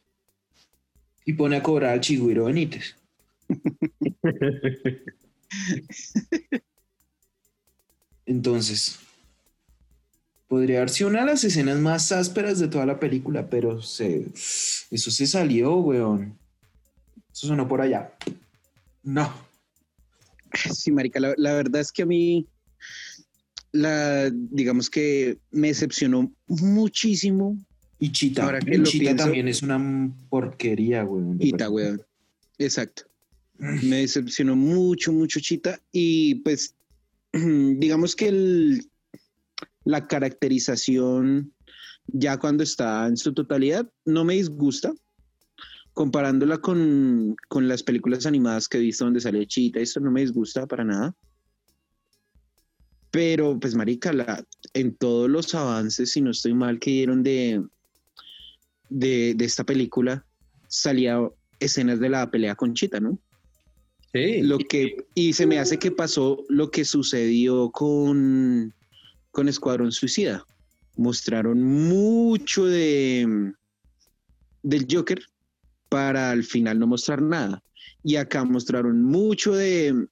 Y 1.26 1.34
pone 1.34 1.58
a 1.58 1.64
cobrar 1.64 1.94
al 1.94 2.02
Chigüiro 2.02 2.46
Benítez. 2.46 2.96
Entonces, 8.26 9.00
podría 10.48 10.78
haber 10.78 10.90
sido 10.90 11.10
una 11.10 11.22
de 11.22 11.28
las 11.28 11.44
escenas 11.44 11.80
más 11.80 12.12
ásperas 12.12 12.60
de 12.60 12.68
toda 12.68 12.86
la 12.86 13.00
película, 13.00 13.50
pero 13.50 13.82
se, 13.82 14.28
eso 14.92 15.12
se 15.12 15.28
salió, 15.28 15.76
weón. 15.78 16.38
Eso 17.32 17.48
sonó 17.48 17.68
por 17.68 17.82
allá. 17.82 18.14
No. 19.04 19.34
Sí, 20.54 20.92
marica, 20.92 21.20
la, 21.20 21.34
la 21.38 21.54
verdad 21.54 21.82
es 21.82 21.92
que 21.92 22.04
a 22.04 22.06
mí, 22.06 22.48
la, 23.72 24.30
digamos 24.30 24.90
que 24.90 25.40
me 25.52 25.70
decepcionó 25.70 26.32
muchísimo 26.48 27.58
Y 28.04 28.12
Chita. 28.12 28.44
Ahora 28.46 28.60
que 28.60 28.78
lo 28.80 28.84
Chita 28.84 29.04
pienso- 29.12 29.24
también 29.26 29.48
es 29.48 29.62
una 29.62 30.12
porquería, 30.30 31.06
weón. 31.06 31.38
Chita, 31.38 31.70
weón. 31.70 32.02
Exacto. 32.58 33.04
Me 33.60 33.98
decepcionó 33.98 34.56
mucho, 34.56 35.14
mucho 35.14 35.40
Chita. 35.40 35.80
Y 35.92 36.36
pues, 36.36 36.74
digamos 37.34 38.16
que 38.16 38.28
el- 38.30 38.88
la 39.86 40.08
caracterización, 40.08 41.54
ya 42.08 42.38
cuando 42.38 42.64
está 42.64 43.06
en 43.08 43.18
su 43.18 43.34
totalidad, 43.34 43.88
no 44.06 44.26
me 44.26 44.34
disgusta. 44.34 44.94
Comparándola 45.94 46.58
con, 46.58 47.36
con 47.50 47.68
las 47.68 47.84
películas 47.84 48.26
animadas 48.26 48.68
que 48.68 48.78
he 48.78 48.82
visto 48.82 49.06
donde 49.06 49.22
sale 49.22 49.46
Chita, 49.46 49.80
esto 49.80 50.00
no 50.00 50.10
me 50.10 50.22
disgusta 50.22 50.66
para 50.66 50.84
nada. 50.84 51.14
Pero, 53.12 53.60
pues, 53.60 53.76
marica, 53.76 54.12
la, 54.14 54.44
en 54.74 54.96
todos 54.96 55.30
los 55.30 55.54
avances, 55.54 56.12
si 56.14 56.22
no 56.22 56.32
estoy 56.32 56.54
mal, 56.54 56.80
que 56.80 56.92
dieron 56.92 57.24
de, 57.24 57.62
de, 58.92 59.34
de 59.36 59.46
esta 59.46 59.64
película, 59.64 60.24
salía 60.68 61.20
escenas 61.60 62.00
de 62.00 62.10
la 62.10 62.30
pelea 62.30 62.56
con 62.56 62.74
Chita, 62.74 63.00
¿no? 63.00 63.18
Sí. 64.14 64.42
Lo 64.42 64.58
que, 64.58 64.98
y 65.16 65.34
se 65.34 65.48
me 65.48 65.58
hace 65.58 65.80
que 65.80 65.92
pasó 65.92 66.44
lo 66.50 66.70
que 66.70 66.84
sucedió 66.84 67.72
con, 67.72 68.74
con 69.32 69.48
Escuadrón 69.48 69.92
Suicida. 69.92 70.46
Mostraron 70.98 71.64
mucho 71.64 72.66
de 72.66 73.54
del 74.64 74.86
Joker 74.92 75.24
para 75.88 76.32
al 76.32 76.44
final 76.44 76.78
no 76.78 76.88
mostrar 76.88 77.22
nada. 77.22 77.64
Y 78.04 78.18
acá 78.18 78.44
mostraron 78.44 79.02
mucho 79.02 79.54
de, 79.54 80.08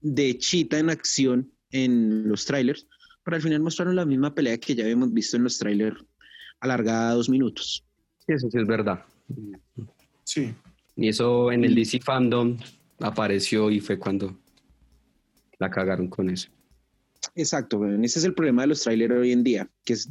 de 0.00 0.38
Chita 0.38 0.78
en 0.78 0.88
acción 0.88 1.52
en 1.72 2.28
los 2.28 2.44
trailers, 2.44 2.86
pero 3.24 3.36
al 3.36 3.42
final 3.42 3.60
mostraron 3.60 3.96
la 3.96 4.06
misma 4.06 4.34
pelea 4.34 4.58
que 4.58 4.74
ya 4.74 4.84
habíamos 4.84 5.12
visto 5.12 5.36
en 5.36 5.44
los 5.44 5.58
trailers 5.58 6.04
alargada 6.62 7.10
a 7.10 7.14
dos 7.14 7.28
minutos. 7.28 7.84
Sí, 8.26 8.32
eso 8.32 8.48
sí 8.50 8.58
es 8.58 8.66
verdad. 8.66 9.04
Sí. 10.24 10.54
Y 10.96 11.08
eso 11.08 11.50
en 11.52 11.64
el 11.64 11.74
DC 11.74 12.00
Fandom 12.00 12.56
apareció 13.00 13.70
y 13.70 13.80
fue 13.80 13.98
cuando 13.98 14.38
la 15.58 15.70
cagaron 15.70 16.08
con 16.08 16.30
eso. 16.30 16.48
Exacto, 17.34 17.84
ese 17.86 18.18
es 18.18 18.24
el 18.24 18.34
problema 18.34 18.62
de 18.62 18.68
los 18.68 18.82
trailers 18.82 19.14
hoy 19.14 19.32
en 19.32 19.44
día, 19.44 19.70
que 19.84 19.92
es 19.94 20.08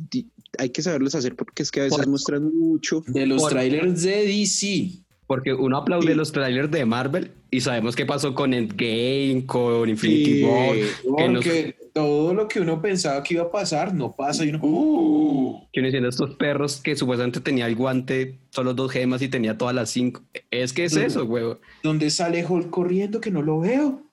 hay 0.58 0.70
que 0.70 0.82
saberlos 0.82 1.14
hacer 1.16 1.36
porque 1.36 1.64
es 1.64 1.72
que 1.72 1.82
a 1.82 1.84
veces 1.84 1.99
Por- 1.99 2.08
muestran 2.10 2.54
mucho. 2.56 3.04
De 3.08 3.26
los 3.26 3.41
Por- 3.41 3.52
trailers 3.52 4.02
de 4.04 4.26
DC. 4.26 4.91
Porque 5.28 5.54
uno 5.54 5.78
aplaude 5.78 6.08
Sí. 6.12 6.14
los 6.14 6.32
trailers 6.34 6.70
de 6.72 6.84
Marvel 6.86 7.32
y 7.52 7.62
sabemos 7.62 7.95
qué 7.95 8.06
pasó 8.06 8.34
con 8.34 8.54
Endgame, 8.54 9.45
con 9.45 9.88
Infinity 9.89 10.26
Sí, 10.39 10.43
War. 10.43 10.76
que 11.18 11.30
nos- 11.30 11.45
Porque 11.45 11.76
todo 11.94 12.34
lo 12.34 12.48
que 12.48 12.60
uno 12.62 12.82
pensaba 12.82 13.22
que 13.24 13.34
iba 13.36 13.44
a 13.44 13.52
pasar 13.52 13.94
no 13.94 14.12
pasa 14.16 14.46
y 14.46 14.50
uno, 14.50 14.60
¡uh! 14.64 15.68
Que 15.74 15.80
uno 15.82 15.88
diciendo 15.88 16.10
estos 16.10 16.36
perros 16.36 16.80
que 16.82 16.96
supuestamente 16.96 17.39
tenía 17.42 17.68
el 17.68 17.76
guante, 17.76 18.39
solo 18.50 18.74
dos 18.74 18.92
gemas 18.92 19.22
y 19.22 19.28
tenía 19.28 19.58
todas 19.58 19.76
las 19.76 19.89
cinco. 19.89 20.22
Es 20.50 20.74
que 20.74 20.86
es 20.86 20.96
eso, 20.96 21.26
güey. 21.26 21.58
¿dónde 21.84 22.10
sale 22.10 22.46
Hulk 22.46 22.70
corriendo 22.70 23.20
que 23.20 23.32
no 23.32 23.42
lo 23.42 23.60
veo? 23.60 24.04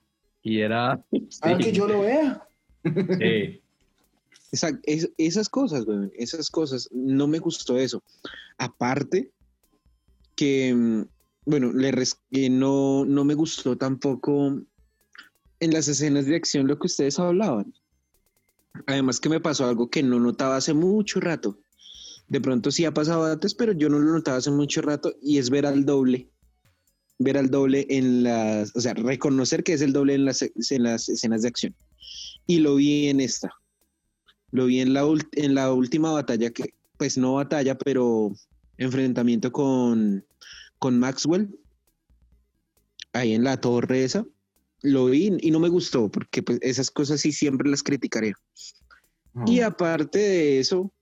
Y 0.42 0.60
era. 0.60 0.92
Ah, 0.92 1.00
sí, 1.12 1.56
que 1.60 1.72
yo 1.72 1.86
lo 1.86 2.00
vea. 2.02 2.46
sí. 2.84 3.60
Esa- 4.50 4.78
es- 4.84 5.10
esas 5.18 5.48
cosas, 5.48 5.84
güey, 5.84 6.10
esas 6.16 6.48
cosas, 6.50 6.88
no 6.92 7.26
me 7.26 7.38
gustó 7.38 7.76
eso. 7.76 8.02
Aparte 8.56 9.30
que, 10.36 10.72
mm, 10.74 11.02
bueno, 11.44 11.72
le 11.72 11.90
res- 11.92 12.18
que 12.30 12.48
no, 12.48 13.04
no 13.04 13.24
me 13.24 13.34
gustó 13.34 13.76
tampoco 13.76 14.58
en 15.60 15.72
las 15.72 15.88
escenas 15.88 16.26
de 16.26 16.36
acción 16.36 16.66
lo 16.66 16.78
que 16.78 16.86
ustedes 16.86 17.18
hablaban. 17.18 17.74
Además 18.86 19.20
que 19.20 19.28
me 19.28 19.40
pasó 19.40 19.66
algo 19.66 19.90
que 19.90 20.02
no 20.02 20.20
notaba 20.20 20.56
hace 20.56 20.74
mucho 20.74 21.20
rato. 21.20 21.58
De 22.28 22.40
pronto 22.40 22.70
sí 22.70 22.84
ha 22.84 22.92
pasado 22.92 23.24
antes, 23.24 23.54
pero 23.54 23.72
yo 23.72 23.88
no 23.88 23.98
lo 23.98 24.12
notaba 24.12 24.36
hace 24.36 24.50
mucho 24.50 24.82
rato 24.82 25.14
y 25.22 25.38
es 25.38 25.50
ver 25.50 25.66
al 25.66 25.84
doble. 25.84 26.28
Ver 27.18 27.38
al 27.38 27.50
doble 27.50 27.86
en 27.88 28.22
las, 28.22 28.76
o 28.76 28.80
sea, 28.80 28.94
reconocer 28.94 29.64
que 29.64 29.72
es 29.72 29.80
el 29.80 29.92
doble 29.92 30.14
en 30.14 30.24
las, 30.24 30.42
en 30.42 30.82
las 30.82 31.08
escenas 31.08 31.42
de 31.42 31.48
acción. 31.48 31.74
Y 32.46 32.58
lo 32.58 32.76
vi 32.76 33.08
en 33.08 33.20
esta. 33.20 33.50
Lo 34.50 34.66
vi 34.66 34.80
en 34.80 34.92
la, 34.92 35.04
en 35.32 35.54
la 35.54 35.72
última 35.72 36.12
batalla, 36.12 36.50
que, 36.50 36.74
pues 36.96 37.18
no 37.18 37.34
batalla, 37.34 37.76
pero 37.76 38.32
enfrentamiento 38.76 39.50
con, 39.50 40.24
con 40.78 40.98
Maxwell. 40.98 41.58
Ahí 43.12 43.32
en 43.34 43.42
la 43.42 43.60
torre 43.60 44.04
esa. 44.04 44.24
Lo 44.82 45.06
vi 45.06 45.36
y 45.40 45.50
no 45.50 45.60
me 45.60 45.68
gustó, 45.68 46.08
porque 46.08 46.42
pues, 46.42 46.58
esas 46.62 46.90
cosas 46.90 47.20
sí 47.20 47.32
siempre 47.32 47.68
las 47.68 47.82
criticaré. 47.82 48.34
Y 49.46 49.60
aparte 49.60 50.18
de 50.18 50.58
eso, 50.58 50.92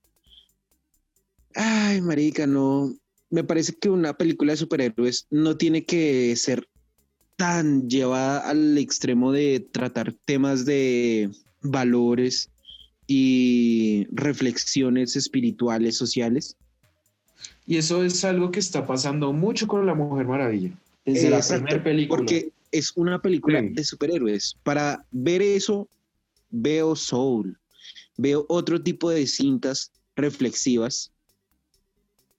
ay, 1.55 2.01
marica, 2.01 2.45
no. 2.45 2.93
Me 3.29 3.43
parece 3.43 3.73
que 3.73 3.89
una 3.89 4.15
película 4.15 4.53
de 4.53 4.57
superhéroes 4.57 5.27
no 5.29 5.57
tiene 5.57 5.85
que 5.85 6.35
ser 6.35 6.67
tan 7.35 7.87
llevada 7.89 8.49
al 8.49 8.77
extremo 8.77 9.31
de 9.31 9.67
tratar 9.71 10.13
temas 10.25 10.65
de 10.65 11.29
valores 11.61 12.49
y 13.05 14.07
reflexiones 14.11 15.15
espirituales, 15.15 15.95
sociales. 15.95 16.57
Y 17.65 17.77
eso 17.77 18.03
es 18.03 18.23
algo 18.23 18.51
que 18.51 18.59
está 18.59 18.85
pasando 18.87 19.33
mucho 19.33 19.67
con 19.67 19.85
la 19.85 19.93
Mujer 19.93 20.25
Maravilla. 20.25 20.71
Desde 21.05 21.29
la 21.29 21.37
Exacto, 21.37 21.65
primera 21.65 21.83
película. 21.83 22.17
Porque 22.17 22.51
es 22.71 22.91
una 22.95 23.21
película 23.21 23.61
Sí. 23.61 23.69
de 23.69 23.83
superhéroes. 23.83 24.55
Para 24.63 25.05
ver 25.11 25.41
eso, 25.41 25.89
veo 26.49 26.95
Soul, 26.95 27.57
veo 28.17 28.45
otro 28.49 28.81
tipo 28.81 29.09
de 29.09 29.25
cintas 29.27 29.91
reflexivas. 30.15 31.11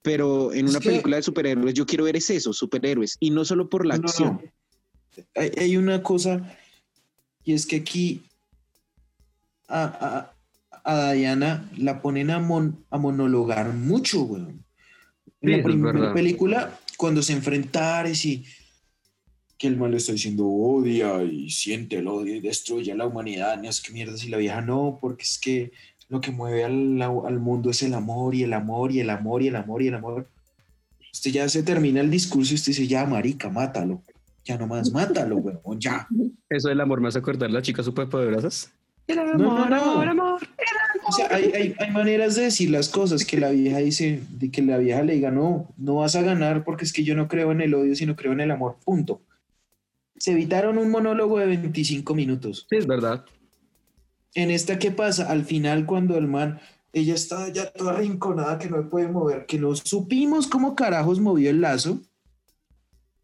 Pero 0.03 0.53
en 0.53 0.67
Es 0.67 0.71
una 0.73 0.81
que- 0.81 0.91
película 0.91 1.17
de 1.17 1.23
superhéroes 1.23 1.75
yo 1.75 1.85
quiero 1.87 2.05
ver 2.05 2.17
es 2.17 2.31
eso, 2.31 2.53
superhéroes, 2.53 3.17
y 3.21 3.31
no 3.31 3.45
solo 3.45 3.69
por 3.69 3.85
la 3.85 3.97
No, 3.97 4.09
acción. 4.09 4.41
no. 4.43 5.23
Hay, 5.35 5.51
hay 5.59 5.77
una 5.77 6.03
cosa, 6.03 6.57
y 7.45 7.53
es 7.53 7.67
que 7.67 7.77
aquí 7.77 8.23
a, 9.67 10.33
a, 10.85 11.09
a 11.09 11.13
Diana 11.13 11.69
la 11.77 12.01
ponen 12.01 12.31
a, 12.31 12.39
mon- 12.39 12.85
a 12.91 12.99
monologar 12.99 13.73
mucho, 13.75 14.23
weón. 14.23 14.65
En 15.41 15.51
Sí, 15.51 15.57
la 15.57 15.63
primera 15.63 16.15
película, 16.15 16.81
cuando 16.97 17.23
se 17.23 17.33
enfrentaron 17.33 18.13
y 18.13 18.45
que 19.59 19.67
el 19.67 19.77
mal 19.77 19.91
le 19.91 19.97
está 19.97 20.13
diciendo 20.13 20.47
odia 20.47 21.23
y 21.25 21.51
siente 21.51 21.97
el 21.99 22.07
odio 22.07 22.37
y 22.37 22.41
destruye 22.41 22.93
a 22.93 22.97
la 22.97 23.07
humanidad, 23.07 23.61
no 23.61 23.71
sé 23.73 23.83
qué 23.85 23.93
mierda, 23.93 24.15
y 24.23 24.29
la 24.29 24.39
vieja 24.39 24.61
no, 24.61 24.99
porque 25.01 25.25
es 25.25 25.39
que 25.39 25.73
lo 26.09 26.21
que 26.21 26.31
mueve 26.31 26.65
al, 26.65 27.03
al 27.03 27.39
mundo 27.41 27.71
es 27.71 27.83
el 27.83 27.93
amor 27.95 28.35
y 28.35 28.45
el 28.45 28.53
amor 28.53 28.93
y 28.93 29.01
el 29.01 29.11
amor 29.11 29.43
y 29.43 29.49
el 29.49 29.57
amor 29.57 29.83
y 29.83 29.89
el 29.89 29.95
amor. 29.95 30.29
Usted 31.13 31.33
ya 31.33 31.49
se 31.49 31.63
termina 31.65 32.01
el 32.01 32.11
discurso 32.11 32.53
y 32.53 32.55
usted 32.55 32.71
dice, 32.71 32.87
ya, 32.87 33.05
marica, 33.05 33.51
mátalo. 33.51 34.01
Ya 34.45 34.57
nomás, 34.57 34.93
mátalo, 34.93 35.37
weón, 35.37 35.81
ya. 35.81 36.07
Eso 36.49 36.69
del 36.69 36.81
amor 36.81 37.01
me 37.01 37.09
hace 37.09 37.19
acordar 37.19 37.51
las 37.51 37.63
chicas 37.65 37.85
superpoderosas. 37.85 38.71
El 39.09 39.19
amor, 39.19 39.39
No, 39.39 39.59
no, 39.59 39.69
no. 39.69 39.93
amor, 39.93 40.09
amor. 40.09 40.41
O 41.07 41.13
sea, 41.13 41.29
hay, 41.35 41.51
hay, 41.55 41.75
hay 41.79 41.91
maneras 41.91 42.37
de 42.37 42.43
decir 42.43 42.71
las 42.71 42.89
cosas 42.89 43.25
que 43.25 43.39
la 43.39 43.51
vieja 43.51 43.79
dice, 43.79 44.23
de 44.31 44.51
que 44.51 44.63
la 44.63 44.79
vieja 44.79 45.03
le 45.03 45.15
diga, 45.15 45.31
no, 45.31 45.69
no 45.77 45.97
vas 45.97 46.15
a 46.15 46.23
ganar 46.23 46.65
porque 46.65 46.85
es 46.85 46.93
que 46.93 47.03
yo 47.03 47.15
no 47.17 47.27
creo 47.27 47.51
en 47.53 47.61
el 47.61 47.75
odio, 47.75 47.95
sino 47.97 48.15
creo 48.15 48.33
en 48.33 48.41
el 48.41 48.51
amor, 48.51 48.77
punto. 48.85 49.21
Se 50.19 50.33
evitaron 50.33 50.79
un 50.79 50.91
monólogo 50.91 51.39
de 51.39 51.47
25 51.47 52.15
minutos. 52.15 52.67
Sí, 52.69 52.77
es 52.77 52.87
verdad. 52.87 53.25
En 54.35 54.51
esta, 54.51 54.79
¿qué 54.79 54.91
pasa? 54.91 55.31
Al 55.31 55.45
final, 55.45 55.87
cuando 55.87 56.17
el 56.17 56.27
man, 56.27 56.61
ella 56.93 57.15
está 57.15 57.49
ya 57.49 57.71
toda 57.73 57.93
arrinconada, 57.93 58.59
que 58.59 58.69
no 58.69 58.83
se 58.83 58.89
puede 58.89 59.09
mover, 59.09 59.47
que 59.47 59.59
no 59.59 59.75
supimos 59.75 60.47
cómo 60.47 60.75
carajos 60.75 61.21
movió 61.21 61.51
el 61.51 61.61
lazo, 61.61 62.01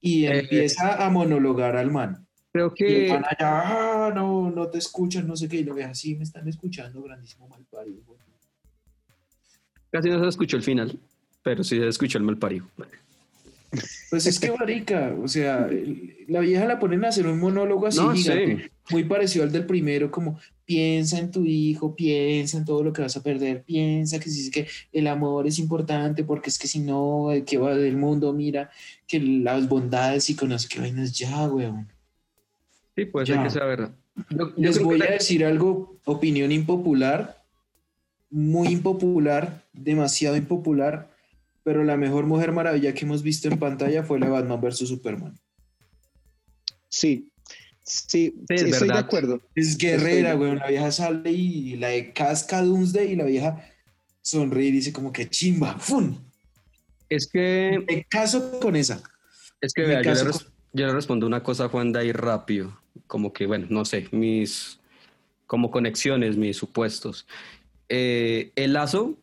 y 0.00 0.26
Eh, 0.26 0.40
empieza 0.40 1.04
a 1.04 1.08
monologar 1.08 1.76
al 1.76 1.90
man. 1.90 2.26
Creo 2.52 2.72
Y 2.76 2.84
el 2.84 3.06
que 3.06 3.12
man 3.12 3.24
allá, 3.24 4.06
ah, 4.06 4.12
no, 4.14 4.50
no 4.50 4.68
te 4.68 4.78
escuchan, 4.78 5.26
no 5.26 5.34
sé 5.34 5.48
qué, 5.48 5.56
y 5.56 5.64
lo 5.64 5.74
ve 5.74 5.84
así, 5.84 6.14
me 6.14 6.24
están 6.24 6.46
escuchando, 6.46 7.02
grandísimo 7.02 7.48
malparido. 7.48 8.02
casi 9.90 10.10
no 10.10 10.20
se 10.20 10.28
escuchó 10.28 10.56
el 10.56 10.62
final, 10.62 10.98
pero 11.42 11.64
sí 11.64 11.78
se 11.78 11.88
escuchó 11.88 12.18
el 12.18 12.24
mal 12.24 12.36
parido. 12.36 12.66
Pues 14.10 14.26
es 14.26 14.38
que 14.40 14.50
marica, 14.52 15.14
o 15.22 15.28
sea, 15.28 15.68
la 16.28 16.40
vieja 16.40 16.64
la 16.66 16.78
ponen 16.78 17.04
a 17.04 17.08
hacer 17.08 17.26
un 17.26 17.38
monólogo 17.38 17.86
así 17.86 17.98
No, 18.00 18.12
gigante, 18.12 18.56
sí. 18.56 18.70
muy 18.90 19.04
parecido 19.04 19.44
al 19.44 19.52
del 19.52 19.66
primero, 19.66 20.10
como 20.10 20.38
piensa 20.64 21.18
en 21.18 21.30
tu 21.30 21.44
hijo, 21.44 21.94
piensa 21.94 22.56
en 22.58 22.64
todo 22.64 22.82
lo 22.82 22.92
que 22.92 23.02
vas 23.02 23.16
a 23.16 23.22
perder, 23.22 23.62
piensa 23.62 24.18
que 24.18 24.30
si 24.30 24.42
es 24.46 24.50
que 24.50 24.66
el 24.92 25.06
amor 25.06 25.46
es 25.46 25.58
importante, 25.58 26.24
porque 26.24 26.48
es 26.50 26.58
que 26.58 26.68
si 26.68 26.78
no, 26.80 27.32
el 27.32 27.44
que 27.44 27.58
va 27.58 27.74
del 27.74 27.96
mundo, 27.96 28.32
mira, 28.32 28.70
que 29.06 29.20
las 29.20 29.68
bondades 29.68 30.30
y 30.30 30.34
conoce 30.34 30.68
qué 30.68 30.80
vainas 30.80 31.12
ya, 31.12 31.48
weón. 31.48 31.88
Sí, 32.96 33.04
puede 33.06 33.26
Ya. 33.26 33.50
ser 33.50 33.60
que 33.60 33.66
verdad. 33.66 33.90
Yo, 34.30 34.48
yo 34.50 34.52
Les 34.56 34.78
voy 34.82 34.98
que 35.00 35.08
a 35.08 35.10
decir 35.10 35.44
algo, 35.44 35.96
opinión 36.04 36.52
impopular, 36.52 37.42
muy 38.30 38.68
impopular, 38.68 39.62
demasiado 39.72 40.36
impopular, 40.36 41.10
pero 41.64 41.82
la 41.82 41.96
mejor 41.96 42.26
Mujer 42.26 42.52
Maravilla 42.52 42.94
que 42.94 43.04
hemos 43.04 43.22
visto 43.22 43.48
en 43.48 43.58
pantalla 43.58 44.04
fue 44.04 44.20
la 44.20 44.26
de 44.26 44.32
Batman 44.32 44.60
vs. 44.60 44.88
Superman. 44.88 45.36
Sí, 46.88 47.32
sí, 47.82 48.34
es 48.48 48.60
sí, 48.60 48.70
estoy 48.70 48.88
de 48.88 48.98
acuerdo. 48.98 49.40
Es 49.54 49.76
guerrera, 49.76 50.34
güey. 50.34 50.54
La 50.54 50.68
vieja 50.68 50.92
sale 50.92 51.32
y 51.32 51.76
la 51.76 51.88
de 51.88 52.12
Casca 52.12 52.62
Doomsday 52.62 53.12
y 53.12 53.16
la 53.16 53.24
vieja 53.24 53.64
sonríe 54.20 54.68
y 54.68 54.72
dice 54.72 54.92
como 54.92 55.12
que 55.12 55.28
chimba, 55.28 55.78
¡fun! 55.78 56.18
es 57.08 57.26
que, 57.26 57.82
Me 57.86 58.04
caso 58.04 58.60
con 58.60 58.76
esa. 58.76 59.02
es 59.60 59.72
que 59.72 59.82
Me 59.82 59.88
vea, 59.88 60.02
yo, 60.02 60.12
le 60.12 60.32
yo 60.72 60.86
le 60.86 60.92
respondo 60.92 61.26
una 61.26 61.42
cosa 61.42 61.64
a 61.64 61.68
Juan 61.68 61.92
de 61.92 62.00
ahí 62.00 62.12
rápido, 62.12 62.78
como 63.06 63.32
que, 63.32 63.46
bueno, 63.46 63.66
no 63.70 63.84
sé, 63.84 64.08
mis 64.12 64.80
como 65.46 65.70
conexiones, 65.70 66.36
mis 66.36 66.56
supuestos. 66.56 67.26
Eh, 67.88 68.52
el 68.56 68.72
lazo, 68.72 69.18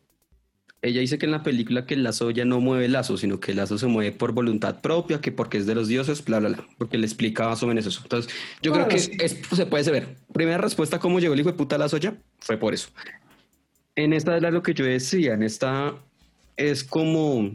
ella 0.82 1.00
dice 1.00 1.16
que 1.16 1.26
en 1.26 1.32
la 1.32 1.44
película 1.44 1.86
que 1.86 1.94
el 1.94 2.02
lazo 2.02 2.30
ya 2.32 2.44
no 2.44 2.60
mueve 2.60 2.86
el 2.86 2.92
lazo, 2.92 3.16
sino 3.16 3.38
que 3.38 3.52
el 3.52 3.58
lazo 3.58 3.78
se 3.78 3.86
mueve 3.86 4.10
por 4.10 4.32
voluntad 4.32 4.80
propia, 4.80 5.20
que 5.20 5.30
porque 5.30 5.58
es 5.58 5.66
de 5.66 5.76
los 5.76 5.86
dioses, 5.86 6.24
bla, 6.24 6.40
bla, 6.40 6.48
bla, 6.50 6.66
porque 6.76 6.98
le 6.98 7.06
explica 7.06 7.48
más 7.48 7.62
o 7.62 7.68
menos 7.68 7.86
eso. 7.86 8.00
Entonces, 8.02 8.32
yo 8.62 8.72
creo 8.72 8.88
que 8.88 8.98
sí. 8.98 9.12
es- 9.20 9.38
se 9.54 9.66
puede 9.66 9.88
ver. 9.92 10.16
Primera 10.32 10.58
respuesta, 10.58 10.98
¿cómo 10.98 11.20
llegó 11.20 11.34
el 11.34 11.40
hijo 11.40 11.50
de 11.52 11.56
puta 11.56 11.78
lazo 11.78 11.96
ya? 11.98 12.16
Fue 12.40 12.56
por 12.56 12.74
eso. 12.74 12.88
En 13.94 14.12
esta 14.12 14.36
era 14.36 14.50
lo 14.50 14.62
que 14.62 14.74
yo 14.74 14.84
decía, 14.84 15.34
en 15.34 15.42
esta 15.44 15.94
es 16.56 16.82
como, 16.82 17.50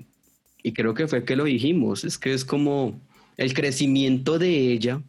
y 0.63 0.71
creo 0.73 0.93
que 0.93 1.07
fue 1.07 1.25
que 1.25 1.35
lo 1.35 1.43
dijimos, 1.43 2.03
es 2.05 2.17
que 2.17 2.33
es 2.33 2.45
como 2.45 3.01
el 3.35 3.53
crecimiento 3.53 4.39
de 4.39 4.71
ella 4.71 5.01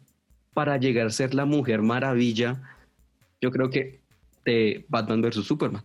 para 0.53 0.77
llegar 0.77 1.07
a 1.07 1.11
ser 1.11 1.33
la 1.33 1.45
mujer 1.45 1.81
maravilla, 1.81 2.61
yo 3.39 3.51
creo 3.51 3.69
que 3.69 4.01
de 4.43 4.85
Batman 4.89 5.21
vs. 5.21 5.45
Superman. 5.45 5.83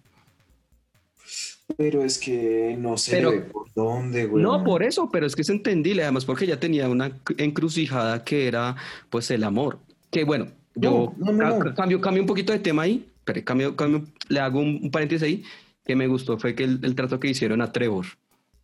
Pero 1.77 2.05
es 2.05 2.19
que 2.19 2.77
no 2.79 2.97
sé 2.97 3.13
Pero- 3.17 3.49
por 3.49 3.67
dónde, 3.75 4.27
güey. 4.27 4.43
No, 4.43 4.63
por 4.65 4.83
eso, 4.83 5.09
pero 5.13 5.27
es 5.27 5.35
que 5.35 5.43
es 5.43 5.51
entendible, 5.51 6.03
además 6.03 6.25
porque 6.25 6.45
ella 6.45 6.61
tenía 6.61 6.89
una 6.89 7.11
encrucijada 7.39 8.23
que 8.25 8.47
era 8.47 8.77
pues 9.11 9.31
el 9.31 9.45
amor. 9.45 9.79
Que 10.11 10.25
bueno, 10.25 10.47
yo 10.75 11.13
No, 11.19 11.33
no, 11.33 11.33
no, 11.33 11.59
ca- 11.59 11.65
no. 11.71 11.75
Cambio, 11.75 12.01
cambio 12.01 12.23
un 12.23 12.27
poquito 12.29 12.53
de 12.53 12.59
tema 12.61 12.83
ahí, 12.83 13.09
pero 13.25 13.43
cambio, 13.45 13.75
cambio, 13.77 14.05
le 14.29 14.41
hago 14.41 14.61
un, 14.61 14.81
un 14.83 14.91
paréntesis 14.91 15.23
ahí, 15.23 15.45
que 15.85 15.97
me 15.97 16.07
gustó 16.07 16.39
fue 16.39 16.55
que 16.55 16.65
el, 16.65 16.81
el 16.83 16.95
trato 16.95 17.19
que 17.21 17.29
hicieron 17.29 17.61
a 17.61 17.73
Trevor, 17.73 18.07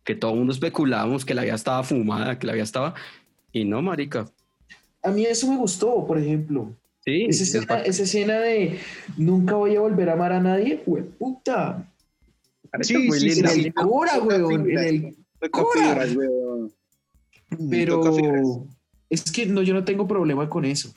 que 0.03 0.15
todo 0.15 0.31
el 0.31 0.37
mundo 0.37 0.53
especulábamos 0.53 1.25
que 1.25 1.33
la 1.33 1.43
vida 1.43 1.55
estaba 1.55 1.83
fumada, 1.83 2.39
que 2.39 2.47
la 2.47 2.53
vida 2.53 2.63
estaba, 2.63 2.93
y 3.51 3.65
no, 3.65 3.81
marica. 3.81 4.27
A 5.03 5.09
mí 5.11 5.25
eso 5.25 5.47
me 5.51 5.57
gustó, 5.57 6.05
por 6.07 6.17
ejemplo. 6.17 6.71
Sí, 7.03 7.25
Esa 7.27 7.43
es 7.43 7.55
escena, 7.55 7.79
esa 7.81 8.03
escena 8.03 8.39
de 8.39 8.79
nunca 9.17 9.55
voy 9.55 9.75
a 9.75 9.79
volver 9.81 10.09
a 10.09 10.13
amar 10.13 10.31
a 10.33 10.39
nadie, 10.39 10.81
güey, 10.85 11.03
puta. 11.03 11.90
Parece 12.71 12.95
sí, 12.95 13.11
sí, 13.11 13.31
sí. 13.31 13.61
el 13.67 13.73
Cora, 13.73 14.19
weón, 14.19 14.69
en 14.69 14.77
el 14.77 15.15
Toca 15.39 15.61
Cora. 15.63 15.81
fibras, 16.05 16.15
weón. 16.15 16.73
Pero 17.69 18.67
es 19.09 19.29
que 19.31 19.45
no, 19.45 19.61
yo 19.61 19.73
no 19.73 19.83
tengo 19.83 20.07
problema 20.07 20.49
con 20.49 20.63
eso. 20.65 20.93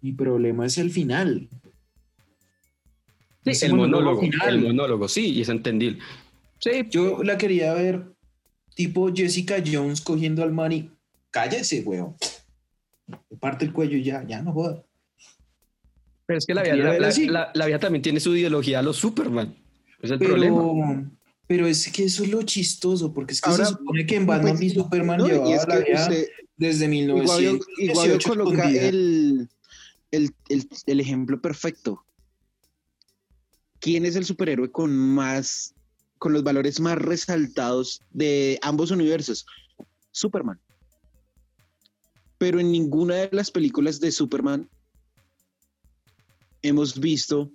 Mi 0.00 0.12
problema 0.12 0.66
es 0.66 0.78
el 0.78 0.90
final. 0.90 1.48
Sí, 3.44 3.50
Ese 3.50 3.66
el 3.66 3.74
monólogo, 3.74 4.20
final. 4.20 4.48
el 4.48 4.60
monólogo, 4.60 5.08
sí, 5.08 5.32
y 5.34 5.40
es 5.42 5.48
entendible. 5.48 5.98
Sí, 6.58 6.70
Yo 6.90 7.22
la 7.22 7.36
quería 7.38 7.74
ver 7.74 8.04
tipo 8.74 9.12
Jessica 9.14 9.56
Jones 9.64 10.00
cogiendo 10.00 10.42
al 10.42 10.52
man 10.52 10.72
y 10.72 10.90
cállese, 11.30 11.82
weón. 11.82 12.16
Parte 13.40 13.64
el 13.64 13.72
cuello 13.72 13.96
y 13.96 14.02
ya, 14.04 14.24
ya 14.26 14.42
no 14.42 14.52
joda. 14.52 14.82
pero 16.26 16.38
es 16.38 16.46
que 16.46 16.54
la 16.54 16.62
vida, 16.64 16.74
la, 16.76 16.90
ver 16.90 17.00
la- 17.00 17.08
así. 17.08 17.26
la- 17.28 17.50
la 17.54 17.66
vida 17.66 17.78
también 17.78 18.02
tiene 18.02 18.18
su 18.18 18.34
ideología 18.34 18.80
a 18.80 18.82
los 18.82 18.96
Superman. 18.96 19.54
Es 20.02 20.10
el 20.10 20.18
Pero, 20.18 20.30
problema. 20.30 21.10
Pero 21.46 21.66
es 21.66 21.90
que 21.92 22.04
eso 22.04 22.24
es 22.24 22.30
lo 22.30 22.42
chistoso, 22.42 23.12
porque 23.12 23.32
es 23.34 23.40
que 23.40 23.50
Ahora, 23.50 23.66
se 23.66 23.72
supone 23.72 24.04
que 24.06 24.16
en 24.16 24.26
Batman 24.26 24.60
y 24.60 24.70
Superman 24.70 25.18
no, 25.18 25.26
y 25.26 25.30
llevaba 25.30 25.54
es 25.54 25.68
la 25.68 25.84
que 25.84 25.90
vida 25.90 26.02
usted- 26.02 26.26
desde 26.58 26.84
Igual, 26.86 27.16
1918 27.42 27.78
igual 27.78 28.18
coloca 28.22 28.70
el, 28.70 29.48
el, 30.10 30.34
el, 30.48 30.68
el 30.86 31.00
ejemplo 31.00 31.40
perfecto. 31.40 32.02
¿Quién 33.78 34.06
es 34.06 34.16
el 34.16 34.24
superhéroe 34.24 34.70
con 34.72 34.96
más, 34.96 35.74
con 36.18 36.32
los 36.32 36.42
valores 36.42 36.80
más 36.80 36.96
resaltados 36.96 38.00
de 38.10 38.58
ambos 38.62 38.90
universos? 38.90 39.44
Superman. 40.12 40.58
Pero 42.38 42.58
en 42.58 42.72
ninguna 42.72 43.16
de 43.16 43.28
las 43.32 43.50
películas 43.50 44.00
de 44.00 44.10
Superman 44.12 44.68
hemos 46.62 46.98
visto 46.98 47.50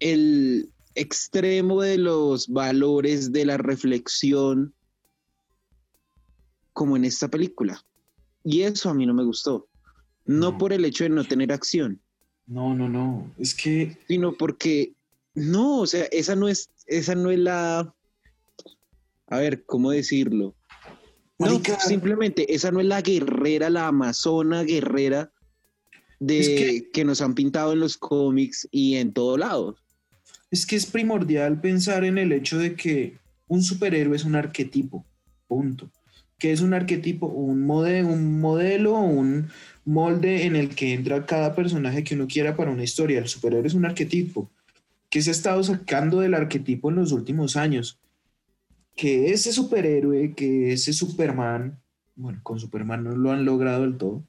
el 0.00 0.70
extremo 0.98 1.82
de 1.82 1.98
los 1.98 2.48
valores 2.48 3.32
de 3.32 3.44
la 3.44 3.56
reflexión 3.56 4.74
como 6.72 6.96
en 6.96 7.04
esta 7.04 7.28
película. 7.28 7.84
Y 8.44 8.62
eso 8.62 8.88
a 8.90 8.94
mí 8.94 9.04
no 9.06 9.14
me 9.14 9.24
gustó. 9.24 9.68
No 10.24 10.52
No. 10.52 10.58
por 10.58 10.72
el 10.72 10.84
hecho 10.84 11.04
de 11.04 11.10
no 11.10 11.24
tener 11.24 11.52
acción, 11.52 12.00
No, 12.46 12.74
no, 12.74 12.88
no. 12.88 13.30
Es 13.38 13.54
que 13.54 13.98
sino 14.08 14.32
porque 14.32 14.92
no, 15.34 15.80
o 15.80 15.86
sea, 15.86 16.04
esa 16.06 16.34
no 16.34 16.48
es, 16.48 16.70
esa 16.86 17.14
no 17.14 17.30
es 17.30 17.38
la, 17.38 17.94
a 19.26 19.38
ver, 19.38 19.64
¿cómo 19.66 19.90
decirlo? 19.90 20.54
No, 21.38 21.60
simplemente 21.86 22.52
esa 22.54 22.70
no 22.70 22.80
es 22.80 22.86
la 22.86 23.02
guerrera, 23.02 23.68
la 23.70 23.86
amazona 23.88 24.62
guerrera 24.64 25.30
de 26.20 26.38
Es 26.40 26.48
que, 26.48 26.90
que- 26.90 27.04
nos 27.04 27.20
han 27.20 27.34
pintado 27.34 27.74
en 27.74 27.80
los 27.80 27.96
cómics 27.98 28.66
y 28.72 28.96
en 28.96 29.12
todo 29.12 29.36
lado. 29.36 29.76
Es 30.50 30.66
que 30.66 30.76
es 30.76 30.86
primordial 30.86 31.60
pensar 31.60 32.04
en 32.04 32.18
el 32.18 32.32
hecho 32.32 32.58
de 32.58 32.74
que 32.74 33.18
un 33.48 33.62
superhéroe 33.62 34.16
es 34.16 34.24
un 34.24 34.34
arquetipo, 34.34 35.04
punto. 35.46 35.90
Que 36.38 36.52
es 36.52 36.60
un 36.60 36.72
arquetipo, 36.72 37.26
un, 37.26 37.62
mode, 37.62 38.04
un 38.04 38.40
modelo, 38.40 38.98
un 38.98 39.48
molde 39.84 40.44
en 40.44 40.56
el 40.56 40.74
que 40.74 40.94
entra 40.94 41.26
cada 41.26 41.54
personaje 41.54 42.04
que 42.04 42.14
uno 42.14 42.26
quiera 42.26 42.56
para 42.56 42.70
una 42.70 42.84
historia. 42.84 43.18
El 43.18 43.28
superhéroe 43.28 43.66
es 43.66 43.74
un 43.74 43.84
arquetipo 43.84 44.50
que 45.10 45.22
se 45.22 45.30
ha 45.30 45.32
estado 45.32 45.62
sacando 45.62 46.20
del 46.20 46.34
arquetipo 46.34 46.90
en 46.90 46.96
los 46.96 47.12
últimos 47.12 47.56
años. 47.56 47.98
Que 48.94 49.30
ese 49.32 49.52
superhéroe, 49.52 50.34
que 50.34 50.72
ese 50.72 50.92
Superman, 50.92 51.78
bueno, 52.16 52.40
con 52.42 52.58
Superman 52.58 53.04
no 53.04 53.16
lo 53.16 53.32
han 53.32 53.44
logrado 53.44 53.82
del 53.82 53.96
todo, 53.96 54.24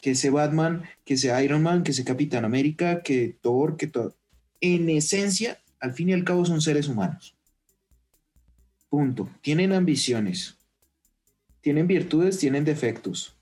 que 0.00 0.12
ese 0.12 0.30
Batman, 0.30 0.82
que 1.04 1.14
ese 1.14 1.42
Iron 1.42 1.62
Man, 1.62 1.82
que 1.82 1.92
ese 1.92 2.04
Capitán 2.04 2.44
América, 2.44 3.02
que 3.02 3.36
Thor, 3.40 3.76
que 3.76 3.86
todo 3.86 4.14
en 4.60 4.88
esencia, 4.90 5.58
al 5.80 5.92
fin 5.92 6.08
y 6.08 6.12
al 6.12 6.24
cabo 6.24 6.44
son 6.44 6.60
seres 6.60 6.88
humanos. 6.88 7.34
Punto. 8.88 9.28
Tienen 9.42 9.72
ambiciones, 9.72 10.56
tienen 11.60 11.86
virtudes, 11.86 12.38
tienen 12.38 12.64
defectos. 12.64 13.34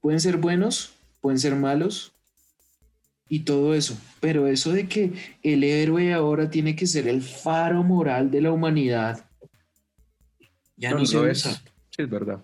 Pueden 0.00 0.20
ser 0.20 0.36
buenos, 0.36 0.94
pueden 1.20 1.38
ser 1.38 1.56
malos 1.56 2.12
y 3.28 3.40
todo 3.40 3.74
eso. 3.74 3.96
Pero 4.20 4.46
eso 4.46 4.72
de 4.72 4.88
que 4.88 5.12
el 5.42 5.64
héroe 5.64 6.12
ahora 6.12 6.50
tiene 6.50 6.76
que 6.76 6.86
ser 6.86 7.08
el 7.08 7.22
faro 7.22 7.82
moral 7.82 8.30
de 8.30 8.40
la 8.42 8.52
humanidad, 8.52 9.24
ya 10.76 10.90
no, 10.90 10.98
No, 10.98 11.06
se 11.06 11.30
es. 11.30 11.38
usa 11.46 11.62
Sí, 11.90 12.02
es 12.02 12.10
verdad. 12.10 12.40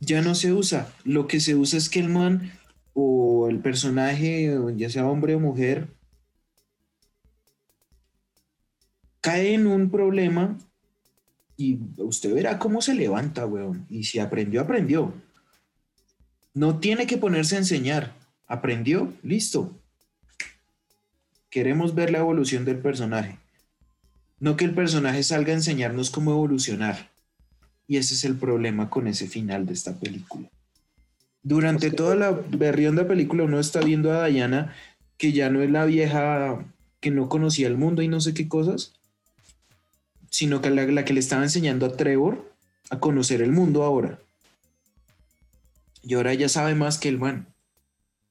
ya 0.00 0.22
no 0.22 0.34
se 0.34 0.52
usa. 0.52 0.92
Lo 1.04 1.26
que 1.26 1.40
se 1.40 1.54
usa 1.54 1.78
es 1.78 1.88
que 1.88 2.00
el 2.00 2.08
man 2.08 2.52
o 2.94 3.48
el 3.48 3.58
personaje, 3.60 4.54
ya 4.76 4.90
sea 4.90 5.06
hombre 5.06 5.34
o 5.34 5.40
mujer, 5.40 5.88
cae 9.20 9.54
en 9.54 9.66
un 9.66 9.90
problema 9.90 10.56
y 11.56 11.78
usted 11.98 12.34
verá 12.34 12.58
cómo 12.58 12.80
se 12.80 12.94
levanta, 12.94 13.46
weón. 13.46 13.86
Y 13.90 14.04
si 14.04 14.18
aprendió, 14.18 14.62
aprendió. 14.62 15.12
No 16.54 16.78
tiene 16.78 17.06
que 17.06 17.18
ponerse 17.18 17.56
a 17.56 17.58
enseñar. 17.58 18.14
Aprendió, 18.46 19.12
listo. 19.22 19.78
Queremos 21.50 21.94
ver 21.94 22.10
la 22.10 22.18
evolución 22.18 22.64
del 22.64 22.78
personaje. 22.78 23.38
No 24.38 24.56
que 24.56 24.64
el 24.64 24.74
personaje 24.74 25.22
salga 25.22 25.52
a 25.52 25.56
enseñarnos 25.56 26.10
cómo 26.10 26.30
evolucionar. 26.30 27.10
Y 27.86 27.98
ese 27.98 28.14
es 28.14 28.24
el 28.24 28.36
problema 28.36 28.88
con 28.88 29.06
ese 29.06 29.26
final 29.26 29.66
de 29.66 29.74
esta 29.74 29.98
película. 29.98 30.48
Durante 31.42 31.90
toda 31.90 32.14
la 32.14 32.30
berrionda 32.30 33.06
película 33.06 33.44
uno 33.44 33.60
está 33.60 33.80
viendo 33.80 34.12
a 34.12 34.26
Diana 34.26 34.74
que 35.18 35.32
ya 35.32 35.50
no 35.50 35.60
es 35.60 35.70
la 35.70 35.84
vieja 35.84 36.64
que 37.00 37.10
no 37.10 37.28
conocía 37.28 37.66
el 37.66 37.76
mundo 37.76 38.00
y 38.00 38.08
no 38.08 38.20
sé 38.20 38.32
qué 38.32 38.48
cosas, 38.48 38.94
sino 40.30 40.62
que 40.62 40.70
la, 40.70 40.86
la 40.86 41.04
que 41.04 41.12
le 41.12 41.20
estaba 41.20 41.42
enseñando 41.42 41.84
a 41.86 41.96
Trevor 41.96 42.50
a 42.88 42.98
conocer 42.98 43.42
el 43.42 43.52
mundo 43.52 43.82
ahora. 43.82 44.18
Y 46.02 46.14
ahora 46.14 46.32
ella 46.32 46.48
sabe 46.48 46.74
más 46.74 46.98
que 46.98 47.08
el 47.08 47.18
man. 47.18 47.46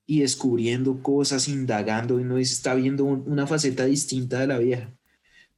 Y 0.07 0.21
descubriendo 0.21 1.03
cosas, 1.03 1.47
indagando, 1.47 2.19
y 2.19 2.23
no 2.23 2.39
está 2.39 2.73
viendo 2.73 3.03
un- 3.03 3.23
una 3.27 3.45
faceta 3.45 3.85
distinta 3.85 4.39
de 4.39 4.47
la 4.47 4.57
vieja. 4.57 4.89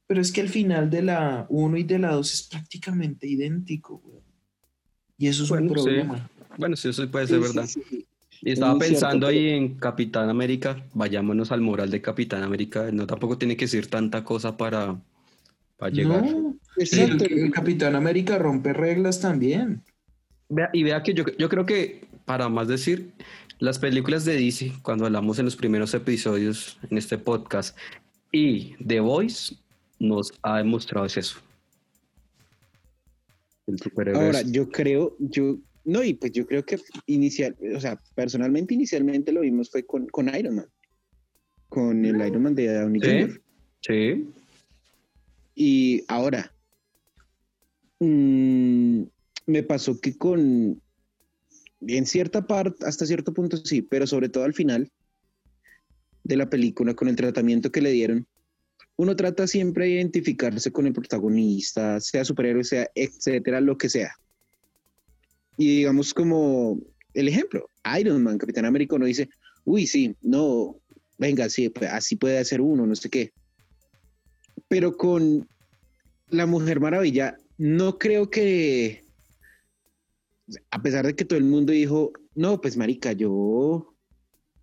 Pero 0.06 0.20
es 0.20 0.30
que 0.30 0.42
el 0.42 0.50
final 0.50 0.90
de 0.90 1.00
la 1.02 1.46
1 1.48 1.78
y 1.78 1.84
de 1.84 1.98
la 1.98 2.12
2 2.12 2.34
es 2.34 2.42
prácticamente 2.42 3.26
idéntico. 3.26 3.98
güey. 4.04 4.20
Y 5.16 5.28
eso 5.28 5.44
es 5.44 5.48
Bueno, 5.48 5.68
un 5.72 5.78
sí. 5.78 5.84
problema. 5.84 6.30
Bueno, 6.58 6.76
sí, 6.76 6.88
eso 6.90 7.10
puede 7.10 7.26
ser 7.28 7.36
Sí, 7.36 7.42
verdad. 7.42 7.66
sí. 7.66 8.06
Y 8.42 8.50
estaba 8.50 8.76
pensando 8.78 9.28
pero- 9.28 9.38
ahí 9.38 9.48
en 9.50 9.76
Capitán 9.76 10.28
América. 10.28 10.84
Vayámonos 10.92 11.50
al 11.50 11.60
moral 11.62 11.90
de 11.90 12.02
Capitán 12.02 12.42
América. 12.42 12.90
No 12.92 13.06
tampoco 13.06 13.38
tiene 13.38 13.56
que 13.56 13.68
ser 13.68 13.86
tanta 13.86 14.22
cosa 14.24 14.56
para, 14.58 15.00
para 15.82 15.92
llegar. 15.94 16.22
No, 16.24 16.56
Exacto. 16.76 17.24
el, 17.24 17.38
el 17.40 17.50
Capitán 17.50 17.96
América 17.96 18.38
rompe 18.38 18.72
reglas 18.72 19.20
también. 19.20 19.82
Vea- 20.48 20.70
y 20.72 20.84
vea 20.84 21.02
que 21.02 21.12
yo, 21.12 21.24
yo 21.38 21.48
creo 21.48 21.66
que, 21.66 22.04
para 22.24 22.48
más 22.48 22.68
decir, 22.68 23.10
las 23.58 23.80
películas 23.80 24.24
de 24.24 24.34
DC, 24.36 24.72
cuando 24.82 25.06
hablamos 25.06 25.40
en 25.40 25.44
los 25.46 25.56
primeros 25.56 25.92
episodios 25.94 26.78
en 26.88 26.98
este 26.98 27.18
podcast, 27.18 27.76
y 28.30 28.74
The 28.86 29.00
Voice 29.00 29.56
nos 29.98 30.32
ha 30.42 30.58
demostrado 30.58 31.06
es 31.06 31.16
eso. 31.16 31.38
El 33.66 33.78
superhéroe 33.78 34.24
Ahora, 34.26 34.40
es- 34.40 34.52
yo 34.52 34.68
creo, 34.68 35.16
yo, 35.18 35.56
no, 35.84 36.02
y 36.04 36.14
pues 36.14 36.30
yo 36.32 36.46
creo 36.46 36.64
que 36.64 36.78
inicial, 37.06 37.56
o 37.74 37.80
sea, 37.80 37.98
personalmente 38.14 38.74
inicialmente 38.74 39.32
lo 39.32 39.40
vimos 39.40 39.68
fue 39.70 39.84
con, 39.84 40.06
con 40.06 40.32
Iron 40.34 40.56
Man, 40.56 40.66
con 41.68 42.04
el 42.04 42.24
Iron 42.24 42.42
Man 42.42 42.54
de 42.54 42.72
Downey 42.72 43.00
Sí. 43.00 43.08
Jr. 43.08 43.40
Sí, 43.80 44.28
Y 45.54 46.04
ahora, 46.08 46.52
mm, 48.00 49.02
me 49.46 49.62
pasó 49.62 50.00
que 50.00 50.16
con, 50.16 50.80
en 51.80 52.06
cierta 52.06 52.46
parte, 52.46 52.84
hasta 52.86 53.06
cierto 53.06 53.32
punto 53.32 53.56
sí, 53.58 53.82
pero 53.82 54.06
sobre 54.06 54.28
todo 54.28 54.44
al 54.44 54.54
final 54.54 54.90
de 56.24 56.36
la 56.36 56.48
película, 56.48 56.94
con 56.94 57.08
el 57.08 57.16
tratamiento 57.16 57.70
que 57.70 57.82
le 57.82 57.90
dieron, 57.90 58.26
uno 58.96 59.16
trata 59.16 59.46
siempre 59.46 59.86
de 59.86 59.92
identificarse 59.92 60.70
con 60.70 60.86
el 60.86 60.92
protagonista, 60.92 61.98
sea 62.00 62.24
superhéroe, 62.24 62.64
sea 62.64 62.88
etcétera, 62.94 63.60
lo 63.60 63.76
que 63.76 63.88
sea. 63.88 64.14
Y 65.56 65.78
digamos 65.78 66.14
como 66.14 66.78
el 67.14 67.28
ejemplo, 67.28 67.66
Iron 67.98 68.22
Man, 68.22 68.38
Capitán 68.38 68.64
América, 68.64 68.96
uno 68.96 69.06
dice, 69.06 69.28
uy, 69.64 69.86
sí, 69.86 70.14
no, 70.22 70.76
venga, 71.18 71.48
sí, 71.48 71.72
así 71.90 72.16
puede 72.16 72.38
hacer 72.38 72.60
uno, 72.60 72.86
no 72.86 72.94
sé 72.94 73.10
qué. 73.10 73.32
Pero 74.68 74.96
con 74.96 75.48
la 76.28 76.46
Mujer 76.46 76.80
Maravilla, 76.80 77.36
no 77.58 77.98
creo 77.98 78.30
que, 78.30 79.04
a 80.70 80.82
pesar 80.82 81.06
de 81.06 81.14
que 81.14 81.24
todo 81.24 81.38
el 81.38 81.44
mundo 81.44 81.72
dijo, 81.72 82.12
no, 82.34 82.60
pues 82.60 82.76
marica, 82.76 83.12
yo, 83.12 83.94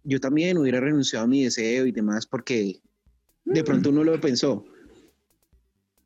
yo 0.03 0.19
también 0.19 0.57
hubiera 0.57 0.79
renunciado 0.79 1.25
a 1.25 1.27
mi 1.27 1.43
deseo 1.43 1.85
y 1.85 1.91
demás, 1.91 2.25
porque 2.25 2.81
de 3.45 3.63
pronto 3.63 3.89
uno 3.89 4.03
lo 4.03 4.19
pensó. 4.19 4.65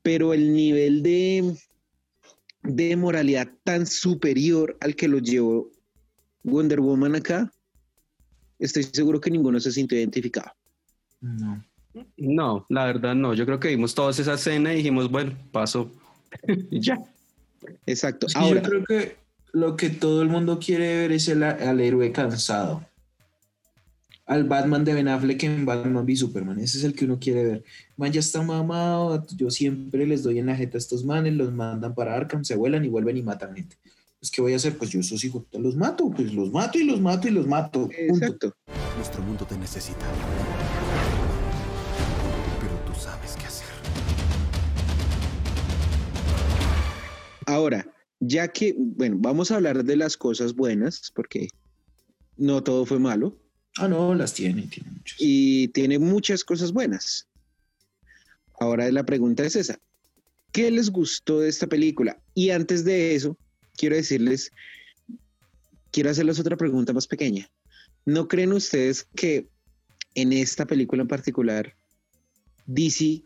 Pero 0.01 0.33
el 0.33 0.53
nivel 0.53 1.01
de, 1.01 1.55
de 2.63 2.95
moralidad 2.97 3.49
tan 3.63 3.85
superior 3.85 4.77
al 4.81 4.95
que 4.95 5.07
lo 5.07 5.19
llevó 5.19 5.71
Wonder 6.43 6.81
Woman 6.81 7.15
acá, 7.15 7.51
estoy 8.59 8.83
seguro 8.83 9.21
que 9.21 9.31
ninguno 9.31 9.59
se 9.59 9.71
sintió 9.71 9.97
identificado. 9.97 10.51
No. 11.21 11.63
No, 12.17 12.65
la 12.69 12.85
verdad 12.85 13.15
no. 13.15 13.33
Yo 13.33 13.45
creo 13.45 13.59
que 13.59 13.69
vimos 13.69 13.93
toda 13.93 14.11
esa 14.11 14.33
escena 14.33 14.73
y 14.73 14.77
dijimos, 14.77 15.09
bueno, 15.09 15.33
paso. 15.51 15.91
y 16.71 16.79
ya. 16.79 16.99
Exacto. 17.85 18.27
Ahora, 18.35 18.61
yo 18.61 18.69
creo 18.69 18.83
que 18.83 19.15
lo 19.51 19.75
que 19.77 19.89
todo 19.89 20.21
el 20.21 20.29
mundo 20.29 20.59
quiere 20.59 20.97
ver 20.97 21.11
es 21.11 21.27
el, 21.27 21.43
al 21.43 21.79
héroe 21.79 22.11
cansado. 22.11 22.85
al 24.25 24.45
Batman 24.45 24.83
de 24.83 24.93
Ben 24.93 25.07
Affleck 25.07 25.43
en 25.43 25.65
Batman 25.65 26.05
v 26.05 26.15
Superman. 26.15 26.59
Ese 26.59 26.79
es 26.79 26.83
el 26.83 26.95
que 26.95 27.05
uno 27.05 27.19
quiere 27.19 27.43
ver. 27.43 27.63
Man 27.97 28.11
ya 28.11 28.19
está 28.19 28.41
mamado, 28.41 29.25
yo 29.35 29.49
siempre 29.51 30.07
les 30.07 30.23
doy 30.23 30.39
en 30.39 30.47
la 30.47 30.55
jeta 30.55 30.77
a 30.77 30.79
estos 30.79 31.05
manes, 31.05 31.33
los 31.33 31.53
mandan 31.53 31.93
para 31.93 32.15
Arkham, 32.15 32.43
se 32.43 32.55
vuelan 32.55 32.83
y 32.83 32.89
vuelven 32.89 33.17
y 33.17 33.21
matan 33.21 33.55
gente. 33.55 33.77
Pues, 34.19 34.31
¿qué 34.31 34.41
voy 34.41 34.53
a 34.53 34.55
hacer? 34.55 34.77
Pues 34.77 34.89
yo 34.89 35.01
esos 35.01 35.23
hijos 35.25 35.43
los 35.51 35.75
mato, 35.75 36.09
pues 36.09 36.33
los 36.33 36.49
mato 36.51 36.79
y 36.79 36.85
los 36.85 37.01
mato 37.01 37.27
y 37.27 37.31
los 37.31 37.45
mato. 37.45 37.81
Punto. 37.81 37.95
Exacto. 37.97 38.53
Nuestro 38.97 39.21
mundo 39.21 39.45
te 39.45 39.57
necesita. 39.57 40.05
Ahora, 47.45 47.87
ya 48.19 48.47
que, 48.47 48.73
bueno, 48.77 49.17
vamos 49.19 49.51
a 49.51 49.55
hablar 49.55 49.83
de 49.83 49.95
las 49.95 50.17
cosas 50.17 50.55
buenas, 50.55 51.11
porque 51.13 51.47
no 52.37 52.63
todo 52.63 52.85
fue 52.85 52.99
malo 52.99 53.37
Ah, 53.77 53.87
no, 53.87 54.13
las 54.13 54.33
tiene, 54.35 54.67
tiene 54.67 54.91
muchas. 54.91 55.15
y 55.19 55.67
tiene 55.69 55.97
muchas 55.97 56.43
cosas 56.43 56.71
buenas. 56.71 57.27
Ahora 58.59 58.91
la 58.91 59.03
pregunta 59.03 59.43
es 59.43 59.55
esa. 59.55 59.79
¿Qué 60.51 60.69
les 60.69 60.91
gustó 60.91 61.39
de 61.39 61.49
esta 61.49 61.65
película? 61.65 62.21
Y 62.35 62.51
antes 62.51 62.85
de 62.85 63.15
eso, 63.15 63.35
quiero 63.75 63.95
decirles, 63.95 64.51
quiero 65.89 66.11
hacerles 66.11 66.39
otra 66.39 66.55
pregunta 66.55 66.93
más 66.93 67.07
pequeña. 67.07 67.49
¿No 68.05 68.27
creen 68.27 68.53
ustedes 68.53 69.07
que 69.15 69.47
en 70.13 70.31
esta 70.31 70.67
película 70.67 71.01
en 71.01 71.07
particular, 71.07 71.75
DC 72.67 73.23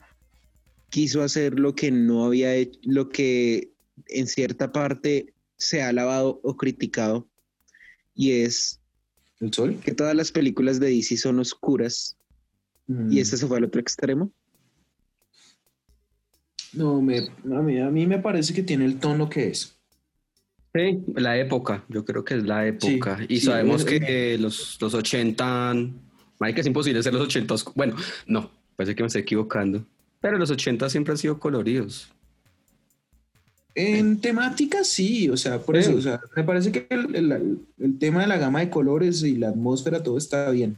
quiso 0.89 1.21
hacer 1.21 1.59
lo 1.59 1.75
que 1.75 1.91
no 1.91 2.23
había 2.23 2.55
hecho, 2.55 2.79
lo 2.83 3.09
que 3.09 3.73
en 4.07 4.27
cierta 4.27 4.71
parte 4.71 5.33
se 5.57 5.81
ha 5.81 5.89
alabado 5.89 6.39
o 6.43 6.55
criticado? 6.55 7.27
Y 8.15 8.31
es 8.31 8.79
¿El 9.39 9.53
sol? 9.53 9.79
que 9.83 9.93
todas 9.93 10.15
las 10.15 10.31
películas 10.31 10.79
de 10.79 10.89
DC 10.89 11.17
son 11.17 11.39
oscuras 11.39 12.15
Mm. 12.89 13.11
y 13.11 13.19
este 13.19 13.35
se 13.35 13.45
fue 13.47 13.57
al 13.57 13.65
otro 13.65 13.81
extremo. 13.81 14.31
No, 16.73 17.01
me, 17.01 17.17
a, 17.19 17.61
mí, 17.61 17.79
a 17.79 17.89
mí 17.89 18.07
me 18.07 18.19
parece 18.19 18.53
que 18.53 18.63
tiene 18.63 18.85
el 18.85 18.99
tono 18.99 19.29
que 19.29 19.47
es. 19.49 19.75
Sí, 20.73 20.99
la 21.15 21.37
época, 21.37 21.83
yo 21.89 22.05
creo 22.05 22.23
que 22.23 22.35
es 22.35 22.43
la 22.43 22.67
época. 22.67 23.19
y 23.27 23.39
sí, 23.39 23.45
sabemos 23.47 23.81
es- 23.81 23.87
que 23.87 24.33
eh, 24.33 24.37
los, 24.37 24.77
los 24.79 24.93
80, 24.93 25.73
que 26.53 26.61
es 26.61 26.67
imposible 26.67 27.01
ser 27.01 27.13
los 27.13 27.23
80. 27.23 27.53
oscu- 27.55 27.73
Bueno, 27.75 27.95
no, 28.27 28.51
parece 28.75 28.95
que 28.95 29.03
me 29.03 29.07
estoy 29.07 29.23
equivocando. 29.23 29.85
Pero 30.21 30.37
los 30.37 30.51
80 30.51 30.89
siempre 30.89 31.11
han 31.13 31.17
sido 31.17 31.39
coloridos. 31.39 32.13
En 33.79 34.19
temática 34.19 34.83
sí, 34.83 35.29
o 35.29 35.37
sea, 35.37 35.59
por 35.59 35.75
Sí. 35.75 35.81
eso, 35.89 35.95
o 35.97 36.01
sea, 36.01 36.19
me 36.35 36.43
parece 36.43 36.71
que 36.71 36.87
el, 36.89 37.15
el- 37.15 37.59
el 37.77 37.99
tema 37.99 38.21
de 38.21 38.27
la 38.27 38.37
gama 38.37 38.59
de 38.61 38.71
colores 38.71 39.21
y 39.21 39.35
la 39.35 39.49
atmósfera, 39.49 40.01
todo 40.01 40.17
está 40.17 40.49
bien. 40.49 40.77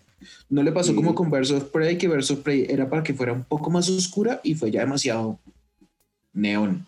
No 0.49 0.61
le 0.63 0.71
pasó 0.73 0.89
Sí. 0.91 0.95
como 0.97 1.15
con 1.15 1.29
Verse 1.31 1.53
of 1.53 1.63
Prey, 1.71 1.97
que 1.97 2.09
Verse 2.09 2.33
of 2.33 2.39
Prey 2.41 2.65
era 2.67 2.89
para 2.89 3.01
que 3.01 3.13
fuera 3.13 3.31
un 3.31 3.45
poco 3.45 3.69
más 3.69 3.89
oscura 3.89 4.41
y 4.43 4.53
fue 4.55 4.69
ya 4.69 4.81
demasiado 4.81 5.39
neón. 6.33 6.85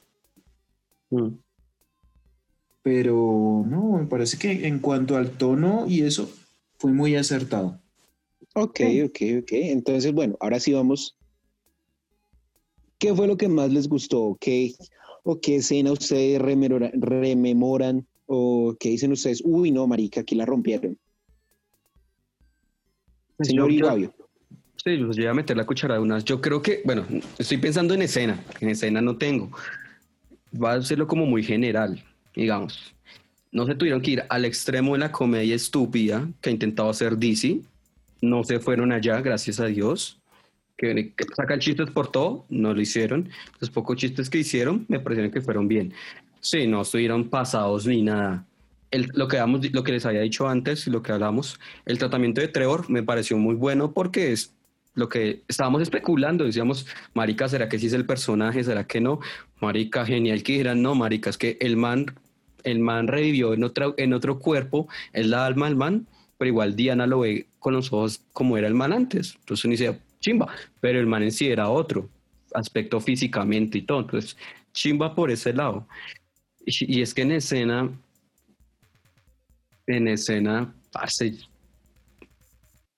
Pero 2.83 3.63
no, 3.67 3.97
me 3.99 4.05
parece 4.07 4.37
que 4.37 4.67
en 4.67 4.79
cuanto 4.79 5.15
al 5.15 5.31
tono 5.31 5.85
y 5.87 6.01
eso, 6.01 6.29
fue 6.77 6.91
muy 6.91 7.15
acertado. 7.15 7.79
Ok, 8.55 8.79
ok, 9.05 9.17
ok. 9.43 9.51
Entonces, 9.51 10.11
bueno, 10.13 10.35
ahora 10.39 10.59
sí 10.59 10.73
vamos. 10.73 11.15
¿Qué 12.97 13.13
fue 13.13 13.27
lo 13.27 13.37
que 13.37 13.47
más 13.47 13.71
les 13.71 13.87
gustó? 13.87 14.37
¿Qué, 14.39 14.73
¿O 15.23 15.39
qué 15.39 15.57
escena 15.57 15.91
ustedes 15.91 16.41
rememora- 16.41 16.91
rememoran? 16.93 18.05
¿O 18.25 18.75
qué 18.79 18.89
dicen 18.89 19.11
ustedes? 19.11 19.41
Uy, 19.43 19.71
no, 19.71 19.85
marica, 19.87 20.21
aquí 20.21 20.35
la 20.35 20.45
rompieron. 20.45 20.97
Señor 23.39 23.69
Yo- 23.69 23.73
yo- 23.73 23.79
Iguavio. 23.85 24.13
Sí, 24.83 24.97
pues 24.97 25.15
yo 25.15 25.23
voy 25.23 25.27
a 25.27 25.33
meter 25.33 25.55
la 25.57 25.65
cuchara 25.65 25.95
de 25.95 25.99
unas. 25.99 26.25
Yo 26.25 26.41
creo 26.41 26.61
que, 26.61 26.81
bueno, 26.85 27.05
estoy 27.37 27.57
pensando 27.57 27.93
en 27.93 28.01
escena. 28.01 28.43
En 28.59 28.69
escena 28.69 28.99
no 29.01 29.15
tengo. 29.17 29.51
Va 30.61 30.73
a 30.73 30.75
hacerlo 30.77 31.05
como 31.07 31.25
muy 31.25 31.43
general, 31.43 32.03
digamos. 32.35 32.93
No 33.51 33.65
se 33.67 33.75
tuvieron 33.75 34.01
que 34.01 34.11
ir 34.11 34.23
al 34.29 34.45
extremo 34.45 34.93
de 34.93 34.99
la 34.99 35.11
comedia 35.11 35.55
estúpida 35.55 36.27
que 36.41 36.49
ha 36.49 36.53
intentado 36.53 36.89
hacer 36.89 37.17
DC. 37.17 37.61
No 38.21 38.43
se 38.43 38.59
fueron 38.59 38.91
allá, 38.91 39.21
gracias 39.21 39.59
a 39.59 39.65
Dios. 39.65 40.19
Que, 40.81 41.13
sacan 41.35 41.59
chistes 41.59 41.91
por 41.91 42.11
todo, 42.11 42.43
no 42.49 42.73
lo 42.73 42.81
hicieron. 42.81 43.29
Los 43.59 43.69
pocos 43.69 43.97
chistes 43.97 44.31
que 44.31 44.39
hicieron 44.39 44.85
me 44.87 44.99
parecieron 44.99 45.31
que 45.31 45.39
fueron 45.39 45.67
bien. 45.67 45.93
Sí, 46.39 46.65
no 46.65 46.81
estuvieron 46.81 47.29
pasados 47.29 47.85
ni 47.85 48.01
nada. 48.01 48.47
El- 48.89 49.11
lo, 49.13 49.27
que 49.27 49.37
habíamos- 49.37 49.71
lo 49.71 49.83
que 49.83 49.91
les 49.91 50.05
había 50.07 50.21
dicho 50.21 50.49
antes 50.49 50.87
lo 50.87 51.03
que 51.03 51.11
hablamos, 51.11 51.59
el 51.85 51.99
tratamiento 51.99 52.41
de 52.41 52.47
Trevor 52.47 52.89
me 52.89 53.03
pareció 53.03 53.37
muy 53.37 53.53
bueno 53.53 53.91
porque 53.93 54.31
es 54.31 54.55
lo 54.95 55.07
que 55.07 55.43
estábamos 55.47 55.83
especulando. 55.83 56.45
Decíamos, 56.45 56.87
Marica, 57.13 57.47
¿será 57.47 57.69
que 57.69 57.77
sí 57.77 57.85
es 57.85 57.93
el 57.93 58.07
personaje? 58.07 58.63
¿Será 58.63 58.85
que 58.85 58.99
no? 58.99 59.19
Marica, 59.61 60.03
genial 60.03 60.41
que 60.41 60.53
dijeran, 60.53 60.81
no, 60.81 60.95
Marica, 60.95 61.29
es 61.29 61.37
que 61.37 61.57
el 61.61 61.77
man, 61.77 62.07
el 62.63 62.79
man 62.79 63.07
revivió 63.07 63.53
en, 63.53 63.63
otra, 63.63 63.93
en 63.97 64.13
otro 64.13 64.39
cuerpo, 64.39 64.87
es 65.13 65.27
la 65.27 65.45
alma 65.45 65.67
del 65.67 65.75
man, 65.75 66.07
pero 66.39 66.49
igual 66.49 66.75
Diana 66.75 67.05
lo 67.05 67.19
ve 67.19 67.45
con 67.59 67.75
los 67.75 67.93
ojos 67.93 68.21
como 68.33 68.57
era 68.57 68.67
el 68.67 68.73
man 68.73 68.91
antes. 68.93 69.35
Entonces 69.41 69.63
uno 69.65 69.71
dice, 69.73 69.99
chimba, 70.21 70.47
pero 70.79 70.99
el 70.99 71.07
man 71.07 71.23
en 71.23 71.31
sí 71.31 71.49
era 71.49 71.69
otro 71.69 72.09
aspecto 72.53 72.99
físicamente 73.01 73.79
y 73.79 73.81
todo. 73.81 74.01
Entonces, 74.01 74.37
chimba 74.73 75.13
por 75.13 75.31
ese 75.31 75.53
lado. 75.53 75.87
Y, 76.65 76.99
y 76.99 77.01
es 77.01 77.13
que 77.13 77.23
en 77.23 77.33
escena, 77.33 77.89
en 79.87 80.07
escena, 80.07 80.73
parce, 80.91 81.33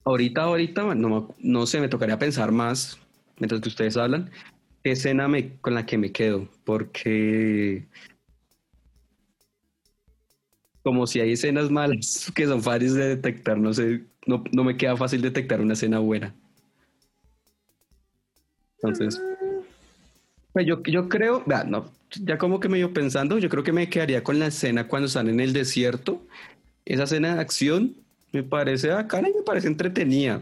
ahorita, 0.05 0.43
ahorita, 0.43 0.95
no, 0.95 1.33
no 1.39 1.65
sé, 1.65 1.79
me 1.79 1.89
tocaría 1.89 2.19
pensar 2.19 2.51
más 2.51 2.99
mientras 3.39 3.61
que 3.61 3.69
ustedes 3.69 3.97
hablan, 3.97 4.29
qué 4.83 4.91
escena 4.91 5.27
me, 5.27 5.57
con 5.57 5.73
la 5.73 5.85
que 5.85 5.97
me 5.97 6.11
quedo, 6.11 6.47
porque 6.63 7.87
como 10.83 11.07
si 11.07 11.21
hay 11.21 11.33
escenas 11.33 11.71
malas 11.71 12.31
que 12.35 12.45
son 12.45 12.61
fáciles 12.61 12.93
de 12.95 13.15
detectar, 13.15 13.57
no 13.57 13.73
sé, 13.73 14.03
no, 14.27 14.43
no 14.51 14.63
me 14.63 14.77
queda 14.77 14.97
fácil 14.97 15.21
detectar 15.21 15.61
una 15.61 15.73
escena 15.73 15.99
buena. 15.99 16.35
Entonces, 18.83 19.21
pues 20.51 20.65
yo, 20.65 20.83
yo 20.83 21.07
creo, 21.07 21.43
no, 21.67 21.89
ya 22.21 22.37
como 22.37 22.59
que 22.59 22.67
medio 22.69 22.93
pensando, 22.93 23.39
yo 23.39 23.49
creo 23.49 23.63
que 23.63 23.71
me 23.71 23.89
quedaría 23.89 24.23
con 24.23 24.39
la 24.39 24.47
escena 24.47 24.87
cuando 24.87 25.07
están 25.07 25.29
en 25.29 25.39
el 25.39 25.53
desierto. 25.53 26.21
Esa 26.85 27.03
escena 27.03 27.35
de 27.35 27.41
acción 27.41 27.95
me 28.33 28.43
parece 28.43 28.89
bacana 28.89 29.29
y 29.29 29.33
me 29.33 29.41
parece 29.41 29.67
entretenida. 29.67 30.41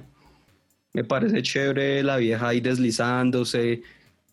Me 0.94 1.04
parece 1.04 1.42
chévere 1.42 2.04
la 2.04 2.18
vieja 2.18 2.50
ahí 2.50 2.60
deslizándose, 2.60 3.84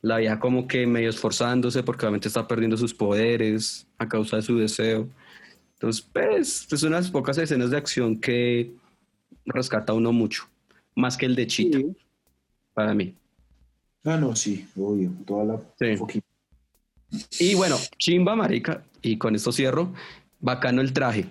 la 0.00 0.16
vieja 0.16 0.40
como 0.40 0.66
que 0.66 0.86
medio 0.86 1.10
esforzándose 1.10 1.82
porque 1.82 2.06
obviamente 2.06 2.28
está 2.28 2.48
perdiendo 2.48 2.76
sus 2.76 2.94
poderes 2.94 3.86
a 3.98 4.08
causa 4.08 4.36
de 4.36 4.42
su 4.42 4.56
deseo. 4.58 5.06
Entonces, 5.74 6.04
pues, 6.12 6.66
es 6.72 6.82
unas 6.82 7.10
pocas 7.10 7.38
escenas 7.38 7.70
de 7.70 7.76
acción 7.76 8.18
que 8.18 8.72
rescata 9.44 9.92
a 9.92 9.96
uno 9.96 10.12
mucho, 10.12 10.48
más 10.96 11.16
que 11.16 11.26
el 11.26 11.36
de 11.36 11.46
Chita, 11.46 11.78
Sí. 11.78 11.96
para 12.74 12.94
mí. 12.94 13.14
Ah, 14.04 14.16
no, 14.16 14.34
sí, 14.36 14.66
obvio, 14.76 15.12
toda 15.26 15.44
la 15.44 15.60
Sí. 15.78 16.20
Y 17.40 17.54
bueno, 17.54 17.76
chimba, 17.96 18.36
marica, 18.36 18.84
y 19.02 19.16
con 19.16 19.34
esto 19.34 19.52
cierro, 19.52 19.92
bacano 20.40 20.80
el 20.80 20.92
traje. 20.92 21.26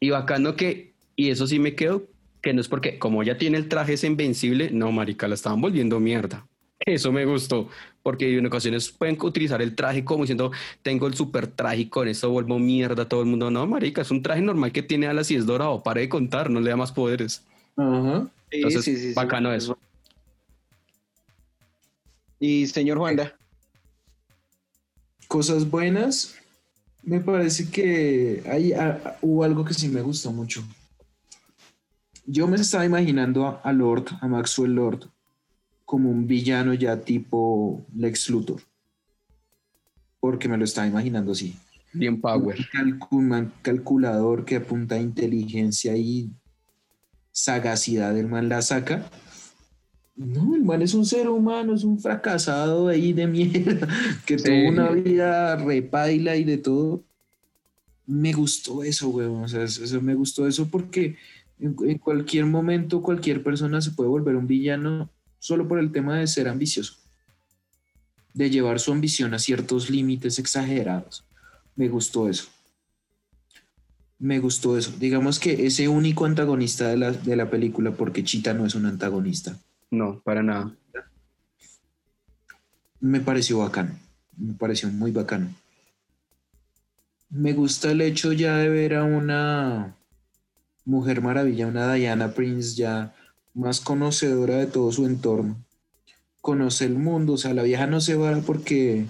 Y 0.00 0.10
bacano 0.10 0.54
que, 0.54 0.92
y 1.16 1.30
eso 1.30 1.46
sí 1.46 1.58
me 1.58 1.74
quedo, 1.74 2.04
que 2.42 2.52
no 2.52 2.60
es 2.60 2.68
porque, 2.68 2.98
como 2.98 3.22
ya 3.22 3.38
tiene 3.38 3.58
el 3.58 3.68
traje 3.68 3.94
es 3.94 4.04
invencible, 4.04 4.70
no, 4.70 4.92
marica, 4.92 5.28
la 5.28 5.34
estaban 5.34 5.60
volviendo 5.60 5.98
mierda. 5.98 6.46
Eso 6.80 7.10
me 7.10 7.24
gustó, 7.24 7.68
porque 8.02 8.36
en 8.36 8.46
ocasiones 8.46 8.90
pueden 8.90 9.18
utilizar 9.20 9.60
el 9.60 9.74
traje 9.74 10.04
como 10.04 10.22
diciendo, 10.22 10.52
tengo 10.82 11.06
el 11.06 11.14
super 11.14 11.48
traje 11.48 11.80
y 11.80 11.86
con 11.88 12.06
esto 12.06 12.30
vuelvo 12.30 12.58
mierda 12.58 13.02
a 13.02 13.08
todo 13.08 13.20
el 13.20 13.26
mundo. 13.26 13.50
No, 13.50 13.66
marica, 13.66 14.02
es 14.02 14.10
un 14.10 14.22
traje 14.22 14.42
normal 14.42 14.70
que 14.70 14.82
tiene 14.82 15.08
alas 15.08 15.30
y 15.30 15.36
es 15.36 15.46
dorado, 15.46 15.82
pare 15.82 16.02
de 16.02 16.08
contar, 16.08 16.50
no 16.50 16.60
le 16.60 16.70
da 16.70 16.76
más 16.76 16.92
poderes. 16.92 17.44
Ajá. 17.76 18.28
Entonces, 18.50 18.84
sí, 18.84 18.96
sí, 18.96 19.08
sí. 19.08 19.14
bacano 19.14 19.52
eso. 19.52 19.76
Y 22.40 22.66
señor 22.66 22.98
Juanda. 22.98 23.34
Cosas 25.26 25.68
buenas, 25.68 26.36
me 27.02 27.20
parece 27.20 27.68
que 27.70 28.42
hay, 28.50 28.72
a- 28.72 29.18
hubo 29.20 29.44
algo 29.44 29.64
que 29.64 29.74
sí 29.74 29.88
me 29.88 30.00
gustó 30.00 30.32
mucho. 30.32 30.64
Yo 32.26 32.46
me 32.46 32.56
estaba 32.56 32.84
imaginando 32.84 33.46
a, 33.46 33.60
a 33.62 33.72
Lord, 33.72 34.06
a 34.20 34.26
Maxwell 34.28 34.74
Lord, 34.74 35.08
como 35.84 36.10
un 36.10 36.26
villano 36.26 36.72
ya 36.74 37.00
tipo 37.00 37.86
Lex 37.94 38.30
Luthor. 38.30 38.62
Porque 40.20 40.48
me 40.48 40.56
lo 40.56 40.64
estaba 40.64 40.86
imaginando 40.86 41.32
así. 41.32 41.56
Bien 41.92 42.20
power. 42.20 42.58
Un 43.10 43.52
calculador 43.62 44.44
que 44.44 44.56
apunta 44.56 44.96
a 44.96 45.00
inteligencia 45.00 45.96
y 45.96 46.30
sagacidad, 47.32 48.16
el 48.18 48.28
man 48.28 48.48
la 48.48 48.60
saca. 48.62 49.08
No, 50.18 50.56
el 50.56 50.62
man 50.64 50.82
es 50.82 50.94
un 50.94 51.06
ser 51.06 51.28
humano, 51.28 51.74
es 51.74 51.84
un 51.84 52.00
fracasado 52.00 52.88
ahí 52.88 53.12
de 53.12 53.26
mierda, 53.28 53.86
que 54.26 54.36
Sí. 54.38 54.44
tuvo 54.46 54.68
una 54.70 54.90
vida 54.90 55.54
repaila 55.56 56.34
y 56.36 56.42
de 56.44 56.58
todo. 56.58 57.04
Me 58.04 58.32
gustó 58.32 58.82
eso, 58.82 59.08
weón. 59.10 59.44
O 59.44 59.48
sea, 59.48 59.62
eso, 59.62 60.00
me 60.02 60.14
gustó 60.14 60.46
eso 60.48 60.66
porque 60.68 61.16
En, 61.60 61.74
en 61.86 61.98
cualquier 61.98 62.46
momento, 62.46 63.00
cualquier 63.02 63.42
persona 63.42 63.80
se 63.80 63.90
puede 63.90 64.08
volver 64.08 64.36
un 64.36 64.46
villano 64.46 65.08
solo 65.40 65.66
por 65.66 65.78
el 65.80 65.90
tema 65.90 66.16
de 66.18 66.26
ser 66.28 66.46
ambicioso, 66.48 66.94
de 68.32 68.48
llevar 68.50 68.78
su 68.78 68.92
ambición 68.92 69.34
a 69.34 69.38
ciertos 69.40 69.90
límites 69.90 70.38
exagerados. 70.38 71.24
Me 71.74 71.88
gustó 71.88 72.28
eso. 72.28 72.46
Me 74.20 74.38
gustó 74.40 74.76
eso. 74.78 74.92
Digamos 74.98 75.38
que 75.40 75.66
ese 75.66 75.88
único 75.88 76.24
antagonista 76.26 76.88
de 76.88 76.96
la, 76.96 77.10
de 77.12 77.34
la 77.36 77.50
película, 77.50 77.92
porque 77.92 78.22
Chita 78.24 78.54
no 78.54 78.64
es 78.66 78.74
un 78.76 78.86
antagonista, 78.86 79.56
No, 79.90 80.20
para 80.22 80.42
nada. 80.42 80.74
me 83.00 83.20
pareció 83.20 83.58
bacano. 83.58 83.98
Me 84.36 84.54
pareció 84.54 84.88
muy 84.88 85.10
bacano. 85.10 85.48
Me 87.30 87.52
gusta 87.52 87.90
el 87.90 88.00
hecho 88.00 88.32
ya 88.32 88.56
de 88.56 88.68
ver 88.68 88.94
a 88.94 89.04
una 89.04 89.94
mujer 90.84 91.20
maravilla, 91.20 91.66
una 91.66 91.92
Diana 91.92 92.32
Prince 92.32 92.74
ya 92.74 93.14
más 93.54 93.80
conocedora 93.80 94.56
de 94.56 94.66
todo 94.66 94.90
su 94.92 95.06
entorno. 95.06 95.56
Conoce 96.40 96.86
el 96.86 96.94
mundo, 96.94 97.34
o 97.34 97.36
sea, 97.36 97.52
la 97.52 97.62
vieja 97.62 97.86
no 97.86 98.00
se 98.00 98.14
va 98.14 98.34
porque, 98.40 99.06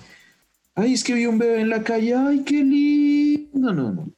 ay, 0.74 0.94
es 0.94 1.04
que 1.04 1.14
vi 1.14 1.26
un 1.26 1.38
bebé 1.38 1.60
en 1.60 1.68
la 1.68 1.82
calle, 1.82 2.14
ay, 2.14 2.42
qué 2.44 2.64
lindo. 2.64 3.72
No, 3.72 3.92
no. 3.92 4.17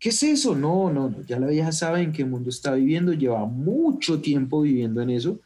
¿Qué 0.00 0.08
es 0.08 0.22
eso? 0.22 0.56
No, 0.56 0.90
no, 0.90 1.10
no. 1.10 1.22
Ya 1.26 1.38
la 1.38 1.46
vieja 1.46 1.70
sabe 1.72 2.00
en 2.00 2.12
qué 2.12 2.24
mundo 2.24 2.48
está 2.48 2.72
viviendo, 2.74 3.12
lleva 3.12 3.44
mucho 3.44 4.20
tiempo 4.20 4.62
viviendo 4.62 5.02
en 5.02 5.10
eso 5.10 5.38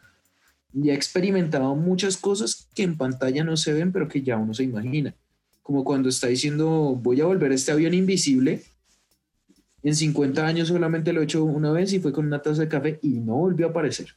y 0.73 0.91
ha 0.91 0.95
experimentado 0.95 1.75
muchas 1.75 2.17
cosas 2.17 2.69
que 2.75 2.85
en 2.85 2.97
pantalla 2.97 3.45
no 3.45 3.57
se 3.57 3.73
ven, 3.73 3.93
pero 3.93 4.09
que 4.09 4.23
ya 4.23 4.37
uno 4.37 4.55
se 4.55 4.63
imagina. 4.63 5.15
Como 5.63 5.85
cuando 5.85 6.09
está 6.09 6.29
diciendo, 6.29 6.99
voy 7.01 7.21
a 7.21 7.27
volver 7.27 7.51
a 7.51 7.55
este 7.57 7.73
avión 7.73 7.95
invisible. 7.95 8.63
En 9.83 9.95
50 9.95 10.47
años 10.47 10.69
solamente 10.69 11.13
lo 11.13 11.21
he 11.21 11.25
hecho 11.25 11.45
una 11.45 11.73
vez 11.73 11.93
y 11.93 11.99
fue 11.99 12.13
con 12.13 12.27
una 12.27 12.41
taza 12.41 12.63
de 12.63 12.69
café 12.69 12.99
y 13.03 13.21
no 13.21 13.35
volvió 13.35 13.67
a 13.67 13.71
aparecer. 13.71 14.09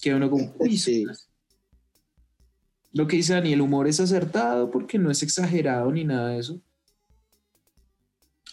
Que 0.00 0.14
uno 0.14 0.30
como, 0.30 0.54
uy, 0.58 0.76
Sí. 0.78 1.04
lo 2.92 3.06
que 3.06 3.16
dice 3.16 3.32
Dani, 3.32 3.54
el 3.54 3.60
humor 3.62 3.88
es 3.88 3.98
acertado 3.98 4.70
porque 4.70 4.98
no 4.98 5.10
es 5.10 5.22
exagerado 5.22 5.90
ni 5.90 6.04
nada 6.04 6.30
de 6.30 6.38
eso. 6.38 6.60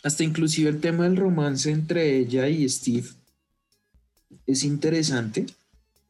Hasta 0.03 0.23
inclusive 0.23 0.69
el 0.69 0.79
tema 0.79 1.03
del 1.03 1.17
romance 1.17 1.69
entre 1.71 2.17
ella 2.17 2.47
y 2.47 2.67
Steve 2.69 3.07
es 4.45 4.63
interesante. 4.63 5.45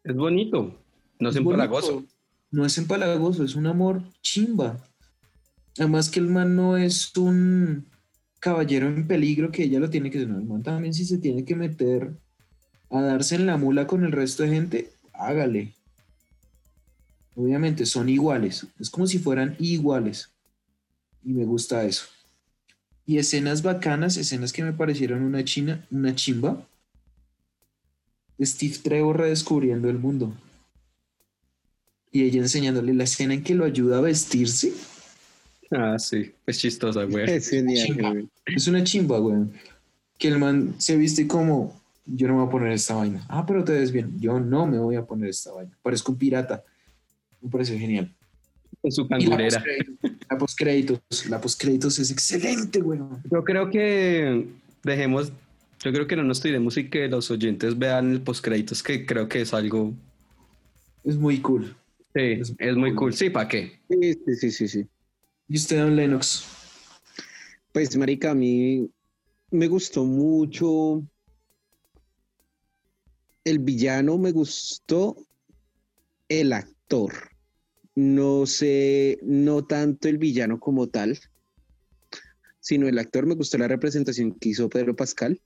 Es 0.03 0.15
bonito. 0.15 0.77
No 1.19 1.29
es 1.29 1.35
Es 1.35 1.43
bonito. 1.43 1.63
empalagoso. 1.63 2.05
No 2.51 2.65
es 2.65 2.77
empalagoso, 2.77 3.43
es 3.43 3.55
un 3.55 3.67
amor 3.67 4.01
chimba. 4.21 4.79
Además 5.77 6.09
que 6.09 6.19
el 6.19 6.27
man 6.27 6.55
no 6.55 6.77
es 6.77 7.15
un 7.17 7.85
caballero 8.39 8.87
en 8.87 9.07
peligro 9.07 9.51
que 9.51 9.63
ella 9.63 9.79
lo 9.79 9.89
tiene 9.89 10.09
que... 10.09 10.25
No, 10.25 10.37
el 10.39 10.45
man 10.45 10.63
también 10.63 10.93
si 10.93 11.05
se 11.05 11.17
tiene 11.17 11.43
que 11.45 11.55
meter 11.55 12.13
a 12.89 13.01
darse 13.01 13.35
en 13.35 13.45
la 13.45 13.57
mula 13.57 13.85
con 13.87 14.03
el 14.03 14.11
resto 14.11 14.43
de 14.43 14.49
gente, 14.49 14.91
hágale. 15.13 15.73
Obviamente 17.35 17.85
son 17.85 18.09
iguales. 18.09 18.65
Es 18.79 18.89
como 18.89 19.07
si 19.07 19.19
fueran 19.19 19.55
iguales. 19.59 20.29
Y 21.23 21.33
me 21.33 21.45
gusta 21.45 21.83
eso. 21.85 22.05
Y 23.09 23.17
escenas 23.17 23.63
bacanas, 23.63 24.17
escenas 24.17 24.53
que 24.53 24.63
me 24.63 24.71
parecieron 24.71 25.23
una 25.23 25.43
china, 25.43 25.83
una 25.89 26.13
chimba. 26.13 26.63
Steve 28.39 28.75
Trevor 28.83 29.17
redescubriendo 29.17 29.89
el 29.89 29.97
mundo. 29.97 30.31
Y 32.11 32.21
ella 32.21 32.41
enseñándole 32.41 32.93
la 32.93 33.05
escena 33.05 33.33
en 33.33 33.43
que 33.43 33.55
lo 33.55 33.65
ayuda 33.65 33.97
a 33.97 34.01
vestirse. 34.01 34.73
Ah, 35.71 35.97
sí. 35.97 36.35
Es 36.45 36.59
chistosa, 36.59 37.05
güey. 37.05 37.27
Es 37.31 37.49
genial, 37.49 37.87
Chimba. 37.87 38.11
güey. 38.11 38.29
Es 38.45 38.67
una 38.67 38.83
chimba, 38.83 39.17
güey. 39.17 39.37
Que 40.19 40.27
el 40.27 40.37
man 40.37 40.75
se 40.77 40.95
viste 40.95 41.27
como, 41.27 41.81
yo 42.05 42.27
no 42.27 42.35
me 42.35 42.39
voy 42.41 42.47
a 42.47 42.51
poner 42.51 42.71
esta 42.73 42.93
vaina. 42.93 43.25
Ah, 43.27 43.43
pero 43.43 43.63
te 43.63 43.71
ves 43.71 43.91
bien. 43.91 44.19
Yo 44.19 44.39
no 44.39 44.67
me 44.67 44.77
voy 44.77 44.97
a 44.97 45.03
poner 45.03 45.29
esta 45.31 45.51
vaina. 45.51 45.75
Parezco 45.81 46.11
un 46.11 46.19
pirata. 46.19 46.63
Me 47.41 47.49
pareció 47.49 47.75
genial. 47.75 48.15
Con 48.81 48.91
su 48.91 49.03
la 49.03 49.07
cangurera. 49.09 49.63
postcréditos, 49.63 50.25
la 50.29 50.37
postcréditos, 50.37 51.25
la 51.29 51.41
postcréditos 51.41 51.99
es 51.99 52.11
excelente, 52.11 52.79
güey. 52.79 52.99
Yo 53.31 53.43
creo 53.43 53.69
que 53.69 54.47
dejemos, 54.83 55.31
yo 55.83 55.91
creo 55.91 56.07
que 56.07 56.15
no 56.15 56.23
nos 56.23 56.41
tiremos 56.41 56.77
y 56.77 56.89
que 56.89 57.07
los 57.07 57.29
oyentes 57.31 57.77
vean 57.77 58.11
el 58.11 58.21
postcréditos, 58.21 58.81
que 58.83 59.05
creo 59.05 59.27
que 59.27 59.41
es 59.41 59.53
algo, 59.53 59.93
Es 61.03 61.17
muy 61.17 61.39
cool. 61.41 61.75
sí, 62.15 62.21
Es 62.21 62.53
es, 62.57 62.75
muy 62.75 62.91
cool. 62.91 62.97
cool. 62.99 63.13
Sí, 63.13 63.29
¿para 63.29 63.47
qué? 63.47 63.79
Sí, 63.89 64.13
sí, 64.13 64.35
sí, 64.35 64.51
sí, 64.51 64.67
sí. 64.67 64.85
¿Y 65.47 65.55
usted, 65.57 65.79
Don 65.79 65.95
Lennox? 65.95 66.45
Pues, 67.73 67.95
marica, 67.97 68.31
a 68.31 68.35
mí 68.35 68.89
me 69.51 69.67
gustó 69.67 70.05
mucho 70.05 71.03
el 73.43 73.59
villano, 73.59 74.17
me 74.17 74.31
gustó 74.31 75.15
el 76.27 76.53
actor. 76.53 77.28
No 77.99 78.45
sé, 78.45 79.19
no 79.23 79.65
tanto 79.65 80.07
el 80.07 80.17
villano 80.17 80.57
como 80.57 80.87
tal, 80.87 81.19
sino 82.61 82.87
el 82.87 82.97
actor. 82.97 83.25
Me 83.25 83.35
gustó 83.35 83.57
la 83.57 83.67
representación 83.67 84.31
que 84.39 84.47
hizo 84.47 84.69
Pedro 84.69 84.95
Pascal, 84.95 85.41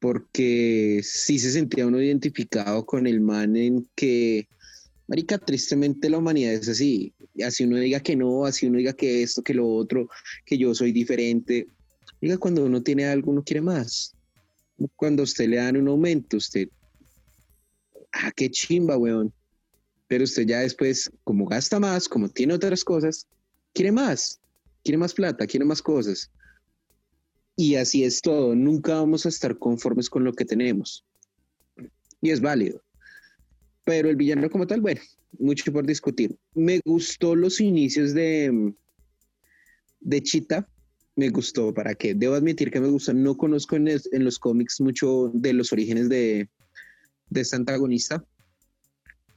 porque 0.00 1.00
sí 1.04 1.38
se 1.38 1.52
sentía 1.52 1.86
uno 1.86 2.02
identificado 2.02 2.84
con 2.84 3.06
el 3.06 3.20
man 3.20 3.54
en 3.54 3.88
que, 3.94 4.48
marica, 5.06 5.38
tristemente 5.38 6.10
la 6.10 6.18
humanidad 6.18 6.54
es 6.54 6.68
así. 6.68 7.14
Así 7.46 7.62
uno 7.62 7.76
diga 7.76 8.00
que 8.00 8.16
no, 8.16 8.44
así 8.44 8.66
uno 8.66 8.78
diga 8.78 8.94
que 8.94 9.22
esto, 9.22 9.40
que 9.40 9.54
lo 9.54 9.68
otro, 9.68 10.08
que 10.44 10.58
yo 10.58 10.74
soy 10.74 10.90
diferente. 10.90 11.68
Diga, 12.20 12.38
cuando 12.38 12.64
uno 12.64 12.82
tiene 12.82 13.04
algo, 13.04 13.30
uno 13.30 13.44
quiere 13.44 13.60
más. 13.60 14.16
Cuando 14.96 15.22
usted 15.22 15.46
le 15.48 15.58
dan 15.58 15.76
un 15.76 15.86
aumento, 15.86 16.38
usted, 16.38 16.68
ah, 18.10 18.32
qué 18.34 18.50
chimba, 18.50 18.98
weón. 18.98 19.32
Pero 20.10 20.24
usted 20.24 20.44
ya 20.44 20.58
después, 20.58 21.08
como 21.22 21.46
gasta 21.46 21.78
más, 21.78 22.08
como 22.08 22.28
tiene 22.28 22.54
otras 22.54 22.82
cosas, 22.82 23.28
quiere 23.72 23.92
más, 23.92 24.40
quiere 24.82 24.98
más 24.98 25.14
plata, 25.14 25.46
quiere 25.46 25.64
más 25.64 25.80
cosas. 25.80 26.32
Y 27.54 27.76
así 27.76 28.02
es 28.02 28.20
todo, 28.20 28.56
nunca 28.56 28.96
vamos 28.96 29.24
a 29.24 29.28
estar 29.28 29.56
conformes 29.56 30.10
con 30.10 30.24
lo 30.24 30.32
que 30.32 30.44
tenemos. 30.44 31.04
Y 32.20 32.30
es 32.30 32.40
válido. 32.40 32.82
Pero 33.84 34.10
el 34.10 34.16
villano 34.16 34.50
como 34.50 34.66
tal, 34.66 34.80
bueno, 34.80 35.00
mucho 35.38 35.72
por 35.72 35.86
discutir. 35.86 36.36
Me 36.54 36.80
gustó 36.84 37.36
los 37.36 37.60
inicios 37.60 38.12
de, 38.12 38.74
de 40.00 40.22
Chita, 40.24 40.68
me 41.14 41.30
gustó, 41.30 41.72
¿para 41.72 41.94
qué? 41.94 42.16
Debo 42.16 42.34
admitir 42.34 42.72
que 42.72 42.80
me 42.80 42.88
gusta, 42.88 43.12
no 43.12 43.36
conozco 43.36 43.76
en, 43.76 43.86
en 43.86 44.24
los 44.24 44.40
cómics 44.40 44.80
mucho 44.80 45.30
de 45.32 45.52
los 45.52 45.72
orígenes 45.72 46.08
de, 46.08 46.48
de 47.28 47.40
esta 47.40 47.54
antagonista, 47.54 48.24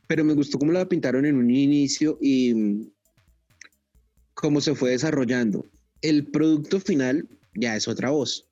pero 0.08 0.24
me 0.24 0.34
gustó 0.34 0.60
cómo 0.60 0.72
la 0.72 0.88
pintaron 0.88 1.26
en 1.26 1.36
un 1.36 1.50
inicio 1.50 2.18
y 2.22 2.54
mm, 2.54 2.92
cómo 4.34 4.62
se 4.62 4.76
fue 4.76 4.92
desarrollando. 4.92 5.66
El 6.02 6.28
producto 6.28 6.80
final 6.80 7.28
ya 7.56 7.76
es 7.76 7.88
otra 7.88 8.10
voz, 8.10 8.48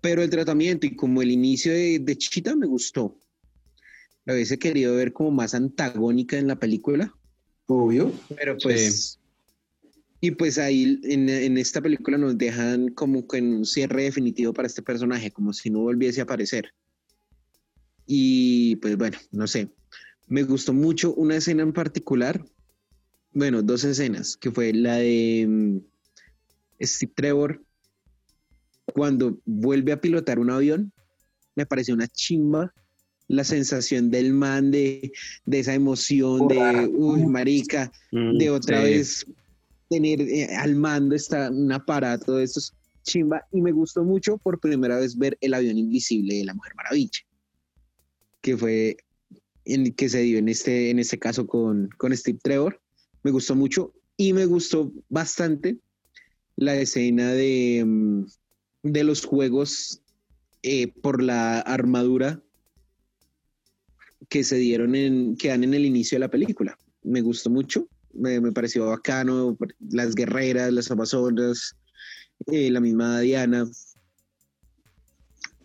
pero 0.00 0.22
el 0.22 0.30
tratamiento 0.30 0.86
y 0.86 0.96
como 0.96 1.22
el 1.22 1.30
inicio 1.30 1.72
de, 1.72 1.98
de 2.00 2.16
Chita 2.16 2.56
me 2.56 2.66
gustó. 2.66 3.18
La 4.24 4.34
hubiese 4.34 4.58
querido 4.58 4.96
ver 4.96 5.12
como 5.12 5.30
más 5.30 5.54
antagónica 5.54 6.36
en 6.36 6.48
la 6.48 6.56
película, 6.56 7.14
Obvio. 7.66 8.12
pero 8.36 8.56
pues. 8.58 9.18
Y 10.20 10.30
pues 10.32 10.58
ahí 10.58 10.98
en, 11.04 11.28
en 11.28 11.58
esta 11.58 11.80
película 11.80 12.16
nos 12.16 12.36
dejan 12.38 12.88
como 12.88 13.28
que 13.28 13.36
en 13.36 13.52
un 13.52 13.66
cierre 13.66 14.04
definitivo 14.04 14.52
para 14.52 14.66
este 14.66 14.82
personaje, 14.82 15.30
como 15.30 15.52
si 15.52 15.70
no 15.70 15.80
volviese 15.80 16.20
a 16.20 16.24
aparecer. 16.24 16.72
Y 18.06 18.76
pues 18.76 18.96
bueno, 18.96 19.18
no 19.30 19.46
sé. 19.46 19.68
Me 20.26 20.42
gustó 20.42 20.72
mucho 20.72 21.14
una 21.14 21.36
escena 21.36 21.62
en 21.62 21.72
particular. 21.72 22.44
Bueno, 23.32 23.62
dos 23.62 23.84
escenas, 23.84 24.36
que 24.36 24.50
fue 24.50 24.72
la 24.72 24.96
de 24.96 25.46
mm, 25.48 25.78
Steve 26.84 27.12
Trevor 27.14 27.62
cuando 28.86 29.38
vuelve 29.44 29.92
a 29.92 30.00
pilotar 30.00 30.38
un 30.38 30.50
avión. 30.50 30.92
Me 31.54 31.66
pareció 31.66 31.94
una 31.94 32.08
chimba 32.08 32.72
la 33.28 33.42
sensación 33.42 34.10
del 34.10 34.32
man 34.32 34.70
de, 34.70 35.12
de 35.46 35.58
esa 35.58 35.74
emoción 35.74 36.46
de, 36.46 36.88
uy, 36.94 37.26
marica, 37.26 37.90
de 38.12 38.50
otra 38.50 38.78
Sí. 38.78 38.84
vez 38.84 39.26
tener 39.88 40.20
eh, 40.20 40.54
al 40.56 40.76
mando 40.76 41.14
está 41.14 41.50
un 41.50 41.72
aparato 41.72 42.36
de 42.36 42.44
estos 42.44 42.72
chimba 43.02 43.42
y 43.52 43.60
me 43.62 43.72
gustó 43.72 44.04
mucho 44.04 44.38
por 44.38 44.60
primera 44.60 44.98
vez 44.98 45.16
ver 45.18 45.36
el 45.40 45.54
avión 45.54 45.76
invisible 45.78 46.36
de 46.36 46.44
la 46.44 46.54
Mujer 46.54 46.74
Maravilla 46.76 47.20
que 48.42 48.56
fue 48.56 48.96
en 49.66 49.92
que 49.92 50.08
se 50.08 50.20
dio 50.20 50.38
en 50.38 50.48
este 50.48 50.90
en 50.90 50.98
este 50.98 51.18
caso 51.18 51.46
con, 51.46 51.88
con 51.98 52.16
Steve 52.16 52.38
Trevor 52.42 52.80
me 53.22 53.30
gustó 53.30 53.54
mucho 53.54 53.92
y 54.16 54.32
me 54.32 54.46
gustó 54.46 54.92
bastante 55.08 55.78
la 56.56 56.74
escena 56.76 57.32
de, 57.32 57.84
mm, 57.86 58.24
de 58.82 59.04
los 59.04 59.24
juegos 59.24 60.00
eh, 60.62 60.88
por 61.02 61.22
la 61.22 61.60
armadura 61.60 62.42
que 64.28 64.42
se 64.42 64.56
dieron 64.56 64.94
en 64.94 65.36
que 65.36 65.48
dan 65.48 65.64
en 65.64 65.74
el 65.74 65.84
inicio 65.84 66.16
de 66.16 66.20
la 66.20 66.30
película 66.30 66.78
me 67.02 67.20
gustó 67.20 67.50
mucho 67.50 67.88
me, 68.16 68.40
me 68.40 68.52
pareció 68.52 68.86
bacano, 68.86 69.56
las 69.90 70.14
guerreras, 70.14 70.72
las 70.72 70.90
amazonas, 70.90 71.76
eh, 72.46 72.70
la 72.70 72.80
misma 72.80 73.20
Diana. 73.20 73.66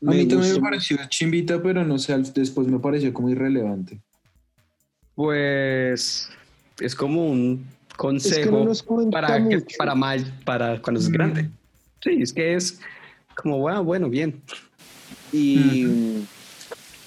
A 0.03 0.11
mí 0.11 0.27
también 0.27 0.53
me 0.55 0.59
pareció 0.61 0.97
chimbita, 1.09 1.61
pero 1.61 1.85
no 1.85 1.99
sé, 1.99 2.17
después 2.33 2.67
me 2.67 2.79
pareció 2.79 3.13
como 3.13 3.29
irrelevante. 3.29 3.99
Pues 5.15 6.29
es 6.79 6.95
como 6.95 7.29
un 7.29 7.65
consejo 7.97 8.67
para, 9.11 9.47
que- 9.47 9.63
para 9.77 9.93
mal, 9.93 10.25
para 10.45 10.81
cuando 10.81 10.99
es 10.99 11.09
Mm. 11.09 11.11
grande. 11.13 11.49
Sí, 12.03 12.17
es 12.21 12.33
que 12.33 12.55
es 12.55 12.79
como, 13.35 13.59
bueno, 13.59 13.83
bueno, 13.83 14.09
bien. 14.09 14.41
Y, 15.31 15.85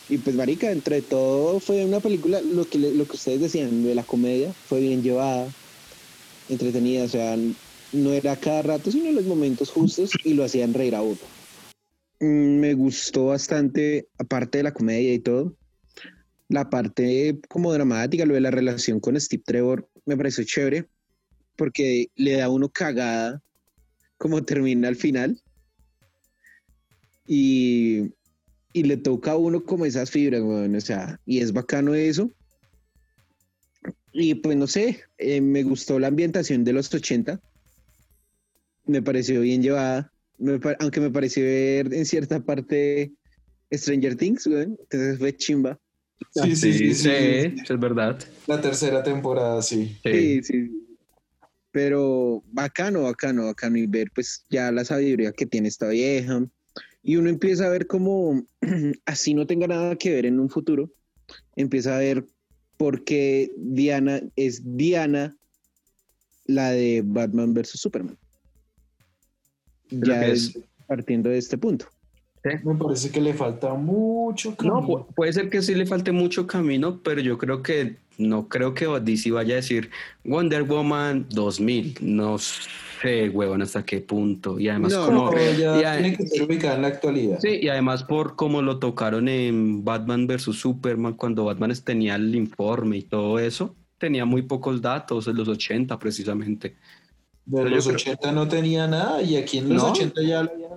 y 0.08 0.18
pues, 0.18 0.36
Marica, 0.36 0.70
entre 0.70 1.02
todo 1.02 1.58
fue 1.58 1.84
una 1.84 2.00
película, 2.00 2.40
lo 2.42 2.64
que, 2.64 2.78
lo 2.78 3.06
que 3.06 3.16
ustedes 3.16 3.40
decían, 3.40 3.82
de 3.82 3.94
la 3.96 4.04
comedia, 4.04 4.52
fue 4.66 4.80
bien 4.80 5.02
llevada, 5.02 5.50
entretenida, 6.48 7.04
o 7.04 7.08
sea, 7.08 7.36
no 7.92 8.12
era 8.12 8.36
cada 8.36 8.62
rato, 8.62 8.90
sino 8.92 9.06
en 9.08 9.16
los 9.16 9.24
momentos 9.26 9.70
justos 9.70 10.12
y 10.24 10.34
lo 10.34 10.44
hacían 10.44 10.74
reír 10.74 10.94
a 10.94 11.02
uno. 11.02 11.18
Mm, 12.20 12.60
Me 12.60 12.74
gustó 12.74 13.26
bastante, 13.26 14.08
aparte 14.18 14.58
de 14.58 14.64
la 14.64 14.74
comedia 14.74 15.14
y 15.14 15.18
todo, 15.18 15.56
la 16.48 16.70
parte 16.70 17.40
como 17.48 17.72
dramática, 17.72 18.26
lo 18.26 18.34
de 18.34 18.40
la 18.40 18.50
relación 18.50 19.00
con 19.00 19.20
Steve 19.20 19.42
Trevor, 19.44 19.88
me 20.04 20.16
pareció 20.16 20.44
chévere, 20.44 20.86
porque 21.56 22.08
le 22.16 22.36
da 22.36 22.48
uno 22.48 22.68
cagada 22.68 23.42
como 24.18 24.44
termina 24.44 24.88
al 24.88 24.96
final. 24.96 25.40
Y, 27.26 28.12
y 28.72 28.82
le 28.82 28.96
toca 28.98 29.32
a 29.32 29.36
uno 29.36 29.64
como 29.64 29.86
esas 29.86 30.10
fibras, 30.10 30.42
o 30.42 30.80
sea, 30.80 31.20
y 31.24 31.40
es 31.40 31.52
bacano 31.52 31.94
eso. 31.94 32.30
Y 34.12 34.34
pues 34.36 34.56
no 34.56 34.66
sé, 34.66 35.02
eh, 35.18 35.40
me 35.40 35.62
gustó 35.62 35.98
la 35.98 36.08
ambientación 36.08 36.64
de 36.64 36.72
los 36.72 36.92
80. 36.94 37.40
Me 38.86 39.02
pareció 39.02 39.40
bien 39.40 39.62
llevada, 39.62 40.12
me 40.38 40.58
aunque 40.78 41.00
me 41.00 41.10
pareció 41.10 41.44
ver 41.44 41.92
en 41.92 42.04
cierta 42.04 42.40
parte 42.40 43.12
Stranger 43.72 44.16
Things, 44.16 44.46
weón, 44.46 44.76
entonces 44.80 45.18
fue 45.18 45.36
chimba. 45.36 45.78
Sí, 46.30 46.56
sí, 46.56 46.72
sí, 46.72 46.94
sí, 46.94 47.08
es 47.08 47.80
verdad. 47.80 48.18
La 48.46 48.60
tercera 48.60 49.02
temporada, 49.02 49.62
sí. 49.62 49.96
Sí, 50.02 50.42
sí. 50.42 50.70
Pero 51.70 52.42
bacano, 52.46 53.02
bacano, 53.02 53.46
bacano. 53.46 53.78
Y 53.78 53.86
ver 53.86 54.10
pues 54.14 54.44
ya 54.48 54.70
la 54.70 54.84
sabiduría 54.84 55.32
que 55.32 55.46
tiene 55.46 55.68
esta 55.68 55.88
vieja. 55.88 56.44
Y 57.02 57.16
uno 57.16 57.28
empieza 57.28 57.66
a 57.66 57.70
ver 57.70 57.86
como 57.86 58.44
así 59.06 59.34
no 59.34 59.46
tenga 59.46 59.66
nada 59.66 59.96
que 59.96 60.12
ver 60.12 60.26
en 60.26 60.40
un 60.40 60.50
futuro. 60.50 60.90
Empieza 61.56 61.96
a 61.96 62.00
ver 62.00 62.24
por 62.76 63.04
qué 63.04 63.52
Diana 63.56 64.20
es 64.36 64.62
Diana 64.64 65.36
la 66.46 66.70
de 66.70 67.02
Batman 67.04 67.54
versus 67.54 67.80
Superman. 67.80 68.18
Creo 69.88 70.02
Ya 70.14 70.20
que 70.20 70.32
es 70.32 70.58
partiendo 70.86 71.30
de 71.30 71.38
este 71.38 71.58
punto. 71.58 71.86
Me 72.62 72.74
parece 72.74 73.10
que 73.10 73.22
le 73.22 73.32
falta 73.32 73.72
mucho 73.72 74.50
No, 74.50 74.56
camino. 74.56 74.80
pu- 74.86 75.06
puede 75.14 75.32
ser 75.32 75.48
que 75.48 75.62
sí 75.62 75.74
le 75.74 75.86
falte 75.86 76.12
mucho 76.12 76.46
camino, 76.46 77.00
pero 77.02 77.22
yo 77.22 77.38
creo 77.38 77.62
que 77.62 77.96
no 78.18 78.48
creo 78.48 78.74
que 78.74 78.86
DC 78.86 79.30
vaya 79.30 79.54
a 79.54 79.56
decir 79.56 79.90
Wonder 80.24 80.62
Woman 80.64 81.26
2000. 81.30 81.96
No 82.02 82.36
sé, 82.36 83.30
huevón, 83.30 83.62
hasta 83.62 83.82
qué 83.82 84.00
punto. 84.02 84.60
Y 84.60 84.68
además, 84.68 84.92
No, 84.92 85.06
como. 85.06 85.30
No, 85.30 85.36
ya 85.58 85.80
y 85.80 85.84
a- 85.84 85.92
tiene 86.02 86.16
que 86.18 86.26
ser 86.26 86.42
ubicada 86.42 86.76
en 86.76 86.82
la 86.82 86.88
actualidad. 86.88 87.38
Sí, 87.40 87.60
y 87.62 87.68
además 87.70 88.04
por 88.04 88.36
cómo 88.36 88.60
lo 88.60 88.78
tocaron 88.78 89.26
en 89.28 89.82
Batman 89.82 90.26
vs. 90.26 90.42
Superman, 90.54 91.14
cuando 91.14 91.46
Batman 91.46 91.72
tenía 91.82 92.14
el 92.16 92.34
informe 92.36 92.98
y 92.98 93.02
todo 93.02 93.38
eso, 93.38 93.74
tenía 93.96 94.26
muy 94.26 94.42
pocos 94.42 94.82
datos 94.82 95.26
en 95.28 95.36
los 95.36 95.48
80 95.48 95.98
precisamente. 95.98 96.76
De 97.46 97.58
Pero 97.62 97.68
los 97.76 97.84
creo- 97.84 97.96
80 97.96 98.32
no 98.32 98.48
tenía 98.48 98.86
nada 98.86 99.20
y 99.22 99.36
aquí 99.36 99.58
en 99.58 99.68
los 99.70 99.82
¿No? 99.82 99.90
80 99.90 100.22
ya 100.22 100.42
lo 100.42 100.50
habían 100.52 100.70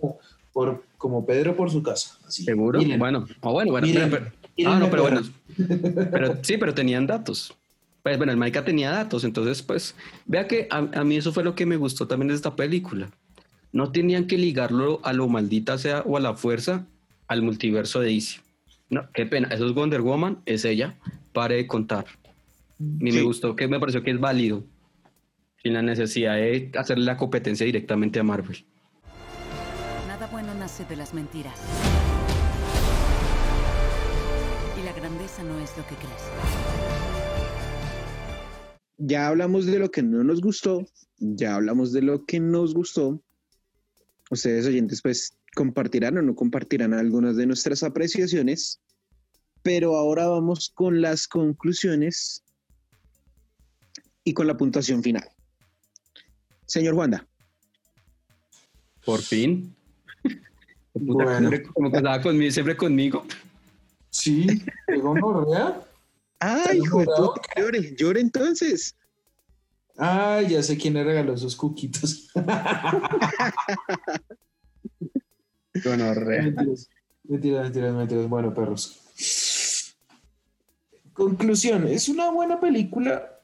como, 0.00 0.18
por, 0.52 0.84
como 0.96 1.26
Pedro 1.26 1.54
por 1.56 1.70
su 1.70 1.82
casa. 1.82 2.16
así. 2.26 2.44
¿Seguro? 2.44 2.78
Miren, 2.78 2.98
bueno, 2.98 3.26
ah, 3.42 3.50
bueno, 3.50 3.72
bueno. 3.72 3.86
miren, 3.86 4.10
pero- 4.10 4.32
ah, 4.66 4.78
no, 4.78 4.90
pero 4.90 5.02
bueno. 5.02 5.20
Pero, 6.10 6.38
sí, 6.42 6.56
pero 6.56 6.74
tenían 6.74 7.06
datos. 7.06 7.54
Pues 8.02 8.16
bueno, 8.18 8.32
el 8.32 8.38
marica 8.38 8.64
tenía 8.64 8.90
datos, 8.92 9.24
entonces 9.24 9.62
pues, 9.62 9.94
vea 10.26 10.46
que 10.46 10.68
a, 10.70 10.78
a 11.00 11.04
mí 11.04 11.16
eso 11.16 11.32
fue 11.32 11.42
lo 11.44 11.54
que 11.54 11.66
me 11.66 11.76
gustó 11.76 12.06
también 12.06 12.28
de 12.28 12.34
esta 12.34 12.54
película. 12.54 13.10
No 13.72 13.90
tenían 13.90 14.26
que 14.26 14.38
ligarlo 14.38 15.00
a 15.02 15.12
lo 15.12 15.28
maldita 15.28 15.76
sea 15.76 16.02
o 16.06 16.16
a 16.16 16.20
la 16.20 16.34
fuerza 16.34 16.86
al 17.26 17.42
multiverso 17.42 18.00
de 18.00 18.10
DC. 18.14 18.40
No, 18.88 19.06
qué 19.12 19.26
pena, 19.26 19.48
eso 19.48 19.66
es 19.66 19.74
Wonder 19.74 20.00
Woman, 20.02 20.38
es 20.46 20.64
ella, 20.64 20.94
pare 21.32 21.56
de 21.56 21.66
contar. 21.66 22.04
A 22.06 22.12
mí 22.78 23.10
me 23.10 23.22
gustó, 23.22 23.56
que 23.56 23.66
me 23.66 23.80
pareció 23.80 24.04
que 24.04 24.12
es 24.12 24.20
válido, 24.20 24.62
sin 25.66 25.74
la 25.74 25.82
necesidad 25.82 26.36
de 26.36 26.70
hacerle 26.78 27.06
la 27.06 27.16
competencia 27.16 27.66
directamente 27.66 28.20
a 28.20 28.22
Marvel. 28.22 28.64
Nada 30.06 30.28
bueno 30.28 30.54
nace 30.54 30.84
de 30.84 30.94
las 30.94 31.12
mentiras. 31.12 31.58
Y 34.80 34.84
la 34.84 34.92
grandeza 34.92 35.42
no 35.42 35.58
es 35.58 35.76
lo 35.76 35.84
que 35.88 35.96
crees. 35.96 36.22
Ya 38.98 39.26
hablamos 39.26 39.66
de 39.66 39.80
lo 39.80 39.90
que 39.90 40.04
no 40.04 40.22
nos 40.22 40.40
gustó, 40.40 40.86
ya 41.18 41.56
hablamos 41.56 41.92
de 41.92 42.02
lo 42.02 42.24
que 42.24 42.38
nos 42.38 42.72
gustó. 42.72 43.20
Ustedes 44.30 44.68
oyentes 44.68 45.02
pues 45.02 45.36
compartirán 45.56 46.16
o 46.16 46.22
no 46.22 46.36
compartirán 46.36 46.94
algunas 46.94 47.34
de 47.36 47.46
nuestras 47.46 47.82
apreciaciones, 47.82 48.80
pero 49.64 49.96
ahora 49.96 50.28
vamos 50.28 50.70
con 50.72 51.02
las 51.02 51.26
conclusiones 51.26 52.44
y 54.22 54.32
con 54.32 54.46
la 54.46 54.56
puntuación 54.56 55.02
final. 55.02 55.28
Señor 56.66 56.94
Wanda, 56.94 57.26
Por 59.04 59.20
fin. 59.22 59.74
Puta, 60.92 61.24
Bueno. 61.24 61.48
siempre- 61.50 61.62
como 61.72 61.90
que 61.90 61.96
estaba 61.98 62.20
conmigo, 62.20 62.50
siempre 62.52 62.76
conmigo. 62.76 63.24
Sí, 64.10 64.46
llegó 64.88 65.14
Norrea. 65.14 65.82
¡ay, 66.40 66.78
hijo 66.78 67.00
de 67.00 67.06
puta! 67.06 67.40
Llore, 67.56 67.94
llore 67.96 68.20
entonces. 68.20 68.96
Ah, 69.98 70.42
ya 70.46 70.62
sé 70.62 70.76
quién 70.76 70.94
le 70.94 71.04
regaló 71.04 71.34
esos 71.34 71.54
cuquitos. 71.56 72.28
Bueno, 75.84 76.06
Mentiras, 76.14 76.88
mentiras, 77.24 77.64
mentiras, 77.64 77.94
mentiras. 77.94 78.28
Bueno, 78.30 78.54
perros. 78.54 78.98
Conclusión, 81.12 81.86
es 81.86 82.08
una 82.08 82.30
buena 82.30 82.58
película. 82.58 83.35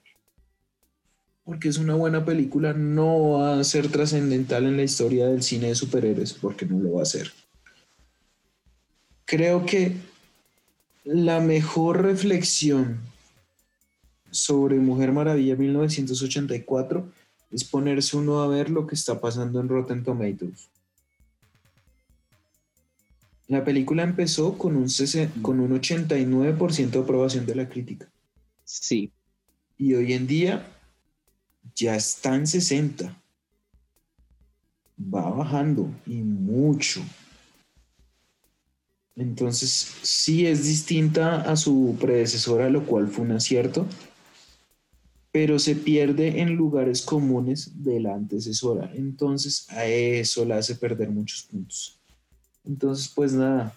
Porque 1.45 1.69
es 1.69 1.79
una 1.79 1.95
buena 1.95 2.25
película, 2.25 2.73
no 2.73 3.33
va 3.33 3.59
a 3.59 3.65
ser 3.65 3.89
trascendental 3.89 4.65
en 4.65 4.77
la 4.77 4.85
historia 4.85 5.27
del 5.27 5.43
cine 5.43 5.69
de 5.69 5.75
superhéroes, 5.75 6.35
porque 6.35 6.67
no 6.67 6.79
lo 6.79 6.95
va 6.95 7.03
a 7.03 7.07
ser. 7.07 7.33
Creo 9.25 9.67
que 9.67 9.97
la 11.05 11.41
mejor 11.41 12.03
reflexión 12.03 13.01
sobre 14.31 14.77
Mujer 14.77 15.13
Maravilla 15.13 15.57
1984 15.57 17.09
es 17.51 17.65
ponerse 17.65 18.17
uno 18.17 18.43
a 18.43 18.49
ver 18.49 18.71
lo 18.71 18.87
que 18.87 18.95
está 18.95 19.21
pasando 19.21 19.61
en 19.61 19.69
Rotten 19.69 20.05
Tomatoes. 20.05 20.69
La 23.49 23.65
película 23.65 24.03
empezó 24.03 24.57
con 24.57 24.77
un, 24.77 24.87
con 25.43 25.61
un 25.61 25.79
89% 25.79 26.91
de 26.91 26.99
aprobación 26.99 27.45
de 27.45 27.55
la 27.55 27.69
crítica 27.69 28.09
Sí, 28.65 29.13
y 29.77 29.93
hoy 29.93 30.15
en 30.15 30.27
día 30.27 30.67
ya 31.75 31.97
está 31.97 32.35
en 32.35 32.47
60. 32.47 33.17
Va 35.15 35.31
bajando 35.31 35.91
y 36.07 36.17
mucho. 36.23 37.03
Entonces, 39.17 39.69
sí 40.03 40.47
es 40.47 40.65
distinta 40.65 41.43
a 41.43 41.57
su 41.57 41.97
predecesora, 42.01 42.71
lo 42.71 42.87
cual 42.87 43.09
fue 43.09 43.25
un 43.25 43.33
acierto, 43.33 43.87
pero 45.31 45.59
se 45.59 45.75
pierde 45.75 46.41
en 46.41 46.55
lugares 46.55 47.03
comunes 47.03 47.83
de 47.83 48.01
la 48.01 48.15
antecesora. 48.15 48.91
Entonces, 48.95 49.67
a 49.71 49.87
eso 49.87 50.45
la 50.45 50.59
hace 50.59 50.75
perder 50.77 51.11
muchos 51.11 51.43
puntos. 51.43 51.99
Entonces, 52.65 53.09
pues 53.15 53.33
nada. 53.33 53.75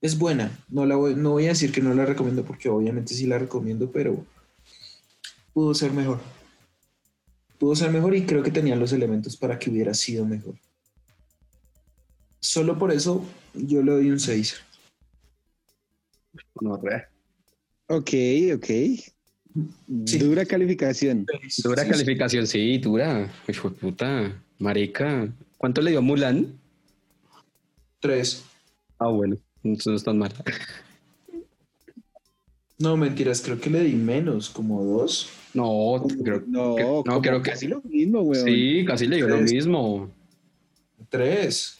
Es 0.00 0.18
buena. 0.18 0.58
No, 0.68 0.86
la 0.86 0.96
voy, 0.96 1.14
no 1.14 1.32
voy 1.32 1.46
a 1.46 1.50
decir 1.50 1.72
que 1.72 1.82
no 1.82 1.92
la 1.92 2.06
recomiendo 2.06 2.42
porque 2.42 2.70
obviamente 2.70 3.12
sí 3.12 3.26
la 3.26 3.38
recomiendo, 3.38 3.90
pero 3.90 4.24
pudo 5.52 5.74
ser 5.74 5.92
mejor. 5.92 6.20
Pudo 7.60 7.76
ser 7.76 7.90
mejor 7.90 8.16
y 8.16 8.24
creo 8.24 8.42
que 8.42 8.50
tenía 8.50 8.74
los 8.74 8.90
elementos 8.94 9.36
para 9.36 9.58
que 9.58 9.68
hubiera 9.68 9.92
sido 9.92 10.24
mejor. 10.24 10.54
Solo 12.40 12.78
por 12.78 12.90
eso 12.90 13.22
yo 13.52 13.82
le 13.82 13.92
doy 13.92 14.10
un 14.10 14.18
6. 14.18 14.56
ok, 17.86 18.10
ok. 18.54 18.66
Sí. 20.06 20.18
Dura 20.18 20.46
calificación. 20.46 21.26
Dura 21.62 21.86
calificación, 21.86 22.46
sí, 22.46 22.78
dura. 22.78 23.30
Hijo 23.46 23.68
de 23.68 23.76
puta, 23.76 24.42
marica. 24.58 25.30
¿Cuánto 25.58 25.82
le 25.82 25.90
dio 25.90 25.98
a 25.98 26.02
Mulan? 26.02 26.58
3. 28.00 28.42
Ah, 28.98 29.08
bueno, 29.08 29.36
entonces 29.62 29.86
no 29.86 29.96
es 29.96 30.04
tan 30.04 30.16
mal. 30.16 30.32
No, 32.78 32.96
mentiras, 32.96 33.42
creo 33.42 33.60
que 33.60 33.68
le 33.68 33.80
di 33.80 33.96
menos, 33.96 34.48
como 34.48 34.82
2. 34.82 35.39
No, 35.54 36.06
creo, 36.22 36.42
no, 36.46 36.76
que, 36.76 36.82
no, 36.84 37.20
creo 37.22 37.42
que 37.42 37.50
casi 37.50 37.66
lo 37.66 37.80
mismo, 37.82 38.20
weón. 38.20 38.44
sí, 38.44 38.84
casi 38.86 39.06
le 39.06 39.16
dio 39.16 39.28
lo 39.28 39.36
Tres. 39.38 39.52
mismo. 39.52 40.10
3. 41.08 41.76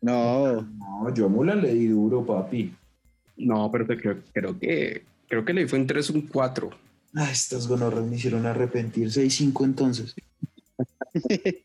No, 0.00 0.62
No, 0.62 1.14
yo 1.14 1.26
a 1.26 1.28
Mulan 1.28 1.60
le 1.62 1.74
di 1.74 1.88
duro, 1.88 2.24
papi. 2.24 2.72
No, 3.36 3.70
pero 3.70 3.86
te 3.86 3.96
creo, 3.96 4.18
creo 4.32 4.58
que 4.58 5.02
creo 5.28 5.44
que 5.44 5.52
le 5.52 5.66
fue 5.66 5.78
en 5.78 5.86
3 5.86 6.10
un 6.10 6.22
4. 6.22 6.70
Ah, 7.16 7.30
estas 7.30 7.66
gonorras 7.68 8.04
me 8.04 8.16
hicieron 8.16 8.46
arrepentir. 8.46 9.08
6-5 9.08 9.64
entonces. 9.64 10.14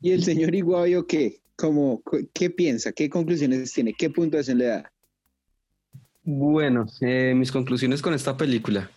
¿Y 0.00 0.10
el 0.12 0.22
señor 0.24 0.54
Iguavio 0.54 1.06
qué? 1.06 1.40
Como, 1.56 2.02
¿Qué 2.32 2.50
piensa? 2.50 2.92
¿Qué 2.92 3.10
conclusiones 3.10 3.72
tiene? 3.72 3.92
¿Qué 3.92 4.10
puntuación 4.10 4.58
le 4.58 4.66
da? 4.66 4.92
Bueno, 6.30 6.84
eh, 7.00 7.32
mis 7.34 7.50
conclusiones 7.50 8.02
con 8.02 8.12
esta 8.12 8.36
película. 8.36 8.90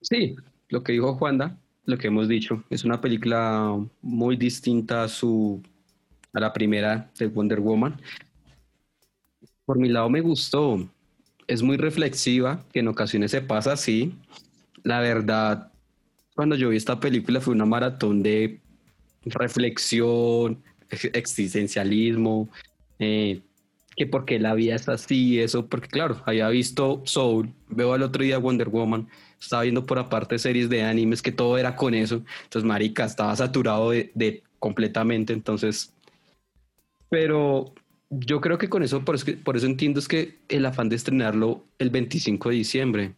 Sí, 0.00 0.34
lo 0.68 0.82
que 0.82 0.90
dijo 0.90 1.14
Juanda, 1.14 1.56
lo 1.84 1.96
que 1.98 2.08
hemos 2.08 2.26
dicho, 2.26 2.64
es 2.68 2.82
una 2.82 3.00
película 3.00 3.78
muy 4.02 4.36
distinta 4.36 5.04
a 5.04 5.08
su 5.08 5.62
a 6.32 6.40
la 6.40 6.52
primera 6.52 7.12
de 7.16 7.28
Wonder 7.28 7.60
Woman. 7.60 8.00
Por 9.64 9.78
mi 9.78 9.88
lado 9.88 10.10
me 10.10 10.20
gustó, 10.20 10.84
es 11.46 11.62
muy 11.62 11.76
reflexiva, 11.76 12.64
que 12.72 12.80
en 12.80 12.88
ocasiones 12.88 13.30
se 13.30 13.40
pasa 13.40 13.74
así. 13.74 14.16
La 14.82 14.98
verdad, 14.98 15.70
cuando 16.34 16.56
yo 16.56 16.70
vi 16.70 16.76
esta 16.76 16.98
película 16.98 17.40
fue 17.40 17.54
una 17.54 17.66
maratón 17.66 18.20
de 18.20 18.58
reflexión, 19.26 20.60
ex- 20.90 21.10
existencialismo, 21.14 22.48
eh, 22.98 23.42
que 23.96 24.06
por 24.06 24.24
qué 24.24 24.38
la 24.38 24.54
vida 24.54 24.74
es 24.74 24.88
así, 24.88 25.40
eso, 25.40 25.66
porque 25.66 25.88
claro, 25.88 26.20
había 26.26 26.48
visto 26.48 27.02
Soul, 27.04 27.52
veo 27.68 27.92
al 27.92 28.02
otro 28.02 28.24
día 28.24 28.38
Wonder 28.38 28.68
Woman, 28.68 29.08
estaba 29.40 29.62
viendo 29.62 29.86
por 29.86 29.98
aparte 29.98 30.38
series 30.38 30.68
de 30.68 30.82
animes 30.82 31.22
que 31.22 31.32
todo 31.32 31.58
era 31.58 31.76
con 31.76 31.94
eso, 31.94 32.22
entonces 32.44 32.64
marica, 32.64 33.04
estaba 33.04 33.34
saturado 33.36 33.90
de, 33.90 34.42
completamente, 34.58 35.32
entonces, 35.32 35.92
pero 37.08 37.72
yo 38.10 38.40
creo 38.40 38.58
que 38.58 38.68
con 38.68 38.82
eso, 38.82 39.04
por, 39.04 39.16
eso 39.16 39.66
entiendo 39.66 40.00
es 40.00 40.08
que 40.08 40.38
el 40.48 40.66
afán 40.66 40.88
de 40.88 40.96
estrenarlo 40.96 41.64
el 41.78 41.90
25 41.90 42.50
de 42.50 42.54
diciembre, 42.56 43.14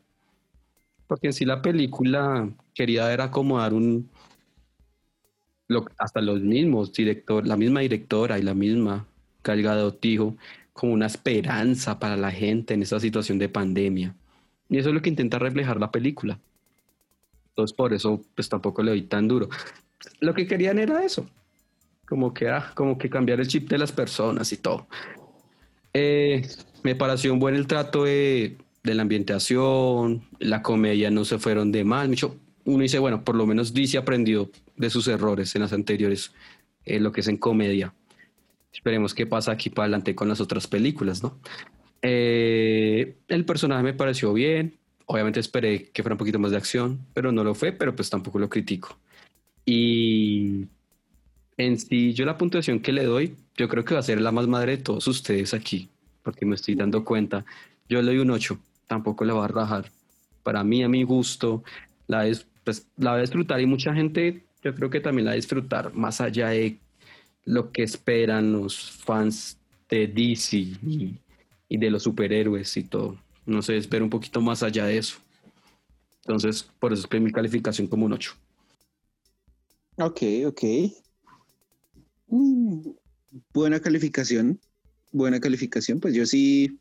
porque 1.06 1.28
en 1.28 1.32
sí 1.32 1.44
la 1.44 1.62
película 1.62 2.50
quería 2.74 3.12
era 3.12 3.24
acomodar 3.24 3.72
un, 3.72 4.10
hasta 5.98 6.20
los 6.20 6.40
mismos 6.42 6.92
director, 6.92 7.46
la 7.46 7.56
misma 7.56 7.80
directora 7.80 8.38
y 8.38 8.42
la 8.42 8.54
misma 8.54 9.06
Gal 9.42 9.62
Gadot 9.62 10.00
dijo 10.00 10.36
como 10.76 10.92
una 10.92 11.06
esperanza 11.06 11.98
para 11.98 12.16
la 12.16 12.30
gente 12.30 12.74
en 12.74 12.82
esta 12.82 13.00
situación 13.00 13.38
de 13.38 13.48
pandemia. 13.48 14.14
Y 14.68 14.76
eso 14.76 14.90
es 14.90 14.94
lo 14.94 15.00
que 15.00 15.08
intenta 15.08 15.38
reflejar 15.38 15.80
la 15.80 15.90
película. 15.90 16.38
Entonces 17.48 17.74
por 17.74 17.94
eso 17.94 18.22
pues 18.34 18.48
tampoco 18.48 18.82
le 18.82 18.90
doy 18.90 19.02
tan 19.02 19.26
duro. 19.26 19.48
Lo 20.20 20.34
que 20.34 20.46
querían 20.46 20.78
era 20.78 21.02
eso, 21.02 21.26
como 22.06 22.34
que, 22.34 22.50
ah, 22.50 22.72
como 22.74 22.98
que 22.98 23.08
cambiar 23.08 23.40
el 23.40 23.48
chip 23.48 23.70
de 23.70 23.78
las 23.78 23.90
personas 23.90 24.52
y 24.52 24.58
todo. 24.58 24.86
Eh, 25.94 26.46
me 26.82 26.94
pareció 26.94 27.32
un 27.32 27.38
buen 27.38 27.54
el 27.54 27.66
trato 27.66 28.04
de, 28.04 28.58
la 28.82 29.00
ambientación, 29.00 30.22
la 30.38 30.62
comedia 30.62 31.10
no 31.10 31.24
se 31.24 31.38
fueron 31.38 31.72
de 31.72 31.84
mal. 31.84 32.10
Mucho, 32.10 32.36
uno 32.66 32.82
dice, 32.82 32.98
bueno, 32.98 33.24
por 33.24 33.34
lo 33.34 33.46
menos 33.46 33.72
DC 33.72 33.96
aprendió 33.96 34.50
de 34.76 34.90
sus 34.90 35.08
errores 35.08 35.54
en 35.54 35.62
las 35.62 35.72
anteriores, 35.72 36.32
eh, 36.84 37.00
lo 37.00 37.12
que 37.12 37.22
es 37.22 37.28
en 37.28 37.38
comedia. 37.38 37.94
Esperemos 38.76 39.14
qué 39.14 39.26
pasa 39.26 39.52
aquí 39.52 39.70
para 39.70 39.84
adelante 39.84 40.14
con 40.14 40.28
las 40.28 40.38
otras 40.38 40.66
películas, 40.66 41.22
¿no? 41.22 41.38
Eh, 42.02 43.16
el 43.28 43.44
personaje 43.46 43.82
me 43.82 43.94
pareció 43.94 44.34
bien. 44.34 44.74
Obviamente 45.06 45.40
esperé 45.40 45.88
que 45.88 46.02
fuera 46.02 46.12
un 46.12 46.18
poquito 46.18 46.38
más 46.38 46.50
de 46.50 46.58
acción, 46.58 47.00
pero 47.14 47.32
no 47.32 47.42
lo 47.42 47.54
fue, 47.54 47.72
pero 47.72 47.96
pues 47.96 48.10
tampoco 48.10 48.38
lo 48.38 48.50
critico. 48.50 48.98
Y 49.64 50.66
en 51.56 51.78
sí, 51.78 52.12
yo 52.12 52.26
la 52.26 52.36
puntuación 52.36 52.80
que 52.80 52.92
le 52.92 53.04
doy, 53.04 53.34
yo 53.56 53.66
creo 53.66 53.82
que 53.82 53.94
va 53.94 54.00
a 54.00 54.02
ser 54.02 54.20
la 54.20 54.30
más 54.30 54.46
madre 54.46 54.76
de 54.76 54.82
todos 54.82 55.06
ustedes 55.08 55.54
aquí, 55.54 55.88
porque 56.22 56.44
me 56.44 56.54
estoy 56.54 56.74
dando 56.74 57.02
cuenta. 57.02 57.46
Yo 57.88 58.02
le 58.02 58.08
doy 58.12 58.18
un 58.18 58.30
8, 58.30 58.58
tampoco 58.86 59.24
la 59.24 59.32
va 59.32 59.46
a 59.46 59.48
rajar. 59.48 59.90
Para 60.42 60.62
mí, 60.64 60.82
a 60.82 60.88
mi 60.88 61.02
gusto, 61.02 61.64
la, 62.08 62.26
es, 62.26 62.46
pues, 62.62 62.86
la 62.98 63.12
va 63.12 63.16
a 63.16 63.20
disfrutar 63.22 63.58
y 63.58 63.66
mucha 63.66 63.94
gente, 63.94 64.44
yo 64.62 64.74
creo 64.74 64.90
que 64.90 65.00
también 65.00 65.24
la 65.24 65.30
va 65.30 65.32
a 65.32 65.36
disfrutar, 65.36 65.94
más 65.94 66.20
allá 66.20 66.48
de 66.48 66.78
lo 67.46 67.72
que 67.72 67.82
esperan 67.82 68.52
los 68.52 68.90
fans 68.90 69.56
de 69.88 70.06
DC 70.06 70.56
y, 70.56 71.18
y 71.68 71.78
de 71.78 71.90
los 71.90 72.02
superhéroes 72.02 72.76
y 72.76 72.84
todo. 72.84 73.18
No 73.46 73.62
sé, 73.62 73.76
espero 73.76 74.04
un 74.04 74.10
poquito 74.10 74.40
más 74.40 74.62
allá 74.62 74.84
de 74.84 74.98
eso. 74.98 75.18
Entonces, 76.26 76.64
por 76.80 76.92
eso 76.92 77.02
es 77.02 77.08
que 77.08 77.20
mi 77.20 77.30
calificación 77.30 77.86
como 77.86 78.04
un 78.04 78.12
8. 78.12 78.34
Ok, 79.98 80.22
ok. 80.46 80.62
Mm, 82.26 82.90
buena 83.54 83.80
calificación. 83.80 84.60
Buena 85.12 85.38
calificación. 85.38 86.00
Pues 86.00 86.14
yo 86.14 86.26
sí. 86.26 86.80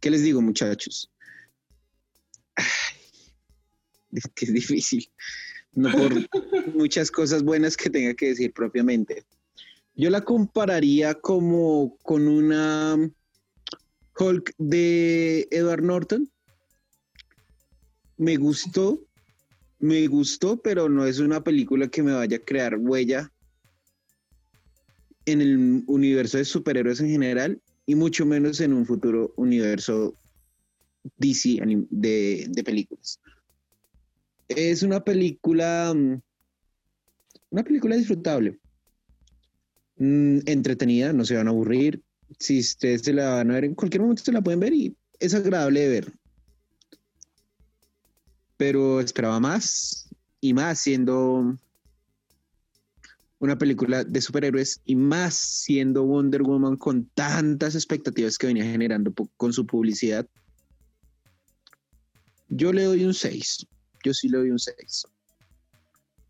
¿Qué 0.00 0.10
les 0.10 0.22
digo, 0.22 0.40
muchachos? 0.40 1.10
Es 4.12 4.22
que 4.34 4.46
es 4.46 4.54
difícil. 4.54 5.10
No 5.72 5.90
por 5.90 6.12
muchas 6.74 7.10
cosas 7.10 7.42
buenas 7.42 7.76
que 7.76 7.90
tenga 7.90 8.14
que 8.14 8.28
decir 8.28 8.52
propiamente. 8.52 9.26
Yo 9.96 10.10
la 10.10 10.20
compararía 10.20 11.14
como 11.14 11.96
con 12.02 12.28
una 12.28 12.98
Hulk 14.18 14.52
de 14.58 15.48
Edward 15.50 15.82
Norton. 15.82 16.30
Me 18.18 18.36
gustó, 18.36 19.00
me 19.78 20.06
gustó, 20.06 20.58
pero 20.58 20.90
no 20.90 21.06
es 21.06 21.18
una 21.18 21.42
película 21.42 21.88
que 21.88 22.02
me 22.02 22.12
vaya 22.12 22.36
a 22.36 22.44
crear 22.44 22.76
huella 22.76 23.32
en 25.24 25.40
el 25.40 25.82
universo 25.86 26.36
de 26.36 26.44
superhéroes 26.44 27.00
en 27.00 27.08
general 27.08 27.62
y 27.86 27.94
mucho 27.94 28.26
menos 28.26 28.60
en 28.60 28.74
un 28.74 28.84
futuro 28.84 29.32
universo 29.36 30.14
DC 31.16 31.58
de, 31.90 32.46
de 32.50 32.64
películas. 32.64 33.18
Es 34.48 34.82
una 34.82 35.02
película, 35.02 35.94
mm, 35.94 36.20
una 37.50 37.64
película 37.64 37.96
disfrutable, 37.96 38.58
Mm, 39.98 40.40
entretenida, 40.46 41.12
no 41.12 41.24
se 41.24 41.36
van 41.36 41.48
a 41.48 41.50
aburrir. 41.50 42.02
Si 42.38 42.60
ustedes 42.60 43.02
se 43.02 43.12
la 43.12 43.36
van 43.36 43.50
a 43.50 43.54
ver 43.54 43.64
en 43.64 43.74
cualquier 43.74 44.02
momento, 44.02 44.22
se 44.22 44.32
la 44.32 44.42
pueden 44.42 44.60
ver 44.60 44.74
y 44.74 44.96
es 45.18 45.34
agradable 45.34 45.80
de 45.80 45.88
ver. 45.88 46.12
Pero 48.56 49.00
esperaba 49.00 49.40
más 49.40 50.08
y 50.40 50.54
más 50.54 50.80
siendo 50.80 51.56
una 53.38 53.58
película 53.58 54.02
de 54.04 54.20
superhéroes 54.20 54.80
y 54.84 54.96
más 54.96 55.34
siendo 55.34 56.04
Wonder 56.04 56.42
Woman 56.42 56.76
con 56.76 57.06
tantas 57.14 57.74
expectativas 57.74 58.38
que 58.38 58.46
venía 58.46 58.64
generando 58.64 59.12
con 59.36 59.52
su 59.52 59.66
publicidad. 59.66 60.26
Yo 62.48 62.72
le 62.72 62.84
doy 62.84 63.04
un 63.04 63.14
6. 63.14 63.66
Yo 64.04 64.14
sí 64.14 64.28
le 64.28 64.38
doy 64.38 64.50
un 64.50 64.58
6. 64.58 65.06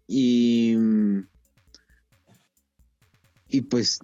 Y, 0.09 0.76
y 3.57 3.62
pues 3.62 3.99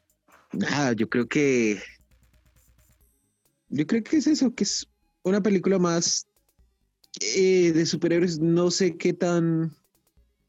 nada, 0.53 0.95
yo 0.95 1.11
creo 1.11 1.29
que 1.29 1.79
yo 3.69 3.87
creo 3.87 4.03
que 4.03 4.17
es 4.17 4.27
eso, 4.27 4.55
que 4.55 4.65
es 4.65 4.89
una 5.23 5.43
película 5.43 5.79
más 5.79 6.27
eh, 7.21 7.73
de 7.73 7.85
superhéroes. 7.85 8.39
No 8.39 8.71
sé 8.71 8.97
qué 8.97 9.13
tan 9.13 9.77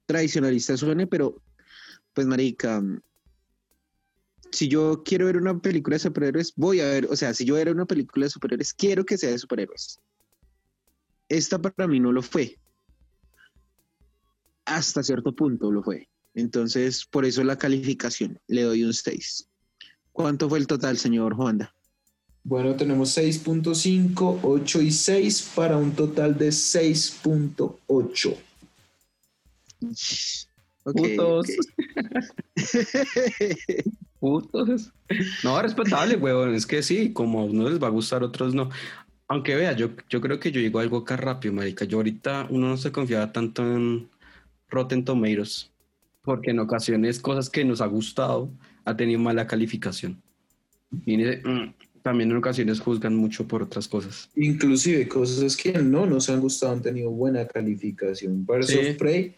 tradicionalista 0.06 0.78
suene, 0.78 1.06
pero 1.06 1.42
pues 2.14 2.28
marica, 2.28 2.82
si 4.52 4.70
yo 4.70 5.04
quiero 5.04 5.26
ver 5.26 5.36
una 5.36 5.60
película 5.60 5.96
de 5.96 6.00
superhéroes, 6.00 6.54
voy 6.56 6.80
a 6.80 6.86
ver, 6.86 7.08
o 7.10 7.16
sea, 7.18 7.34
si 7.34 7.44
yo 7.44 7.58
era 7.58 7.72
una 7.72 7.86
película 7.86 8.26
de 8.26 8.30
superhéroes, 8.30 8.74
quiero 8.74 9.06
que 9.06 9.18
sea 9.18 9.32
de 9.32 9.38
superhéroes. 9.40 10.00
Esta 11.28 11.60
para 11.60 11.88
mí 11.88 12.00
no 12.00 12.14
lo 12.14 12.22
fue. 12.22 12.58
Hasta 14.64 15.04
cierto 15.04 15.36
punto 15.36 15.72
lo 15.72 15.84
fue. 15.84 16.08
Entonces, 16.34 17.06
por 17.06 17.26
eso 17.26 17.44
la 17.44 17.58
calificación, 17.58 18.40
le 18.48 18.64
doy 18.64 18.84
un 18.84 18.94
6. 18.94 19.48
¿Cuánto 20.12 20.50
fue 20.50 20.60
el 20.60 20.68
total, 20.68 20.98
señor 20.98 21.36
Juanda? 21.36 21.74
Bueno, 22.44 22.76
tenemos 22.76 23.18
6.5, 23.18 24.40
8 24.44 24.82
y 24.82 24.92
6 24.92 25.52
para 25.56 25.78
un 25.78 25.94
total 25.94 26.38
de 26.38 26.50
6.8. 26.50 28.38
Ok, 30.86 30.98
Putos. 30.98 31.48
Putos. 34.20 34.92
No, 35.44 35.62
respetable, 35.62 36.18
huevón. 36.18 36.54
Es 36.54 36.66
que 36.66 36.84
sí, 36.84 37.14
como 37.14 37.40
a 37.40 37.46
unos 37.46 37.72
les 37.72 37.82
va 37.82 37.88
a 37.88 37.92
gustar, 37.92 38.24
a 38.24 38.26
otros 38.26 38.54
no. 38.54 38.70
Aunque 39.28 39.56
vea, 39.56 39.74
yo, 39.74 39.92
yo 40.10 40.20
creo 40.20 40.40
que 40.40 40.52
yo 40.52 40.60
llego 40.60 40.80
algo 40.80 40.98
acá 40.98 41.16
rápido, 41.16 41.54
marica. 41.54 41.86
Yo 41.86 41.98
ahorita 41.98 42.48
uno 42.50 42.68
no 42.68 42.78
se 42.78 42.92
confiaba 42.92 43.32
tanto 43.32 43.64
en 43.64 44.10
Rotten 44.70 45.06
Tomatoes, 45.06 45.72
porque 46.24 46.52
en 46.52 46.60
ocasiones 46.60 47.20
cosas 47.20 47.50
que 47.50 47.64
nos 47.66 47.82
ha 47.82 47.86
gustado 47.86 48.50
ha 48.86 48.96
tenido 48.96 49.20
mala 49.20 49.46
calificación. 49.46 50.22
Y 51.06 51.18
mm, 51.18 51.74
también 52.02 52.32
en 52.32 52.38
ocasiones 52.38 52.80
juzgan 52.80 53.16
mucho 53.16 53.48
por 53.48 53.64
otras 53.64 53.88
cosas. 53.88 54.30
Inclusive 54.36 55.08
cosas 55.08 55.56
que 55.58 55.74
no 55.74 56.06
nos 56.06 56.30
han 56.30 56.40
gustado 56.40 56.74
han 56.74 56.82
tenido 56.82 57.10
buena 57.12 57.48
calificación. 57.48 58.46
Birds 58.46 58.68
Sí. 58.68 58.78
of 58.78 58.98
Prey 58.98 59.36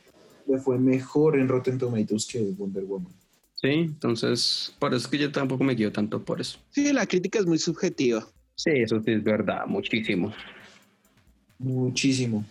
le 0.48 0.58
fue 0.60 0.78
mejor 0.78 1.40
en 1.40 1.48
Rotten 1.48 1.78
Tomatoes 1.78 2.26
que 2.28 2.40
Wonder 2.58 2.84
Woman. 2.84 3.12
Sí, 3.56 3.70
entonces, 3.70 4.76
por 4.80 4.94
eso 4.94 5.06
es 5.06 5.08
que 5.08 5.18
yo 5.18 5.32
tampoco 5.32 5.64
me 5.64 5.74
guío 5.74 5.92
tanto 5.92 6.24
por 6.24 6.40
eso. 6.40 6.60
Sí, 6.70 6.92
la 6.94 7.08
crítica 7.08 7.40
es 7.40 7.46
muy 7.48 7.58
subjetiva. 7.58 8.28
Sí, 8.54 8.72
eso 8.74 9.02
sí 9.02 9.12
es 9.12 9.24
verdad, 9.24 9.66
muchísimo. 9.66 10.34
Muchísimo. 11.58 12.46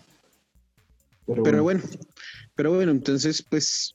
Pero, 1.27 1.43
Pero 1.43 1.63
bueno, 1.63 1.83
bueno, 1.83 1.99
pero 2.55 2.75
bueno, 2.75 2.93
entonces 2.93 3.43
pues 3.49 3.95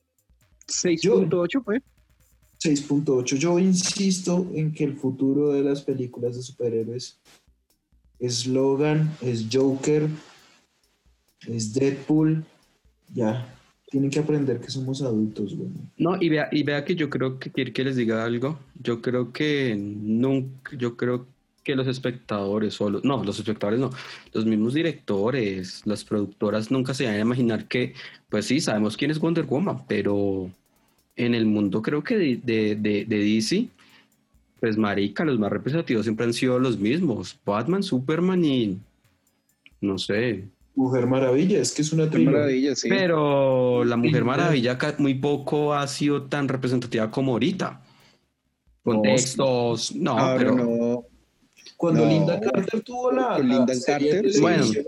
6.8 0.70 1.64
fue. 1.64 1.82
6.8. 2.62 3.38
Yo 3.38 3.58
insisto 3.58 4.48
en 4.54 4.74
que 4.74 4.84
el 4.84 4.96
futuro 4.96 5.54
de 5.54 5.64
las 5.64 5.82
películas 5.82 6.36
de 6.36 6.44
superhéroes 6.44 7.18
es 8.20 8.48
Logan, 8.48 9.16
es 9.22 9.48
Joker, 9.52 10.08
es 11.48 11.74
Deadpool. 11.74 12.44
Ya, 13.14 13.56
tienen 13.90 14.10
que 14.10 14.20
aprender 14.20 14.60
que 14.60 14.70
somos 14.70 15.02
adultos, 15.02 15.56
güey. 15.56 15.70
No, 15.98 16.22
y 16.22 16.30
vea, 16.30 16.50
y 16.52 16.64
vea 16.64 16.84
que 16.84 16.96
yo 16.96 17.10
creo 17.10 17.40
que 17.40 17.50
quiere 17.50 17.74
que 17.74 17.84
les 17.84 17.96
diga 17.96 18.24
algo. 18.24 18.60
Yo 18.80 19.02
creo 19.02 19.32
que 19.32 19.76
nunca, 19.76 20.76
yo 20.78 20.96
creo 20.96 21.26
que 21.64 21.76
los 21.76 21.88
espectadores, 21.88 22.80
o 22.82 22.90
los- 22.90 23.04
no, 23.04 23.24
los 23.24 23.40
espectadores 23.40 23.80
no, 23.80 23.90
los 24.34 24.46
mismos 24.46 24.74
directores, 24.74 25.82
las 25.86 26.04
productoras 26.04 26.72
nunca 26.72 26.94
se 26.94 27.06
van 27.06 27.16
a 27.16 27.20
imaginar 27.20 27.68
que, 27.68 27.94
pues 28.30 28.46
sí, 28.46 28.60
sabemos 28.60 28.98
quién 28.98 29.12
es 29.12 29.20
Wonder 29.20 29.46
Woman, 29.46 29.84
pero 29.88 30.50
en 31.16 31.36
el 31.36 31.46
mundo 31.46 31.82
creo 31.82 32.04
que 32.04 32.18
de, 32.18 32.40
de, 32.44 32.76
de, 32.76 33.06
de 33.06 33.20
DC, 33.20 33.68
pues 34.60 34.78
marica, 34.78 35.26
los 35.26 35.40
más 35.40 35.52
representativos 35.52 36.06
siempre 36.06 36.26
han 36.26 36.34
sido 36.34 36.60
los 36.60 36.80
mismos, 36.80 37.38
Batman, 37.46 37.84
Superman 37.84 38.44
y 38.44 38.78
no 39.82 39.98
sé, 39.98 40.46
Mujer 40.80 41.08
Maravilla, 41.08 41.60
es 41.60 41.74
que 41.74 41.82
es 41.82 41.92
una 41.92 42.06
maravilla, 42.06 42.74
sí. 42.74 42.88
pero 42.88 43.84
la 43.84 43.98
Mujer 43.98 44.24
Maravilla 44.24 44.78
muy 44.98 45.14
poco 45.14 45.74
ha 45.74 45.86
sido 45.88 46.24
tan 46.24 46.48
representativa 46.48 47.12
como 47.12 47.34
ahorita. 47.34 47.82
Contextos, 48.82 49.94
no, 49.94 50.18
Ahora 50.18 50.38
pero 50.38 50.56
no. 50.56 50.64
Cuando 51.80 52.04
No. 52.04 52.12
Linda 52.12 52.42
Carter 52.42 52.82
tuvo 52.82 53.10
la, 53.10 53.40
Linda 53.40 53.74
Carter, 53.86 54.30
televisión, 54.30 54.86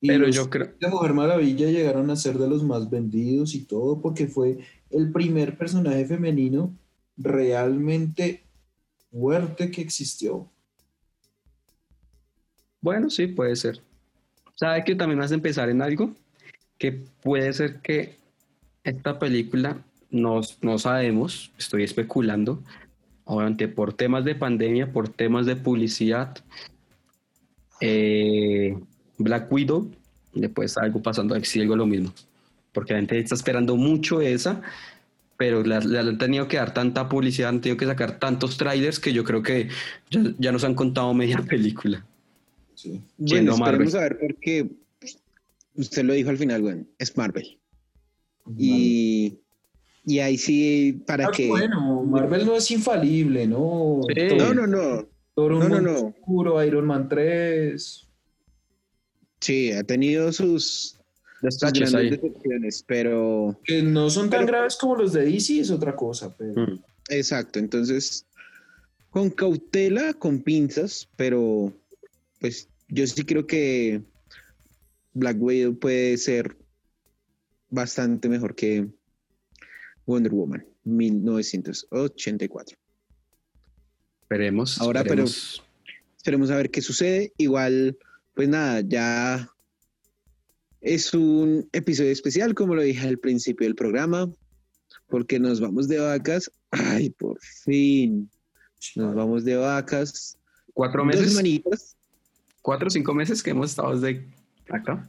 y 0.00 0.08
pero 0.08 0.26
los 0.26 0.34
yo 0.34 0.48
creo, 0.48 0.72
de 0.80 0.88
Mujer 0.88 1.12
Maravilla 1.12 1.66
llegaron 1.66 2.08
a 2.10 2.16
ser 2.16 2.38
de 2.38 2.48
los 2.48 2.64
más 2.64 2.88
vendidos 2.88 3.54
y 3.54 3.66
todo 3.66 4.00
porque 4.00 4.28
fue 4.28 4.56
el 4.88 5.12
primer 5.12 5.58
personaje 5.58 6.06
femenino 6.06 6.74
realmente 7.18 8.44
fuerte 9.10 9.70
que 9.70 9.82
existió. 9.82 10.50
bueno, 12.80 13.10
sí, 13.10 13.26
puede 13.26 13.56
ser. 13.56 13.82
¿Sabe 14.54 14.84
que 14.84 14.94
también 14.94 15.18
me 15.18 15.26
hace 15.26 15.34
empezar 15.34 15.68
en 15.68 15.82
algo? 15.82 16.14
Que 16.78 16.92
puede 16.92 17.52
ser 17.52 17.82
que 17.82 18.16
esta 18.84 19.18
película, 19.18 19.84
no, 20.10 20.40
no 20.62 20.78
sabemos, 20.78 21.52
estoy 21.58 21.82
especulando, 21.82 22.62
obviamente 23.28 23.68
por 23.68 23.92
temas 23.92 24.24
de 24.24 24.34
pandemia, 24.34 24.90
por 24.90 25.10
temas 25.10 25.44
de 25.44 25.54
publicidad, 25.54 26.34
eh, 27.80 28.76
Black 29.18 29.52
Widow, 29.52 29.90
estar 30.62 30.84
algo 30.84 31.02
pasando 31.02 31.34
a 31.34 31.38
algo 31.38 31.76
lo 31.76 31.86
mismo, 31.86 32.12
porque 32.72 32.94
la 32.94 33.00
gente 33.00 33.18
está 33.18 33.34
esperando 33.34 33.76
mucho 33.76 34.22
esa, 34.22 34.62
pero 35.36 35.62
le, 35.62 35.76
han 35.76 36.16
tenido 36.16 36.48
que 36.48 36.56
dar 36.56 36.72
tanta 36.72 37.08
publicidad, 37.10 37.50
han 37.50 37.60
tenido 37.60 37.76
que 37.76 37.84
sacar 37.84 38.18
tantos 38.18 38.56
trailers 38.56 38.98
que 38.98 39.12
yo 39.12 39.24
creo 39.24 39.42
que 39.42 39.68
ya, 40.10 40.22
ya 40.38 40.50
nos 40.50 40.64
han 40.64 40.74
contado 40.74 41.12
media 41.12 41.38
película. 41.48 42.04
Sí. 42.74 43.02
Bueno, 43.18 43.52
esperemos 43.52 43.60
Marvel. 43.60 43.96
a 43.96 44.00
ver 44.00 44.18
porque 44.18 44.70
usted 45.74 46.02
lo 46.02 46.14
dijo 46.14 46.30
al 46.30 46.38
final, 46.38 46.62
bueno, 46.62 46.84
es 46.98 47.14
Marvel. 47.14 47.58
Y, 48.56 49.36
y 50.08 50.20
ahí 50.20 50.38
sí, 50.38 51.02
para 51.06 51.26
Ah, 51.26 51.30
que... 51.30 51.48
Bueno, 51.48 52.02
Marvel 52.02 52.46
no 52.46 52.56
es 52.56 52.70
infalible, 52.70 53.46
¿no? 53.46 54.00
Sí. 54.08 54.36
No, 54.36 54.54
no, 54.54 54.66
no. 54.66 55.06
Thor, 55.34 55.52
un 55.52 55.58
No, 55.60 55.68
no, 55.68 55.80
no. 55.82 55.92
oscuro, 56.08 56.64
Iron 56.64 56.86
Man 56.86 57.08
3. 57.08 58.08
Sí, 59.40 59.70
ha 59.72 59.84
tenido 59.84 60.32
sus, 60.32 60.98
grandes 61.60 61.92
decepciones, 61.92 62.82
pero... 62.86 63.60
Que 63.64 63.82
no 63.82 64.08
son 64.10 64.30
tan 64.30 64.40
Pero- 64.46 64.52
graves 64.58 64.76
como 64.76 64.96
los 64.96 65.12
de 65.12 65.24
DC, 65.26 65.60
es 65.60 65.70
otra 65.70 65.94
cosa, 65.94 66.34
pero... 66.36 66.54
Mm. 66.66 66.80
Exacto, 67.10 67.58
entonces, 67.58 68.26
con 69.10 69.30
cautela, 69.30 70.14
con 70.14 70.40
pinzas, 70.40 71.08
pero 71.16 71.72
pues 72.40 72.68
yo 72.88 73.06
sí 73.06 73.24
creo 73.24 73.46
que 73.46 74.02
Black 75.14 75.36
Widow 75.40 75.78
puede 75.78 76.16
ser 76.18 76.56
bastante 77.70 78.28
mejor 78.28 78.54
que 78.54 78.88
Wonder 80.08 80.32
Woman 80.32 80.64
1984. 80.84 82.78
Esperemos. 84.22 84.80
Ahora, 84.80 85.04
pero- 85.04 85.24
esperemos. 86.16 86.50
A 86.50 86.56
ver 86.56 86.70
qué 86.70 86.80
sucede. 86.80 87.32
Igual, 87.36 87.96
pues 88.34 88.48
nada, 88.48 88.80
ya 88.80 89.48
es 90.80 91.12
un 91.12 91.68
episodio 91.72 92.10
especial, 92.10 92.54
como 92.54 92.74
lo 92.74 92.80
dije 92.82 93.06
al 93.06 93.18
principio 93.18 93.66
del 93.66 93.74
programa, 93.74 94.32
porque 95.08 95.38
nos 95.38 95.60
vamos 95.60 95.88
de 95.88 95.98
vacas. 95.98 96.50
Ay, 96.70 97.10
por 97.10 97.38
fin. 97.40 98.30
Nos 98.96 99.14
vamos 99.14 99.44
de 99.44 99.56
vacas. 99.56 100.38
Cuatro 100.72 101.04
Dos 101.04 101.14
meses, 101.14 101.30
semanitas. 101.32 101.96
cuatro 102.62 102.86
o 102.86 102.90
cinco 102.90 103.12
meses 103.12 103.42
que 103.42 103.50
hemos 103.50 103.70
estado 103.70 103.98
desde 103.98 104.26
acá. 104.70 105.06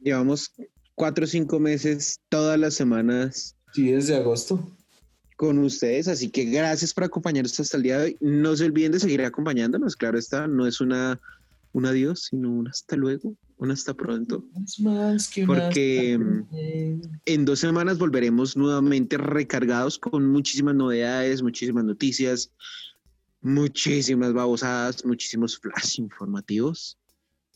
Llevamos 0.00 0.52
cuatro 0.94 1.24
o 1.24 1.26
cinco 1.26 1.58
meses 1.58 2.20
todas 2.28 2.58
las 2.60 2.74
semanas 2.74 3.55
Sí, 3.72 3.90
desde 3.90 4.16
agosto. 4.16 4.72
con 5.36 5.58
ustedes, 5.58 6.08
así 6.08 6.30
que 6.30 6.44
gracias 6.46 6.94
por 6.94 7.04
acompañarnos 7.04 7.60
hasta 7.60 7.76
el 7.76 7.82
día 7.82 7.98
de 7.98 8.04
hoy. 8.04 8.16
No 8.20 8.56
se 8.56 8.64
olviden 8.64 8.92
de 8.92 9.00
seguir 9.00 9.22
acompañándonos, 9.22 9.94
claro 9.94 10.18
está, 10.18 10.46
no 10.46 10.66
es 10.66 10.80
una 10.80 11.20
un 11.76 11.84
adiós, 11.84 12.28
sino 12.30 12.50
un 12.50 12.68
hasta 12.68 12.96
luego, 12.96 13.36
un 13.58 13.70
hasta 13.70 13.92
pronto. 13.92 14.42
Es 14.64 14.80
más 14.80 15.28
que 15.28 15.44
Porque, 15.44 16.18
En 17.26 17.44
dos 17.44 17.58
semanas 17.58 17.98
volveremos 17.98 18.56
nuevamente 18.56 19.18
recargados 19.18 19.98
con 19.98 20.26
muchísimas 20.26 20.74
novedades, 20.74 21.42
muchísimas 21.42 21.84
noticias, 21.84 22.50
muchísimas 23.42 24.32
babosadas, 24.32 25.04
muchísimos 25.04 25.58
flash 25.58 25.98
informativos 25.98 26.96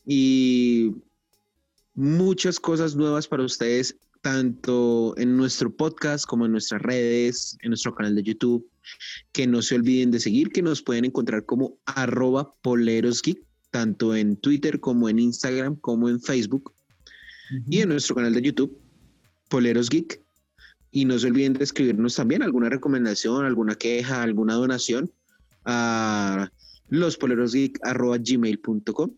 y 0.05 0.93
muchas 1.95 2.59
cosas 2.59 2.95
nuevas 2.95 3.27
para 3.27 3.43
ustedes, 3.43 3.95
tanto 4.21 5.15
en 5.17 5.37
nuestro 5.37 5.75
podcast 5.75 6.25
como 6.25 6.45
en 6.45 6.53
nuestras 6.53 6.81
redes, 6.81 7.57
en 7.61 7.69
nuestro 7.69 7.93
canal 7.93 8.15
de 8.15 8.23
YouTube. 8.23 8.67
Que 9.31 9.47
no 9.47 9.61
se 9.61 9.75
olviden 9.75 10.11
de 10.11 10.19
seguir, 10.19 10.49
que 10.49 10.61
nos 10.61 10.81
pueden 10.81 11.05
encontrar 11.05 11.45
como 11.45 11.77
arroba 11.85 12.51
polerosgeek, 12.61 13.41
tanto 13.69 14.15
en 14.15 14.35
Twitter 14.37 14.79
como 14.79 15.07
en 15.07 15.19
Instagram 15.19 15.75
como 15.77 16.09
en 16.09 16.19
Facebook 16.19 16.73
y 17.67 17.79
en 17.79 17.89
nuestro 17.89 18.15
canal 18.15 18.33
de 18.33 18.41
YouTube, 18.41 18.79
Poleros 19.49 19.89
Geek. 19.89 20.23
Y 20.91 21.03
no 21.05 21.19
se 21.19 21.27
olviden 21.27 21.53
de 21.53 21.63
escribirnos 21.63 22.15
también 22.15 22.41
alguna 22.43 22.67
recomendación, 22.69 23.45
alguna 23.45 23.75
queja, 23.75 24.23
alguna 24.23 24.55
donación 24.55 25.09
a 25.65 26.49
lospolerosgeek.gmail.com. 26.89 29.11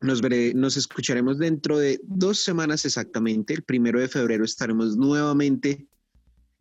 Nos, 0.00 0.20
veré- 0.22 0.54
nos 0.54 0.76
escucharemos 0.76 1.38
dentro 1.38 1.78
de 1.78 2.00
dos 2.04 2.40
semanas 2.44 2.84
exactamente. 2.84 3.54
El 3.54 3.62
primero 3.64 3.98
de 4.00 4.08
febrero 4.08 4.44
estaremos 4.44 4.96
nuevamente 4.96 5.86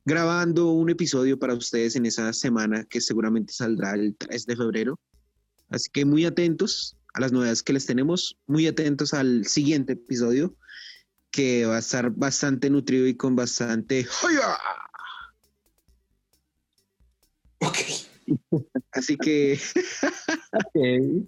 grabando 0.05 0.71
un 0.71 0.89
episodio 0.89 1.37
para 1.37 1.53
ustedes 1.53 1.95
en 1.95 2.05
esa 2.05 2.31
semana 2.33 2.83
que 2.85 2.99
seguramente 3.01 3.53
saldrá 3.53 3.93
el 3.93 4.15
3 4.17 4.45
de 4.45 4.55
febrero. 4.55 4.99
Así 5.69 5.89
que 5.91 6.05
muy 6.05 6.25
atentos 6.25 6.97
a 7.13 7.19
las 7.19 7.31
novedades 7.31 7.61
que 7.61 7.73
les 7.73 7.85
tenemos, 7.85 8.37
muy 8.47 8.67
atentos 8.67 9.13
al 9.13 9.45
siguiente 9.45 9.93
episodio 9.93 10.55
que 11.29 11.65
va 11.65 11.75
a 11.75 11.79
estar 11.79 12.09
bastante 12.11 12.69
nutrido 12.69 13.05
y 13.05 13.15
con 13.15 13.35
bastante 13.35 14.03
¡Joya! 14.05 14.57
Ok. 17.59 17.77
Así 18.93 19.17
que 19.17 19.59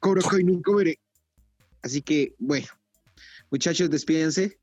Cobra 0.00 0.22
Kai 0.22 0.44
nunca 0.44 0.74
veré. 0.74 0.98
Así 1.82 2.02
que 2.02 2.34
bueno, 2.38 2.66
muchachos, 3.50 3.90
despídense. 3.90 4.58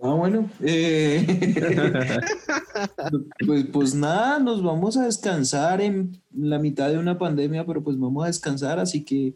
Ah, 0.00 0.14
bueno. 0.14 0.48
eh, 0.60 1.26
pues, 3.46 3.66
pues 3.72 3.94
nada, 3.94 4.38
nos 4.38 4.62
vamos 4.62 4.96
a 4.96 5.06
descansar 5.06 5.80
en 5.80 6.22
la 6.32 6.60
mitad 6.60 6.88
de 6.88 6.98
una 6.98 7.18
pandemia, 7.18 7.66
pero 7.66 7.82
pues 7.82 7.98
vamos 7.98 8.22
a 8.22 8.28
descansar, 8.28 8.78
así 8.78 9.04
que 9.04 9.34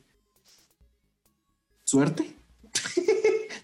suerte. 1.84 2.36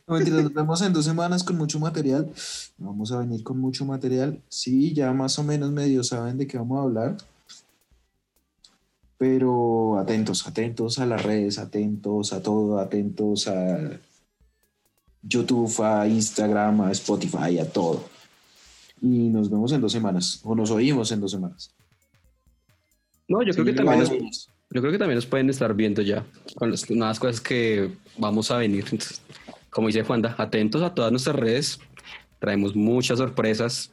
No, 0.08 0.18
nos 0.18 0.54
vemos 0.54 0.80
en 0.80 0.94
dos 0.94 1.04
semanas 1.04 1.44
con 1.44 1.58
mucho 1.58 1.78
material. 1.78 2.32
Vamos 2.78 3.12
a 3.12 3.18
venir 3.18 3.42
con 3.42 3.60
mucho 3.60 3.84
material. 3.84 4.40
Sí, 4.48 4.94
ya 4.94 5.12
más 5.12 5.38
o 5.38 5.44
menos 5.44 5.70
medio 5.70 6.02
saben 6.02 6.38
de 6.38 6.46
qué 6.46 6.56
vamos 6.56 6.78
a 6.78 6.82
hablar. 6.84 7.16
Pero 9.18 9.98
atentos, 9.98 10.46
atentos 10.46 10.98
a 10.98 11.06
las 11.06 11.22
redes, 11.22 11.58
atentos 11.58 12.32
a 12.32 12.42
todo, 12.42 12.78
atentos 12.78 13.48
a 13.48 13.98
YouTube, 15.22 15.82
a 15.82 16.06
Instagram, 16.06 16.82
a 16.82 16.92
Spotify, 16.92 17.58
a 17.58 17.68
todo. 17.68 18.04
Y 19.02 19.28
nos 19.28 19.50
vemos 19.50 19.72
en 19.72 19.80
dos 19.80 19.92
semanas, 19.92 20.40
o 20.44 20.54
nos 20.54 20.70
oímos 20.70 21.10
en 21.12 21.20
dos 21.20 21.32
semanas. 21.32 21.74
No, 23.26 23.42
yo 23.42 23.52
creo 23.52 23.64
que 23.66 23.72
también 23.72 23.98
nos, 23.98 24.48
yo 24.70 24.80
creo 24.80 24.92
que 24.92 24.98
también 24.98 25.16
nos 25.16 25.26
pueden 25.26 25.50
estar 25.50 25.74
viendo 25.74 26.02
ya 26.02 26.24
con 26.54 26.70
las 26.70 26.88
nuevas 26.90 27.18
cosas 27.18 27.40
que 27.40 27.90
vamos 28.18 28.50
a 28.50 28.58
venir. 28.58 28.84
Entonces, 28.84 29.22
como 29.70 29.88
dice 29.88 30.02
Juanda, 30.02 30.34
atentos 30.38 30.82
a 30.82 30.94
todas 30.94 31.10
nuestras 31.10 31.36
redes. 31.36 31.80
Traemos 32.38 32.76
muchas 32.76 33.18
sorpresas. 33.18 33.90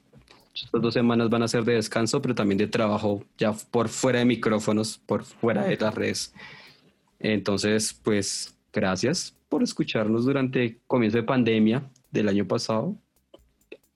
Estas 0.56 0.82
dos 0.82 0.94
semanas 0.94 1.30
van 1.30 1.44
a 1.44 1.48
ser 1.48 1.64
de 1.66 1.74
descanso, 1.74 2.22
pero 2.22 2.34
también 2.34 2.58
de 2.58 2.68
trabajo 2.68 3.24
ya 3.38 3.52
por 3.72 3.90
fuera 3.90 4.20
de 4.20 4.26
micrófonos, 4.26 4.98
por 5.06 5.24
fuera 5.24 5.66
de 5.66 5.76
las 5.78 5.94
redes. 5.94 6.34
Entonces, 7.20 7.94
pues, 8.04 8.56
gracias 8.72 9.36
por 9.50 9.64
escucharnos 9.64 10.26
durante 10.26 10.64
el 10.64 10.80
comienzo 10.88 11.18
de 11.18 11.24
pandemia 11.24 11.84
del 12.12 12.30
año 12.30 12.48
pasado. 12.48 12.96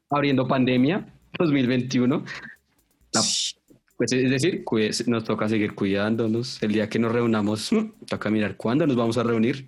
Abriendo 0.10 0.48
pandemia 0.48 1.08
2021. 1.38 2.24
La- 3.14 3.22
pues 3.98 4.14
es 4.14 4.30
decir, 4.30 4.64
cuide- 4.64 4.92
nos 5.08 5.24
toca 5.26 5.50
seguir 5.50 5.76
cuidándonos. 5.76 6.62
El 6.64 6.72
día 6.72 6.88
que 6.90 7.00
nos 7.00 7.12
reunamos, 7.12 7.70
toca 8.08 8.30
mirar 8.30 8.56
cuándo 8.56 8.88
nos 8.88 8.96
vamos 8.96 9.18
a 9.18 9.24
reunir, 9.24 9.68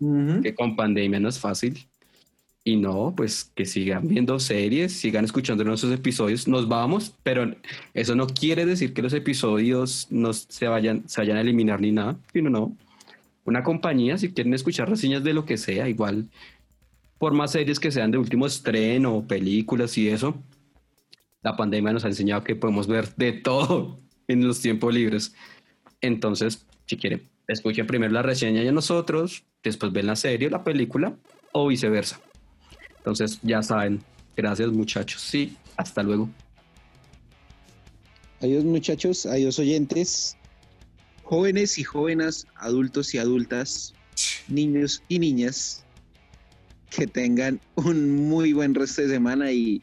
Ujú. 0.00 0.40
que 0.42 0.52
con 0.54 0.74
pandemia 0.74 1.20
no 1.20 1.28
es 1.28 1.38
fácil. 1.38 1.86
Y 2.64 2.76
no, 2.76 3.12
pues 3.16 3.50
que 3.56 3.66
sigan 3.66 4.06
viendo 4.06 4.38
series, 4.38 4.92
sigan 4.92 5.24
escuchando 5.24 5.64
nuestros 5.64 5.92
episodios. 5.92 6.46
Nos 6.46 6.68
vamos, 6.68 7.12
pero 7.24 7.52
eso 7.92 8.14
no 8.14 8.28
quiere 8.28 8.64
decir 8.64 8.94
que 8.94 9.02
los 9.02 9.12
episodios 9.12 10.06
no 10.10 10.32
se 10.32 10.68
vayan, 10.68 11.08
se 11.08 11.20
vayan 11.20 11.38
a 11.38 11.40
eliminar 11.40 11.80
ni 11.80 11.90
nada, 11.90 12.16
sino 12.32 12.50
no. 12.50 12.76
Una 13.44 13.64
compañía, 13.64 14.16
si 14.16 14.32
quieren 14.32 14.54
escuchar 14.54 14.88
reseñas 14.88 15.24
de 15.24 15.34
lo 15.34 15.44
que 15.44 15.56
sea, 15.56 15.88
igual, 15.88 16.28
por 17.18 17.32
más 17.32 17.50
series 17.50 17.80
que 17.80 17.90
sean 17.90 18.12
de 18.12 18.18
último 18.18 18.46
estreno, 18.46 19.24
películas 19.26 19.98
y 19.98 20.08
eso, 20.08 20.36
la 21.42 21.56
pandemia 21.56 21.92
nos 21.92 22.04
ha 22.04 22.08
enseñado 22.08 22.44
que 22.44 22.54
podemos 22.54 22.86
ver 22.86 23.12
de 23.16 23.32
todo 23.32 23.98
en 24.28 24.46
los 24.46 24.60
tiempos 24.60 24.94
libres. 24.94 25.34
Entonces, 26.00 26.64
si 26.86 26.96
quieren, 26.96 27.22
escuchen 27.48 27.88
primero 27.88 28.12
la 28.12 28.22
reseña 28.22 28.62
de 28.62 28.70
nosotros, 28.70 29.44
después 29.64 29.92
ven 29.92 30.06
la 30.06 30.16
serie 30.16 30.46
o 30.46 30.50
la 30.50 30.62
película, 30.62 31.16
o 31.52 31.66
viceversa. 31.66 32.20
Entonces, 33.02 33.40
ya 33.42 33.62
saben. 33.62 34.00
Gracias, 34.36 34.70
muchachos. 34.70 35.20
Sí, 35.20 35.56
hasta 35.76 36.02
luego. 36.02 36.28
Adiós 38.40 38.64
muchachos, 38.64 39.26
adiós 39.26 39.58
oyentes, 39.58 40.36
jóvenes 41.22 41.78
y 41.78 41.84
jóvenes, 41.84 42.46
adultos 42.56 43.14
y 43.14 43.18
adultas, 43.18 43.94
niños 44.48 45.02
y 45.08 45.18
niñas, 45.18 45.84
que 46.90 47.06
tengan 47.06 47.60
un 47.76 48.28
muy 48.28 48.52
buen 48.52 48.74
resto 48.74 49.02
de 49.02 49.08
semana 49.08 49.52
y 49.52 49.80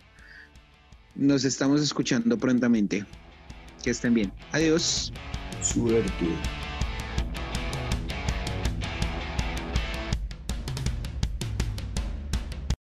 nos 1.16 1.44
estamos 1.44 1.82
escuchando 1.82 2.38
prontamente. 2.38 3.06
Que 3.84 3.92
estén 3.92 4.14
bien. 4.14 4.34
Adiós. 4.52 5.14
Suerte. 5.62 6.59